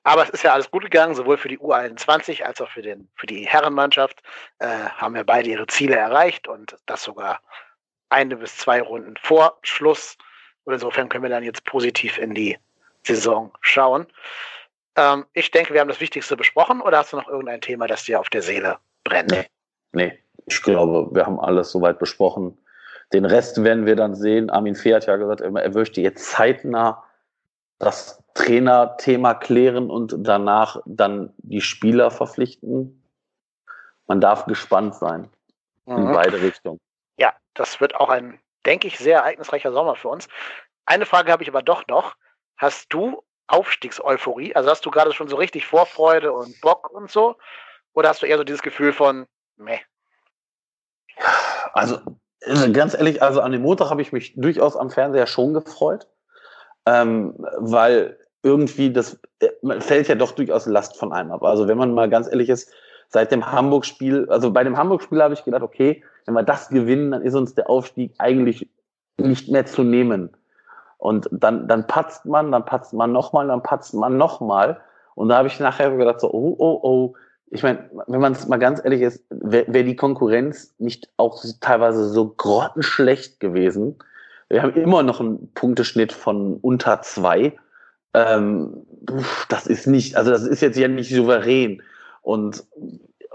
Aber 0.05 0.25
es 0.25 0.31
ist 0.31 0.43
ja 0.43 0.53
alles 0.53 0.71
gut 0.71 0.83
gegangen, 0.83 1.15
sowohl 1.15 1.39
für 1.39 1.49
die 1.49 1.59
U21 1.59 2.43
als 2.43 2.61
auch 2.61 2.69
für, 2.69 2.83
den, 2.83 3.09
für 3.15 3.27
die 3.27 3.47
Herrenmannschaft 3.47 4.23
äh, 4.59 4.67
haben 4.67 5.15
wir 5.15 5.25
beide 5.25 5.49
ihre 5.49 5.67
Ziele 5.69 5.95
erreicht 5.95 6.49
und 6.49 6.77
das 6.87 7.05
sogar 7.05 7.41
eine 8.09 8.37
bis 8.37 8.57
zwei 8.57 8.83
Runden 8.83 9.17
vor 9.17 9.59
Schluss. 9.63 10.19
Und 10.65 10.75
insofern 10.75 11.09
können 11.09 11.23
wir 11.23 11.31
dann 11.31 11.45
jetzt 11.45 11.65
positiv 11.65 12.19
in 12.19 12.35
die 12.35 12.59
Saison 13.05 13.53
schauen. 13.61 14.07
Ähm, 14.97 15.27
ich 15.33 15.51
denke, 15.51 15.73
wir 15.73 15.81
haben 15.81 15.89
das 15.89 16.01
Wichtigste 16.01 16.37
besprochen 16.37 16.81
oder 16.81 16.99
hast 16.99 17.13
du 17.13 17.17
noch 17.17 17.29
irgendein 17.29 17.61
Thema, 17.61 17.87
das 17.87 18.05
dir 18.05 18.21
auf 18.21 18.29
der 18.29 18.43
Seele 18.43 18.79
brennt? 19.05 19.31
Nee, 19.31 19.47
nee. 19.93 20.19
ich 20.47 20.63
glaube, 20.63 21.15
wir 21.15 21.27
haben 21.27 21.41
alles 21.41 21.71
soweit 21.71 21.99
besprochen. 21.99 22.59
Den 23.13 23.25
Rest 23.25 23.63
werden 23.63 23.87
wir 23.87 23.97
dann 23.97 24.15
sehen. 24.15 24.51
Armin 24.51 24.75
Fee 24.75 24.95
hat 24.95 25.07
ja 25.07 25.17
gesagt, 25.17 25.41
er 25.41 25.51
möchte 25.51 26.01
jetzt 26.01 26.31
zeitnah 26.31 27.05
das 27.79 28.23
Trainerthema 28.35 29.35
klären 29.35 29.91
und 29.91 30.15
danach 30.19 30.81
dann 30.87 31.35
die 31.39 31.61
Spieler 31.61 32.11
verpflichten. 32.11 33.03
Man 34.07 34.21
darf 34.21 34.47
gespannt 34.47 34.95
sein 34.95 35.29
mhm. 35.87 35.97
in 35.99 36.13
beide 36.13 36.41
Richtungen. 36.41 36.81
Ja, 37.19 37.35
das 37.55 37.81
wird 37.81 37.97
auch 37.97 38.09
ein, 38.09 38.39
denke 38.65 38.87
ich, 38.87 38.99
sehr 38.99 39.19
ereignisreicher 39.19 39.73
Sommer 39.73 39.97
für 39.97 40.09
uns. 40.09 40.29
Eine 40.87 41.07
Frage 41.07 41.33
habe 41.33 41.43
ich 41.43 41.49
aber 41.49 41.63
doch 41.63 41.87
noch. 41.89 42.17
Hast 42.57 42.93
du 42.93 43.23
Aufstiegseuphorie? 43.47 44.55
Also 44.55 44.71
hast 44.71 44.85
du 44.87 44.91
gerade 44.91 45.13
schon 45.13 45.29
so 45.29 45.37
richtig 45.37 45.67
Vorfreude 45.67 46.33
und 46.33 46.61
Bock 46.61 46.91
und 46.91 47.11
so? 47.11 47.37
Oder 47.95 48.09
hast 48.09 48.23
du 48.23 48.27
eher 48.27 48.39
so 48.39 48.45
dieses 48.45 48.63
Gefühl 48.63 48.93
von, 48.93 49.27
meh? 49.57 49.79
Also, 51.73 52.01
äh, 52.41 52.71
ganz 52.71 52.95
ehrlich, 52.95 53.23
also 53.23 53.41
an 53.41 53.53
dem 53.53 53.63
Montag 53.63 53.91
habe 53.91 54.03
ich 54.03 54.13
mich 54.13 54.35
durchaus 54.37 54.77
am 54.77 54.91
Fernseher 54.91 55.27
schon 55.27 55.55
gefreut, 55.55 56.09
ähm, 56.87 57.35
weil 57.59 58.19
irgendwie 58.43 58.93
das 58.93 59.21
äh, 59.41 59.81
fällt 59.81 60.09
ja 60.09 60.15
doch 60.15 60.33
durchaus 60.33 60.67
Last 60.67 60.97
von 60.99 61.13
einem 61.13 61.33
ab. 61.33 61.43
Also 61.43 61.69
wenn 61.69 61.79
man 61.79 61.95
mal 61.95 62.09
ganz 62.09 62.29
ehrlich 62.29 62.49
ist, 62.49 62.73
seit 63.09 63.31
dem 63.31 63.51
Hamburg-Spiel, 63.51 64.27
also 64.31 64.53
bei 64.53 64.65
dem 64.65 64.77
Hamburg-Spiel 64.77 65.23
habe 65.23 65.35
ich 65.35 65.45
gedacht, 65.45 65.63
okay, 65.63 66.03
wenn 66.25 66.35
wir 66.35 66.43
das 66.43 66.69
gewinnen, 66.69 67.11
dann 67.13 67.23
ist 67.23 67.35
uns 67.35 67.55
der 67.55 67.69
Aufstieg 67.69 68.13
eigentlich 68.19 68.69
nicht 69.19 69.51
mehr 69.51 69.67
zu 69.67 69.83
nehmen. 69.83 70.37
Und 71.03 71.29
dann, 71.33 71.67
dann 71.67 71.89
patzt 71.89 72.27
man, 72.27 72.53
dann 72.53 72.65
patzt 72.65 72.93
man 72.93 73.11
nochmal, 73.11 73.49
dann 73.49 73.61
patzt 73.61 73.93
man 73.93 74.17
nochmal. 74.17 74.81
Und 75.17 75.31
da 75.31 75.39
habe 75.39 75.49
ich 75.49 75.59
nachher 75.59 75.91
gedacht, 75.91 76.21
so, 76.21 76.33
oh, 76.33 76.55
oh, 76.57 76.79
oh. 76.81 77.15
Ich 77.51 77.65
meine, 77.65 77.91
wenn 78.07 78.21
man 78.21 78.35
es 78.35 78.47
mal 78.47 78.59
ganz 78.59 78.81
ehrlich 78.85 79.01
ist, 79.01 79.25
wäre 79.29 79.65
wär 79.67 79.83
die 79.83 79.97
Konkurrenz 79.97 80.73
nicht 80.79 81.09
auch 81.17 81.43
teilweise 81.61 82.09
so 82.09 82.29
grottenschlecht 82.29 83.41
gewesen. 83.41 83.97
Wir 84.49 84.63
haben 84.63 84.75
immer 84.75 85.03
noch 85.03 85.19
einen 85.19 85.53
Punkteschnitt 85.55 86.13
von 86.13 86.59
unter 86.63 87.03
zwei. 87.03 87.53
Ähm, 88.15 88.87
das 89.49 89.67
ist 89.67 89.89
nicht, 89.89 90.15
also 90.15 90.31
das 90.31 90.45
ist 90.45 90.63
jetzt 90.63 90.79
ja 90.79 90.87
nicht 90.87 91.13
souverän. 91.13 91.83
Und 92.21 92.63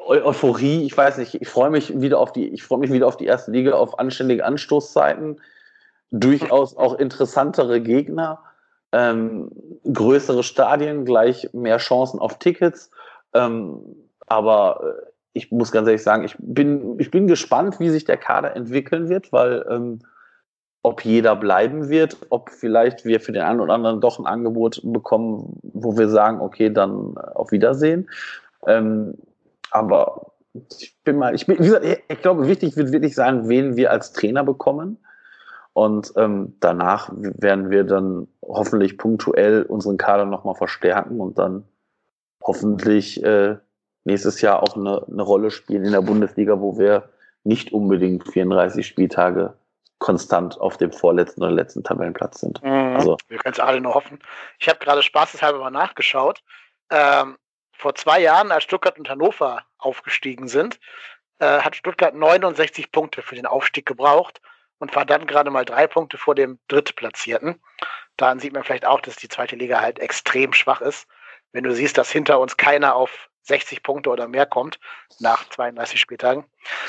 Euphorie, 0.05 0.85
ich 0.85 0.95
weiß 0.95 1.17
nicht, 1.17 1.41
ich 1.41 1.49
freue 1.49 1.69
mich 1.69 1.99
wieder 1.99 2.19
auf 2.19 2.31
die, 2.31 2.47
ich 2.47 2.63
freue 2.63 2.79
mich 2.79 2.93
wieder 2.93 3.07
auf 3.07 3.17
die 3.17 3.25
erste 3.25 3.51
Liga, 3.51 3.73
auf 3.73 3.99
anständige 3.99 4.45
Anstoßzeiten 4.45 5.41
durchaus 6.11 6.75
auch 6.75 6.93
interessantere 6.95 7.81
Gegner, 7.81 8.39
ähm, 8.91 9.51
größere 9.91 10.43
Stadien, 10.43 11.05
gleich 11.05 11.49
mehr 11.53 11.77
Chancen 11.77 12.19
auf 12.19 12.39
Tickets. 12.39 12.91
Ähm, 13.33 13.79
aber 14.25 14.81
äh, 14.83 15.11
ich 15.33 15.51
muss 15.51 15.71
ganz 15.71 15.87
ehrlich 15.87 16.03
sagen, 16.03 16.23
ich 16.23 16.35
bin, 16.39 16.99
ich 16.99 17.11
bin 17.11 17.27
gespannt, 17.27 17.79
wie 17.79 17.89
sich 17.89 18.05
der 18.05 18.17
Kader 18.17 18.55
entwickeln 18.55 19.09
wird, 19.09 19.31
weil 19.31 19.65
ähm, 19.69 19.99
ob 20.83 21.03
jeder 21.03 21.35
bleiben 21.35 21.89
wird, 21.89 22.17
ob 22.29 22.49
vielleicht 22.49 23.03
wir 23.03 23.19
für 23.19 23.33
den 23.33 23.41
einen 23.41 23.59
oder 23.59 23.73
anderen 23.73 23.99
doch 23.99 24.19
ein 24.19 24.25
Angebot 24.25 24.81
bekommen, 24.83 25.59
wo 25.61 25.97
wir 25.97 26.07
sagen, 26.07 26.39
okay, 26.39 26.71
dann 26.71 27.15
äh, 27.17 27.35
auf 27.35 27.51
Wiedersehen. 27.51 28.09
Ähm, 28.65 29.15
aber 29.71 30.31
ich 30.79 30.95
bin 31.03 31.17
mal, 31.17 31.35
ich 31.35 31.45
bin, 31.45 31.59
wie 31.59 31.63
gesagt, 31.63 31.85
ich 31.85 32.21
glaube, 32.21 32.47
wichtig 32.47 32.77
wird 32.77 32.91
wirklich 32.91 33.15
sein, 33.15 33.49
wen 33.49 33.75
wir 33.75 33.91
als 33.91 34.13
Trainer 34.13 34.43
bekommen. 34.43 34.97
Und 35.77 36.11
ähm, 36.15 36.55
danach 36.59 37.11
werden 37.13 37.69
wir 37.69 37.83
dann 37.83 38.27
hoffentlich 38.41 38.97
punktuell 38.97 39.61
unseren 39.61 39.97
Kader 39.99 40.25
nochmal 40.25 40.55
verstärken 40.55 41.21
und 41.21 41.37
dann 41.37 41.67
hoffentlich 42.41 43.23
äh, 43.23 43.57
nächstes 44.03 44.41
Jahr 44.41 44.63
auch 44.63 44.75
eine, 44.75 45.05
eine 45.07 45.21
Rolle 45.21 45.51
spielen 45.51 45.85
in 45.85 45.91
der 45.91 46.01
Bundesliga, 46.01 46.59
wo 46.61 46.79
wir 46.79 47.09
nicht 47.43 47.73
unbedingt 47.73 48.27
34 48.27 48.87
Spieltage 48.87 49.53
konstant 49.99 50.59
auf 50.59 50.77
dem 50.77 50.91
vorletzten 50.91 51.43
oder 51.43 51.51
letzten 51.51 51.83
Tabellenplatz 51.83 52.39
sind. 52.39 52.59
Mhm. 52.63 52.95
Also, 52.95 53.17
wir 53.27 53.37
können 53.37 53.53
es 53.53 53.59
alle 53.59 53.79
nur 53.79 53.93
hoffen. 53.93 54.17
Ich 54.57 54.67
habe 54.67 54.79
gerade 54.79 55.03
spaßeshalber 55.03 55.59
mal 55.59 55.69
nachgeschaut. 55.69 56.41
Ähm, 56.89 57.37
vor 57.71 57.93
zwei 57.93 58.19
Jahren, 58.19 58.51
als 58.51 58.63
Stuttgart 58.63 58.97
und 58.97 59.11
Hannover 59.11 59.61
aufgestiegen 59.77 60.47
sind, 60.47 60.79
äh, 61.37 61.59
hat 61.59 61.75
Stuttgart 61.75 62.15
69 62.15 62.91
Punkte 62.91 63.21
für 63.21 63.35
den 63.35 63.45
Aufstieg 63.45 63.85
gebraucht 63.85 64.41
und 64.79 64.95
war 64.95 65.05
dann 65.05 65.27
gerade 65.27 65.49
mal 65.49 65.65
drei 65.65 65.87
Punkte 65.87 66.17
vor 66.17 66.35
dem 66.35 66.59
Drittplatzierten. 66.67 67.61
Daran 68.17 68.39
sieht 68.39 68.53
man 68.53 68.63
vielleicht 68.63 68.85
auch, 68.85 69.01
dass 69.01 69.15
die 69.15 69.29
zweite 69.29 69.55
Liga 69.55 69.81
halt 69.81 69.99
extrem 69.99 70.53
schwach 70.53 70.81
ist. 70.81 71.07
Wenn 71.51 71.63
du 71.63 71.73
siehst, 71.73 71.97
dass 71.97 72.11
hinter 72.11 72.39
uns 72.39 72.57
keiner 72.57 72.95
auf 72.95 73.29
60 73.43 73.81
Punkte 73.81 74.09
oder 74.09 74.27
mehr 74.27 74.45
kommt 74.45 74.79
nach 75.19 75.47
32 75.49 75.99
Spieltagen. 75.99 76.45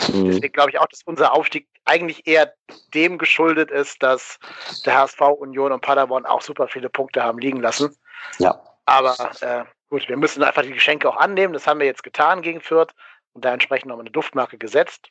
Mhm. 0.09 0.27
Deswegen 0.27 0.53
glaube 0.53 0.71
ich 0.71 0.79
auch, 0.79 0.87
dass 0.87 1.03
unser 1.05 1.33
Aufstieg 1.33 1.69
eigentlich 1.85 2.27
eher 2.27 2.53
dem 2.95 3.17
geschuldet 3.17 3.71
ist, 3.71 4.03
dass 4.03 4.39
der 4.85 4.99
HSV, 4.99 5.21
Union 5.21 5.73
und 5.73 5.81
Paderborn 5.81 6.27
auch 6.27 6.43
super 6.43 6.69
viele 6.69 6.89
Punkte 6.89 7.23
haben 7.23 7.39
liegen 7.39 7.61
lassen. 7.61 7.97
Ja. 8.39 8.61
Aber 8.85 9.17
äh, 9.41 9.65
gut, 9.89 10.09
wir 10.09 10.17
müssen 10.17 10.43
einfach 10.43 10.63
die 10.63 10.73
Geschenke 10.73 11.09
auch 11.09 11.17
annehmen. 11.17 11.53
Das 11.53 11.67
haben 11.67 11.79
wir 11.79 11.87
jetzt 11.87 12.03
getan 12.03 12.43
gegen 12.43 12.61
Fürth 12.61 12.93
und 13.33 13.45
da 13.45 13.53
entsprechend 13.53 13.89
nochmal 13.89 14.05
eine 14.05 14.11
Duftmarke 14.11 14.59
gesetzt. 14.59 15.11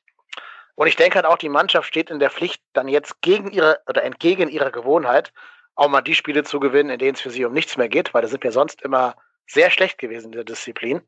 Und 0.78 0.86
ich 0.86 0.96
denke 0.96 1.16
halt 1.16 1.26
auch, 1.26 1.40
die 1.40 1.50
Mannschaft 1.50 1.88
steht 1.88 2.12
in 2.12 2.20
der 2.20 2.30
Pflicht, 2.30 2.62
dann 2.74 2.88
jetzt 2.88 3.20
gegen 3.22 3.52
ihre 3.52 3.82
oder 3.88 4.04
entgegen 4.04 4.48
ihrer 4.48 4.70
Gewohnheit 4.70 5.34
auch 5.74 5.90
mal 5.90 6.02
die 6.02 6.14
Spiele 6.14 6.44
zu 6.44 6.60
gewinnen, 6.60 6.92
in 6.92 7.00
denen 7.00 7.16
es 7.16 7.22
für 7.22 7.32
sie 7.32 7.46
um 7.46 7.54
nichts 7.54 7.78
mehr 7.78 7.90
geht, 7.90 8.14
weil 8.14 8.22
da 8.22 8.28
sind 8.28 8.44
wir 8.44 8.52
sonst 8.52 8.84
immer 8.84 9.16
sehr 9.48 9.72
schlecht 9.72 9.98
gewesen 9.98 10.28
in 10.28 10.32
der 10.34 10.44
Disziplin. 10.44 11.02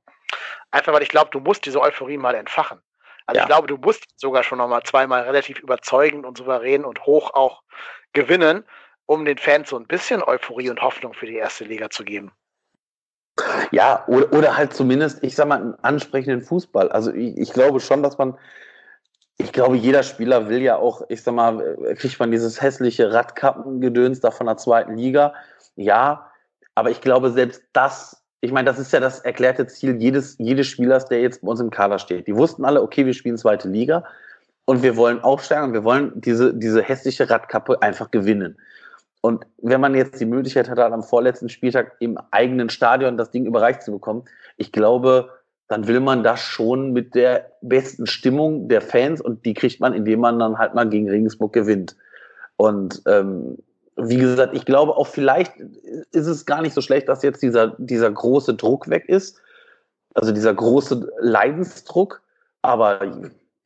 Einfach 0.72 0.91
weil 0.91 1.03
ich 1.03 1.09
glaube, 1.09 1.30
du 1.32 1.39
musst 1.39 1.67
diese 1.67 1.82
Euphorie 1.82 2.17
mal 2.17 2.34
entfachen. 2.34 2.80
Also 3.28 3.38
ja. 3.38 3.43
ich 3.43 3.47
glaube, 3.47 3.67
du 3.67 3.78
musst 3.78 4.05
sogar 4.15 4.41
schon 4.41 4.57
nochmal 4.57 4.82
zweimal 4.84 5.22
relativ 5.22 5.59
überzeugend 5.59 6.26
und 6.26 6.36
souverän 6.36 6.84
und 6.84 7.05
hoch 7.05 7.32
auch 7.36 7.61
gewinnen, 8.13 8.65
um 9.05 9.24
den 9.24 9.38
Fans 9.38 9.70
so 9.70 9.78
ein 9.78 9.86
bisschen 9.86 10.24
Euphorie 10.24 10.72
und 10.72 10.82
Hoffnung 10.82 11.13
für 11.13 11.28
die 11.28 11.36
erste 11.36 11.63
Liga 11.63 11.91
zu 11.91 12.03
geben. 12.03 12.32
Ja, 13.70 14.03
oder, 14.07 14.34
oder 14.34 14.57
halt 14.57 14.74
zumindest, 14.74 15.24
ich 15.24 15.36
sag 15.36 15.47
mal, 15.47 15.61
einen 15.61 15.76
ansprechenden 15.84 16.41
Fußball. 16.41 16.91
Also 16.91 17.13
ich, 17.13 17.38
ich 17.38 17.53
glaube 17.53 17.80
schon, 17.80 18.01
dass 18.01 18.17
man, 18.17 18.36
ich 19.39 19.51
glaube, 19.51 19.77
jeder 19.77 20.03
Spieler 20.03 20.49
will 20.49 20.61
ja 20.61 20.75
auch, 20.77 21.01
ich 21.09 21.23
sag 21.23 21.33
mal, 21.33 21.77
kriegt 21.95 22.19
man 22.19 22.29
dieses 22.29 22.61
hässliche 22.61 23.11
Radkappengedöns 23.11 24.19
da 24.19 24.29
von 24.29 24.45
der 24.45 24.57
zweiten 24.57 24.95
Liga. 24.95 25.33
Ja, 25.75 26.29
aber 26.75 26.91
ich 26.91 27.01
glaube, 27.01 27.31
selbst 27.31 27.63
das 27.73 28.19
ich 28.41 28.51
meine, 28.51 28.65
das 28.65 28.79
ist 28.79 28.93
ja 28.93 28.99
das 28.99 29.19
erklärte 29.19 29.67
Ziel 29.67 30.01
jedes, 30.01 30.37
jedes 30.39 30.67
Spielers, 30.67 31.05
der 31.05 31.21
jetzt 31.21 31.41
bei 31.41 31.49
uns 31.49 31.59
im 31.59 31.69
Kader 31.69 31.99
steht. 31.99 32.27
Die 32.27 32.35
wussten 32.35 32.63
alle, 32.63 32.81
okay, 32.81 33.05
wir 33.05 33.13
spielen 33.13 33.37
zweite 33.37 33.67
Liga 33.67 34.05
und 34.65 34.81
wir 34.81 34.95
wollen 34.95 35.19
aufsteigen 35.21 35.65
und 35.65 35.73
wir 35.73 35.83
wollen 35.83 36.13
diese, 36.15 36.53
diese 36.53 36.81
hässliche 36.81 37.29
Radkappe 37.29 37.81
einfach 37.81 38.11
gewinnen. 38.11 38.57
Und 39.21 39.45
wenn 39.57 39.81
man 39.81 39.95
jetzt 39.95 40.21
die 40.21 40.25
Möglichkeit 40.25 40.69
hat, 40.69 40.79
am 40.79 41.03
vorletzten 41.03 41.49
Spieltag 41.49 41.97
im 41.99 42.17
eigenen 42.31 42.69
Stadion 42.69 43.17
das 43.17 43.31
Ding 43.31 43.45
überreicht 43.45 43.83
zu 43.83 43.91
bekommen, 43.91 44.23
ich 44.55 44.71
glaube, 44.71 45.29
dann 45.70 45.88
will 45.88 45.99
man 45.99 46.24
das 46.24 46.41
schon 46.41 46.91
mit 46.93 47.13
der 47.13 47.51
besten 47.61 48.07
Stimmung 48.07 48.67
der 48.67 48.82
Fans 48.82 49.22
und 49.22 49.45
die 49.45 49.53
kriegt 49.53 49.80
man, 49.80 49.93
indem 49.93 50.20
man 50.20 50.39
dann 50.39 50.57
halt 50.57 50.74
mal 50.74 50.89
gegen 50.89 51.07
Regensburg 51.07 51.53
gewinnt. 51.53 51.95
Und 52.57 53.03
ähm, 53.05 53.59
wie 53.95 54.17
gesagt, 54.17 54.55
ich 54.55 54.65
glaube 54.65 54.97
auch 54.97 55.05
vielleicht 55.05 55.53
ist 56.11 56.26
es 56.26 56.47
gar 56.47 56.63
nicht 56.63 56.74
so 56.74 56.82
schlecht, 56.82 57.07
dass 57.07 57.22
jetzt 57.22 57.43
dieser, 57.43 57.76
dieser 57.78 58.09
große 58.09 58.55
Druck 58.55 58.89
weg 58.89 59.07
ist. 59.07 59.39
Also 60.15 60.32
dieser 60.32 60.55
große 60.55 61.07
Leidensdruck. 61.20 62.24
Aber 62.63 62.99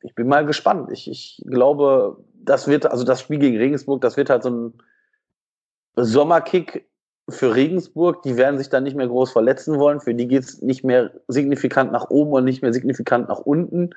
ich 0.02 0.14
bin 0.14 0.28
mal 0.28 0.44
gespannt. 0.44 0.90
Ich, 0.92 1.10
ich 1.10 1.42
glaube, 1.48 2.18
das 2.34 2.68
wird, 2.68 2.84
also 2.84 3.04
das 3.04 3.22
Spiel 3.22 3.38
gegen 3.38 3.56
Regensburg, 3.56 4.02
das 4.02 4.18
wird 4.18 4.28
halt 4.28 4.42
so 4.42 4.50
ein 4.50 4.74
Sommerkick 5.96 6.86
für 7.28 7.54
Regensburg. 7.54 8.22
Die 8.22 8.36
werden 8.36 8.58
sich 8.58 8.68
dann 8.68 8.84
nicht 8.84 8.96
mehr 8.96 9.08
groß 9.08 9.32
verletzen 9.32 9.78
wollen. 9.78 10.00
Für 10.00 10.14
die 10.14 10.28
geht 10.28 10.44
es 10.44 10.62
nicht 10.62 10.84
mehr 10.84 11.10
signifikant 11.28 11.92
nach 11.92 12.10
oben 12.10 12.32
und 12.32 12.44
nicht 12.44 12.62
mehr 12.62 12.72
signifikant 12.72 13.28
nach 13.28 13.40
unten. 13.40 13.90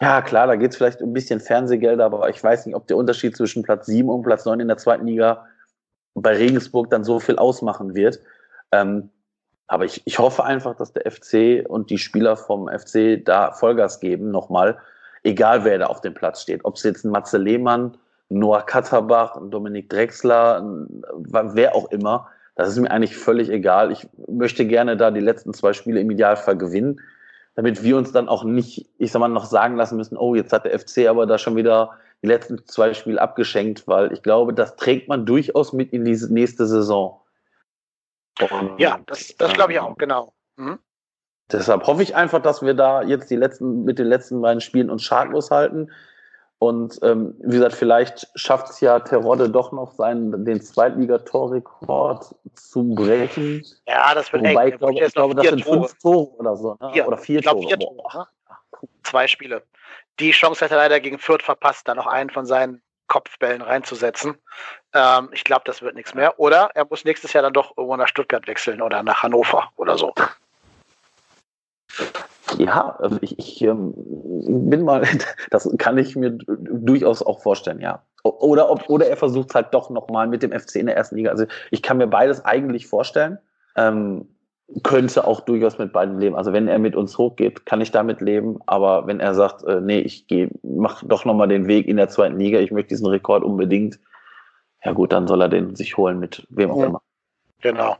Ja, 0.00 0.20
klar, 0.20 0.46
da 0.46 0.56
geht 0.56 0.72
es 0.72 0.76
vielleicht 0.76 1.00
ein 1.00 1.12
bisschen 1.12 1.40
Fernsehgelder, 1.40 2.04
aber 2.04 2.28
ich 2.28 2.42
weiß 2.42 2.66
nicht, 2.66 2.74
ob 2.74 2.86
der 2.86 2.98
Unterschied 2.98 3.36
zwischen 3.36 3.62
Platz 3.62 3.86
7 3.86 4.08
und 4.08 4.22
Platz 4.22 4.44
9 4.44 4.60
in 4.60 4.68
der 4.68 4.76
zweiten 4.76 5.06
Liga 5.06 5.46
bei 6.14 6.36
Regensburg 6.36 6.90
dann 6.90 7.04
so 7.04 7.18
viel 7.18 7.36
ausmachen 7.36 7.94
wird. 7.94 8.20
Ähm, 8.72 9.10
aber 9.68 9.84
ich, 9.84 10.02
ich 10.04 10.18
hoffe 10.18 10.44
einfach, 10.44 10.76
dass 10.76 10.92
der 10.92 11.10
FC 11.10 11.68
und 11.68 11.90
die 11.90 11.98
Spieler 11.98 12.36
vom 12.36 12.68
FC 12.68 13.24
da 13.24 13.52
Vollgas 13.52 14.00
geben, 14.00 14.30
nochmal, 14.30 14.78
egal 15.24 15.64
wer 15.64 15.78
da 15.78 15.86
auf 15.86 16.02
dem 16.02 16.14
Platz 16.14 16.42
steht. 16.42 16.64
Ob 16.64 16.76
es 16.76 16.82
jetzt 16.84 17.04
ein 17.04 17.10
Matze 17.10 17.38
Lehmann, 17.38 17.96
Noah 18.28 18.64
Katterbach, 18.64 19.38
Dominik 19.50 19.88
Drexler, 19.88 20.62
wer 21.16 21.74
auch 21.74 21.90
immer, 21.90 22.28
das 22.56 22.70
ist 22.70 22.78
mir 22.78 22.90
eigentlich 22.90 23.16
völlig 23.16 23.50
egal. 23.50 23.92
Ich 23.92 24.08
möchte 24.26 24.66
gerne 24.66 24.96
da 24.96 25.10
die 25.10 25.20
letzten 25.20 25.52
zwei 25.52 25.74
Spiele 25.74 26.00
im 26.00 26.10
Idealfall 26.10 26.56
gewinnen, 26.56 27.00
damit 27.54 27.82
wir 27.82 27.96
uns 27.96 28.12
dann 28.12 28.28
auch 28.28 28.44
nicht, 28.44 28.88
ich 28.98 29.12
sag 29.12 29.20
mal, 29.20 29.28
noch 29.28 29.44
sagen 29.44 29.76
lassen 29.76 29.96
müssen, 29.96 30.16
oh, 30.16 30.34
jetzt 30.34 30.52
hat 30.52 30.64
der 30.64 30.78
FC 30.78 31.06
aber 31.06 31.26
da 31.26 31.38
schon 31.38 31.54
wieder 31.54 31.92
die 32.22 32.28
letzten 32.28 32.66
zwei 32.66 32.94
Spiele 32.94 33.20
abgeschenkt, 33.20 33.86
weil 33.86 34.10
ich 34.12 34.22
glaube, 34.22 34.54
das 34.54 34.76
trägt 34.76 35.06
man 35.06 35.26
durchaus 35.26 35.74
mit 35.74 35.92
in 35.92 36.04
diese 36.04 36.32
nächste 36.32 36.66
Saison. 36.66 37.20
Und, 38.50 38.78
ja, 38.78 39.00
das, 39.06 39.34
das 39.36 39.52
glaube 39.52 39.74
ich 39.74 39.80
auch, 39.80 39.96
genau. 39.96 40.32
Mhm. 40.56 40.78
Deshalb 41.52 41.86
hoffe 41.86 42.02
ich 42.02 42.16
einfach, 42.16 42.40
dass 42.40 42.62
wir 42.62 42.74
da 42.74 43.02
jetzt 43.02 43.30
die 43.30 43.36
letzten, 43.36 43.84
mit 43.84 43.98
den 43.98 44.06
letzten 44.06 44.40
beiden 44.40 44.60
Spielen 44.62 44.90
uns 44.90 45.02
schadlos 45.02 45.50
halten. 45.50 45.90
Und 46.58 46.98
ähm, 47.02 47.34
wie 47.40 47.56
gesagt, 47.56 47.74
vielleicht 47.74 48.26
schafft 48.34 48.70
es 48.70 48.80
ja 48.80 48.98
Terodde 49.00 49.50
doch 49.50 49.72
noch 49.72 49.92
seinen, 49.92 50.44
den 50.44 50.60
Zweitligatorrekord 50.62 52.34
zu 52.54 52.94
brechen. 52.94 53.62
Ja, 53.86 54.14
das 54.14 54.32
wird 54.32 54.42
Wobei, 54.42 54.68
eng. 54.68 54.72
Ich 54.72 54.78
glaube, 54.78 54.94
ich 54.94 55.12
glaube 55.12 55.34
das 55.34 55.46
sind 55.48 55.64
Tore. 55.64 55.80
fünf 55.80 55.98
Tore 56.00 56.30
oder 56.38 56.56
so. 56.56 56.76
Ne? 56.80 56.90
Vier. 56.92 57.06
Oder 57.06 57.18
vier 57.18 57.38
ich 57.40 57.44
glaub, 57.44 57.60
Tore. 57.60 57.68
Vier 57.68 57.78
Tore. 57.78 58.28
Zwei 59.02 59.26
Spiele. 59.26 59.62
Die 60.18 60.30
Chance 60.30 60.64
hat 60.64 60.70
er 60.70 60.78
leider 60.78 60.98
gegen 60.98 61.18
Fürth 61.18 61.42
verpasst, 61.42 61.86
da 61.88 61.94
noch 61.94 62.06
einen 62.06 62.30
von 62.30 62.46
seinen 62.46 62.80
Kopfbällen 63.08 63.60
reinzusetzen. 63.60 64.36
Ähm, 64.94 65.28
ich 65.32 65.44
glaube, 65.44 65.62
das 65.66 65.82
wird 65.82 65.94
nichts 65.94 66.14
mehr. 66.14 66.40
Oder 66.40 66.70
er 66.74 66.86
muss 66.86 67.04
nächstes 67.04 67.34
Jahr 67.34 67.42
dann 67.42 67.52
doch 67.52 67.76
irgendwo 67.76 67.96
nach 67.96 68.08
Stuttgart 68.08 68.46
wechseln 68.46 68.80
oder 68.80 69.02
nach 69.02 69.22
Hannover 69.22 69.70
oder 69.76 69.98
so. 69.98 70.14
Ja, 72.58 72.96
also 72.98 73.18
ich, 73.20 73.38
ich 73.38 73.62
ähm, 73.62 73.94
bin 74.70 74.82
mal, 74.82 75.02
das 75.50 75.68
kann 75.78 75.98
ich 75.98 76.16
mir 76.16 76.30
durchaus 76.30 77.22
auch 77.22 77.40
vorstellen, 77.40 77.80
ja. 77.80 78.02
Oder, 78.22 78.70
ob, 78.70 78.88
oder 78.88 79.06
er 79.06 79.16
versucht 79.16 79.50
es 79.50 79.54
halt 79.54 79.72
doch 79.72 79.88
nochmal 79.90 80.26
mit 80.26 80.42
dem 80.42 80.52
FC 80.52 80.76
in 80.76 80.86
der 80.86 80.96
ersten 80.96 81.16
Liga. 81.16 81.30
Also 81.30 81.46
ich 81.70 81.82
kann 81.82 81.98
mir 81.98 82.08
beides 82.08 82.44
eigentlich 82.44 82.88
vorstellen. 82.88 83.38
Ähm, 83.76 84.26
könnte 84.82 85.24
auch 85.24 85.40
durchaus 85.40 85.78
mit 85.78 85.92
beiden 85.92 86.18
leben. 86.18 86.34
Also 86.34 86.52
wenn 86.52 86.66
er 86.66 86.78
mit 86.78 86.96
uns 86.96 87.16
hochgeht, 87.18 87.66
kann 87.66 87.80
ich 87.80 87.92
damit 87.92 88.20
leben. 88.20 88.58
Aber 88.66 89.06
wenn 89.06 89.20
er 89.20 89.34
sagt, 89.34 89.64
äh, 89.64 89.80
nee, 89.80 90.00
ich 90.00 90.26
gehe, 90.26 90.50
mach 90.62 91.04
doch 91.04 91.24
nochmal 91.24 91.48
den 91.48 91.68
Weg 91.68 91.86
in 91.86 91.96
der 91.96 92.08
zweiten 92.08 92.38
Liga, 92.38 92.58
ich 92.58 92.72
möchte 92.72 92.88
diesen 92.88 93.06
Rekord 93.06 93.44
unbedingt, 93.44 94.00
ja 94.84 94.92
gut, 94.92 95.12
dann 95.12 95.28
soll 95.28 95.40
er 95.40 95.48
den 95.48 95.76
sich 95.76 95.96
holen 95.96 96.18
mit 96.18 96.46
wem 96.50 96.70
auch 96.70 96.82
immer. 96.82 97.02
Genau. 97.60 97.96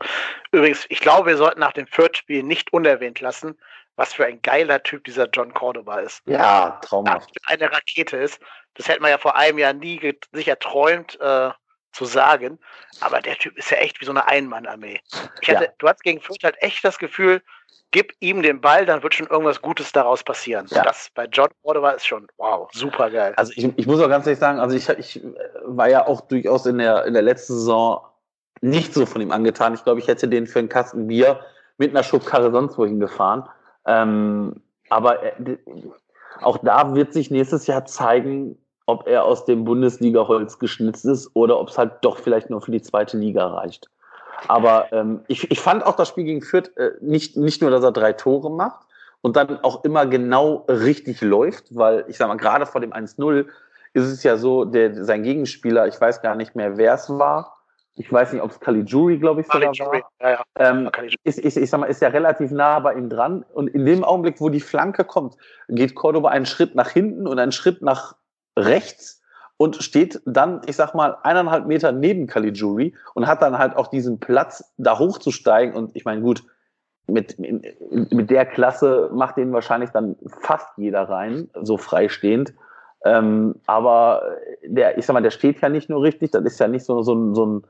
Übrigens, 0.53 0.87
ich 0.89 1.01
glaube, 1.01 1.31
wir 1.31 1.37
sollten 1.37 1.61
nach 1.61 1.73
dem 1.73 1.87
Fürth-Spiel 1.87 2.43
nicht 2.43 2.73
unerwähnt 2.73 3.21
lassen, 3.21 3.57
was 3.97 4.13
für 4.13 4.27
ein 4.27 4.41
geiler 4.43 4.83
Typ 4.83 5.05
dieser 5.05 5.29
John 5.29 5.53
Cordoba 5.53 6.01
ist. 6.01 6.23
Ja, 6.27 6.79
traumhaft. 6.83 7.31
Eine 7.47 7.73
Rakete 7.73 8.17
ist. 8.17 8.41
Das 8.75 8.89
hätte 8.89 9.01
man 9.01 9.11
ja 9.11 9.19
vor 9.19 9.37
einem 9.37 9.59
Jahr 9.59 9.73
nie 9.73 10.17
sich 10.33 10.49
erträumt, 10.49 11.19
äh, 11.21 11.51
zu 11.93 12.05
sagen. 12.05 12.59
Aber 13.01 13.21
der 13.21 13.37
Typ 13.37 13.57
ist 13.57 13.71
ja 13.71 13.79
echt 13.79 14.01
wie 14.01 14.05
so 14.05 14.11
eine 14.11 14.29
Einmannarmee. 14.29 15.01
Ja. 15.43 15.63
Du 15.79 15.89
hast 15.89 16.03
gegen 16.03 16.21
Fürth 16.21 16.45
halt 16.45 16.57
echt 16.61 16.85
das 16.85 16.99
Gefühl, 16.99 17.43
gib 17.91 18.13
ihm 18.21 18.43
den 18.43 18.61
Ball, 18.61 18.85
dann 18.85 19.03
wird 19.03 19.15
schon 19.15 19.27
irgendwas 19.29 19.63
Gutes 19.63 19.93
daraus 19.93 20.23
passieren. 20.23 20.67
Ja. 20.71 20.83
Das 20.83 21.09
bei 21.15 21.25
John 21.25 21.49
Cordova 21.63 21.93
ist 21.93 22.07
schon, 22.07 22.27
wow, 22.37 22.69
super 22.73 23.11
geil. 23.11 23.33
Also 23.37 23.53
ich, 23.57 23.67
ich 23.77 23.87
muss 23.87 24.01
auch 24.01 24.09
ganz 24.09 24.27
ehrlich 24.27 24.39
sagen, 24.39 24.61
also 24.61 24.77
ich, 24.77 24.89
ich 24.91 25.23
war 25.65 25.89
ja 25.89 26.07
auch 26.07 26.21
durchaus 26.23 26.67
in 26.67 26.79
der, 26.79 27.07
in 27.07 27.15
der 27.15 27.23
letzten 27.23 27.55
Saison 27.55 28.05
nicht 28.61 28.93
so 28.93 29.07
von 29.07 29.23
ihm 29.23 29.33
angetan. 29.33 29.75
Ich 29.75 29.85
glaube, 29.85 30.01
ich 30.01 30.09
hätte 30.09 30.29
den 30.29 30.47
für 30.47 30.59
einen 30.59 30.69
Kasten 30.69 31.07
Bier 31.07 31.41
mit 31.79 31.91
einer 31.91 32.03
Schubkarre 32.03 32.51
sonst 32.51 32.77
wohin 32.77 33.01
gefahren. 33.01 33.49
Ähm, 33.87 34.61
aber 34.89 35.23
äh, 35.23 35.59
auch 36.43 36.59
da 36.59 36.95
wird 36.95 37.13
sich 37.13 37.31
nächstes 37.31 37.67
Jahr 37.67 37.85
zeigen, 37.87 38.59
ob 38.87 39.07
er 39.09 39.25
aus 39.25 39.45
dem 39.45 39.65
Bundesliga-Holz 39.65 40.59
geschnitzt 40.59 41.05
ist 41.05 41.31
oder 41.35 41.59
ob 41.59 41.69
es 41.69 41.79
halt 41.79 41.93
doch 42.03 42.19
vielleicht 42.19 42.51
nur 42.51 42.61
für 42.61 42.71
die 42.71 42.83
zweite 42.83 43.17
Liga 43.17 43.47
reicht. 43.47 43.89
Aber 44.49 44.93
ähm, 44.93 45.21
ich, 45.29 45.51
ich 45.51 45.61
fand 45.61 45.85
auch 45.85 45.97
das 45.97 46.09
Spiel 46.09 46.25
gegen 46.25 46.43
Fürth 46.43 46.77
äh, 46.77 46.93
nicht, 47.01 47.37
nicht 47.37 47.63
nur, 47.63 47.71
dass 47.71 47.83
er 47.83 47.93
drei 47.93 48.13
Tore 48.13 48.51
macht 48.51 48.87
und 49.23 49.37
dann 49.37 49.59
auch 49.65 49.83
immer 49.85 50.07
genau 50.07 50.65
richtig 50.69 51.21
läuft, 51.21 51.75
weil 51.75 52.05
ich 52.09 52.17
sag 52.17 52.29
mal, 52.29 52.37
gerade 52.37 52.67
vor 52.67 52.81
dem 52.81 52.93
1-0 52.93 53.47
ist 53.95 54.05
es 54.05 54.23
ja 54.23 54.37
so, 54.37 54.65
der, 54.65 55.05
sein 55.05 55.23
Gegenspieler, 55.23 55.89
ich 55.89 56.01
weiß 56.01 56.23
gar 56.23 56.37
nicht 56.37 56.55
mehr, 56.55 56.77
wer 56.77 56.95
es 56.95 57.09
war, 57.09 57.56
ich 57.99 58.13
weiß 58.13 58.33
nicht, 58.33 58.43
ob 58.43 58.51
es 58.51 58.61
Caligiuri, 58.61 59.19
glaube 59.19 59.41
ich, 59.41 59.47
sogar 59.47 59.71
war. 59.71 60.03
Ja, 60.21 60.31
ja. 60.31 60.43
Ähm, 60.59 60.91
ist, 61.25 61.39
ist, 61.39 61.57
ich 61.57 61.71
sag 61.71 61.81
mal, 61.81 61.87
ist 61.87 62.03
ja 62.03 62.09
relativ 62.09 62.51
nah 62.51 62.79
bei 62.79 62.95
ihm 62.95 63.09
dran. 63.09 63.45
Und 63.55 63.69
in 63.69 63.87
dem 63.87 64.05
Augenblick, 64.05 64.41
wo 64.41 64.51
die 64.51 64.61
Flanke 64.61 65.05
kommt, 65.05 65.37
geht 65.69 65.95
Cordoba 65.95 66.29
einen 66.29 66.45
Schritt 66.45 66.75
nach 66.75 66.91
hinten 66.91 67.27
und 67.27 67.39
einen 67.39 67.53
Schritt 67.53 67.81
nach 67.81 68.17
rechts 68.59 69.23
und 69.57 69.77
steht 69.77 70.21
dann, 70.27 70.61
ich 70.67 70.77
sag 70.77 70.95
mal, 70.95 71.17
eineinhalb 71.23 71.67
Meter 71.67 71.91
neben 71.91 72.27
Caligiuri 72.27 72.95
und 73.15 73.27
hat 73.27 73.41
dann 73.41 73.57
halt 73.59 73.77
auch 73.77 73.87
diesen 73.87 74.21
Platz, 74.21 74.75
da 74.77 74.99
hochzusteigen. 74.99 75.75
Und 75.75 75.97
ich 75.97 76.05
meine, 76.05 76.21
gut, 76.21 76.45
mit, 77.07 77.39
mit 77.39 78.31
der 78.31 78.45
Klasse 78.45 79.09
macht 79.15 79.39
den 79.39 79.53
wahrscheinlich 79.55 79.91
dann 79.91 80.17
fast 80.41 80.69
jeder 80.77 81.09
rein, 81.09 81.49
so 81.63 81.79
freistehend. 81.79 82.53
Ähm, 83.07 83.55
aber 83.67 84.23
der, 84.65 84.99
ich 84.99 85.07
sag 85.07 85.15
mal, 85.15 85.23
der 85.23 85.31
steht 85.31 85.63
ja 85.63 85.71
nicht 85.71 85.89
nur 85.89 86.03
richtig, 86.03 86.33
das 86.33 86.45
ist 86.45 86.61
ja 86.61 86.69
nicht 86.69 86.85
so, 86.85 87.03
so, 87.03 87.33
so 87.33 87.47
ein 87.47 87.67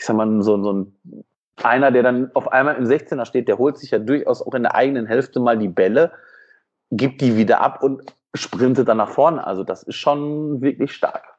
ich 0.00 0.06
sag 0.06 0.16
mal, 0.16 0.42
so, 0.42 0.62
so 0.62 0.72
ein 0.72 1.24
einer, 1.62 1.90
der 1.90 2.02
dann 2.02 2.30
auf 2.32 2.50
einmal 2.50 2.76
im 2.76 2.84
16er 2.84 3.26
steht, 3.26 3.46
der 3.46 3.58
holt 3.58 3.76
sich 3.76 3.90
ja 3.90 3.98
durchaus 3.98 4.40
auch 4.40 4.54
in 4.54 4.62
der 4.62 4.74
eigenen 4.74 5.06
Hälfte 5.06 5.40
mal 5.40 5.58
die 5.58 5.68
Bälle, 5.68 6.10
gibt 6.90 7.20
die 7.20 7.36
wieder 7.36 7.60
ab 7.60 7.82
und 7.82 8.14
sprintet 8.32 8.88
dann 8.88 8.96
nach 8.96 9.10
vorne. 9.10 9.46
Also 9.46 9.62
das 9.62 9.82
ist 9.82 9.96
schon 9.96 10.62
wirklich 10.62 10.92
stark. 10.92 11.36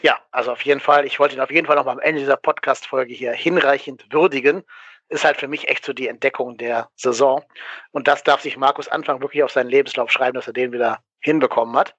Ja, 0.00 0.16
also 0.30 0.52
auf 0.52 0.62
jeden 0.62 0.78
Fall. 0.78 1.06
Ich 1.06 1.18
wollte 1.18 1.34
ihn 1.34 1.40
auf 1.40 1.50
jeden 1.50 1.66
Fall 1.66 1.74
noch 1.74 1.86
mal 1.86 1.92
am 1.92 1.98
Ende 1.98 2.20
dieser 2.20 2.36
Podcast-Folge 2.36 3.12
hier 3.12 3.32
hinreichend 3.32 4.06
würdigen. 4.12 4.62
Ist 5.08 5.24
halt 5.24 5.38
für 5.38 5.48
mich 5.48 5.68
echt 5.68 5.84
so 5.84 5.92
die 5.92 6.06
Entdeckung 6.06 6.56
der 6.56 6.88
Saison. 6.94 7.42
Und 7.90 8.06
das 8.06 8.22
darf 8.22 8.42
sich 8.42 8.56
Markus 8.56 8.86
Anfang 8.86 9.20
wirklich 9.22 9.42
auf 9.42 9.50
seinen 9.50 9.70
Lebenslauf 9.70 10.12
schreiben, 10.12 10.34
dass 10.34 10.46
er 10.46 10.52
den 10.52 10.70
wieder 10.70 11.00
hinbekommen 11.18 11.76
hat. 11.76 11.96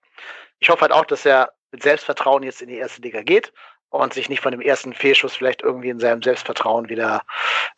Ich 0.60 0.70
hoffe 0.70 0.84
halt 0.84 0.94
auch, 0.94 1.06
dass 1.06 1.26
er 1.26 1.52
mit 1.72 1.84
Selbstvertrauen 1.84 2.44
jetzt 2.44 2.62
in 2.62 2.70
die 2.70 2.78
erste 2.78 3.02
Liga 3.02 3.22
geht 3.22 3.52
und 3.90 4.14
sich 4.14 4.30
nicht 4.30 4.42
von 4.42 4.52
dem 4.52 4.62
ersten 4.62 4.94
Fehlschuss 4.94 5.36
vielleicht 5.36 5.62
irgendwie 5.62 5.90
in 5.90 6.00
seinem 6.00 6.22
Selbstvertrauen 6.22 6.90
wieder 6.90 7.24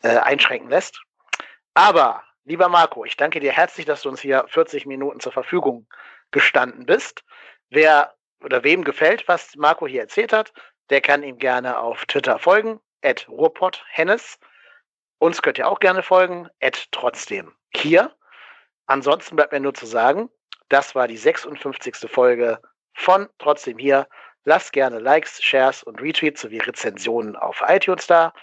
äh, 0.03 0.17
einschränken 0.17 0.69
lässt. 0.69 1.01
Aber, 1.73 2.23
lieber 2.43 2.67
Marco, 2.67 3.05
ich 3.05 3.17
danke 3.17 3.39
dir 3.39 3.51
herzlich, 3.51 3.85
dass 3.85 4.01
du 4.01 4.09
uns 4.09 4.21
hier 4.21 4.45
40 4.47 4.85
Minuten 4.85 5.19
zur 5.19 5.31
Verfügung 5.31 5.87
gestanden 6.31 6.85
bist. 6.85 7.23
Wer 7.69 8.13
oder 8.43 8.63
wem 8.63 8.83
gefällt, 8.83 9.27
was 9.27 9.55
Marco 9.55 9.87
hier 9.87 10.01
erzählt 10.01 10.33
hat, 10.33 10.51
der 10.89 11.01
kann 11.01 11.23
ihm 11.23 11.37
gerne 11.37 11.79
auf 11.79 12.05
Twitter 12.05 12.39
folgen, 12.39 12.81
at 13.01 13.27
Ruhrpotthennes. 13.29 14.39
Uns 15.19 15.41
könnt 15.41 15.57
ihr 15.57 15.67
auch 15.67 15.79
gerne 15.79 16.03
folgen, 16.03 16.49
at 16.61 16.91
trotzdem 16.91 17.53
hier. 17.73 18.13
Ansonsten 18.87 19.35
bleibt 19.35 19.53
mir 19.53 19.59
nur 19.59 19.73
zu 19.73 19.85
sagen, 19.85 20.29
das 20.67 20.95
war 20.95 21.07
die 21.07 21.17
56. 21.17 22.09
Folge 22.09 22.59
von 22.93 23.29
Trotzdem 23.37 23.77
hier. 23.77 24.07
Lasst 24.43 24.73
gerne 24.73 24.99
Likes, 24.99 25.41
Shares 25.43 25.83
und 25.83 26.01
Retweets 26.01 26.41
sowie 26.41 26.57
Rezensionen 26.57 27.35
auf 27.35 27.61
iTunes 27.67 28.07
da. 28.07 28.33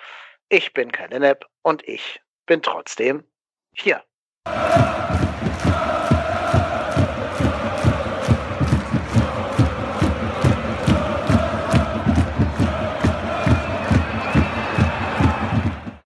Ich 0.48 0.72
bin 0.72 0.92
kein 0.92 1.10
Nennep 1.10 1.44
und 1.62 1.86
ich 1.86 2.20
bin 2.46 2.62
trotzdem 2.62 3.24
hier. 3.72 4.02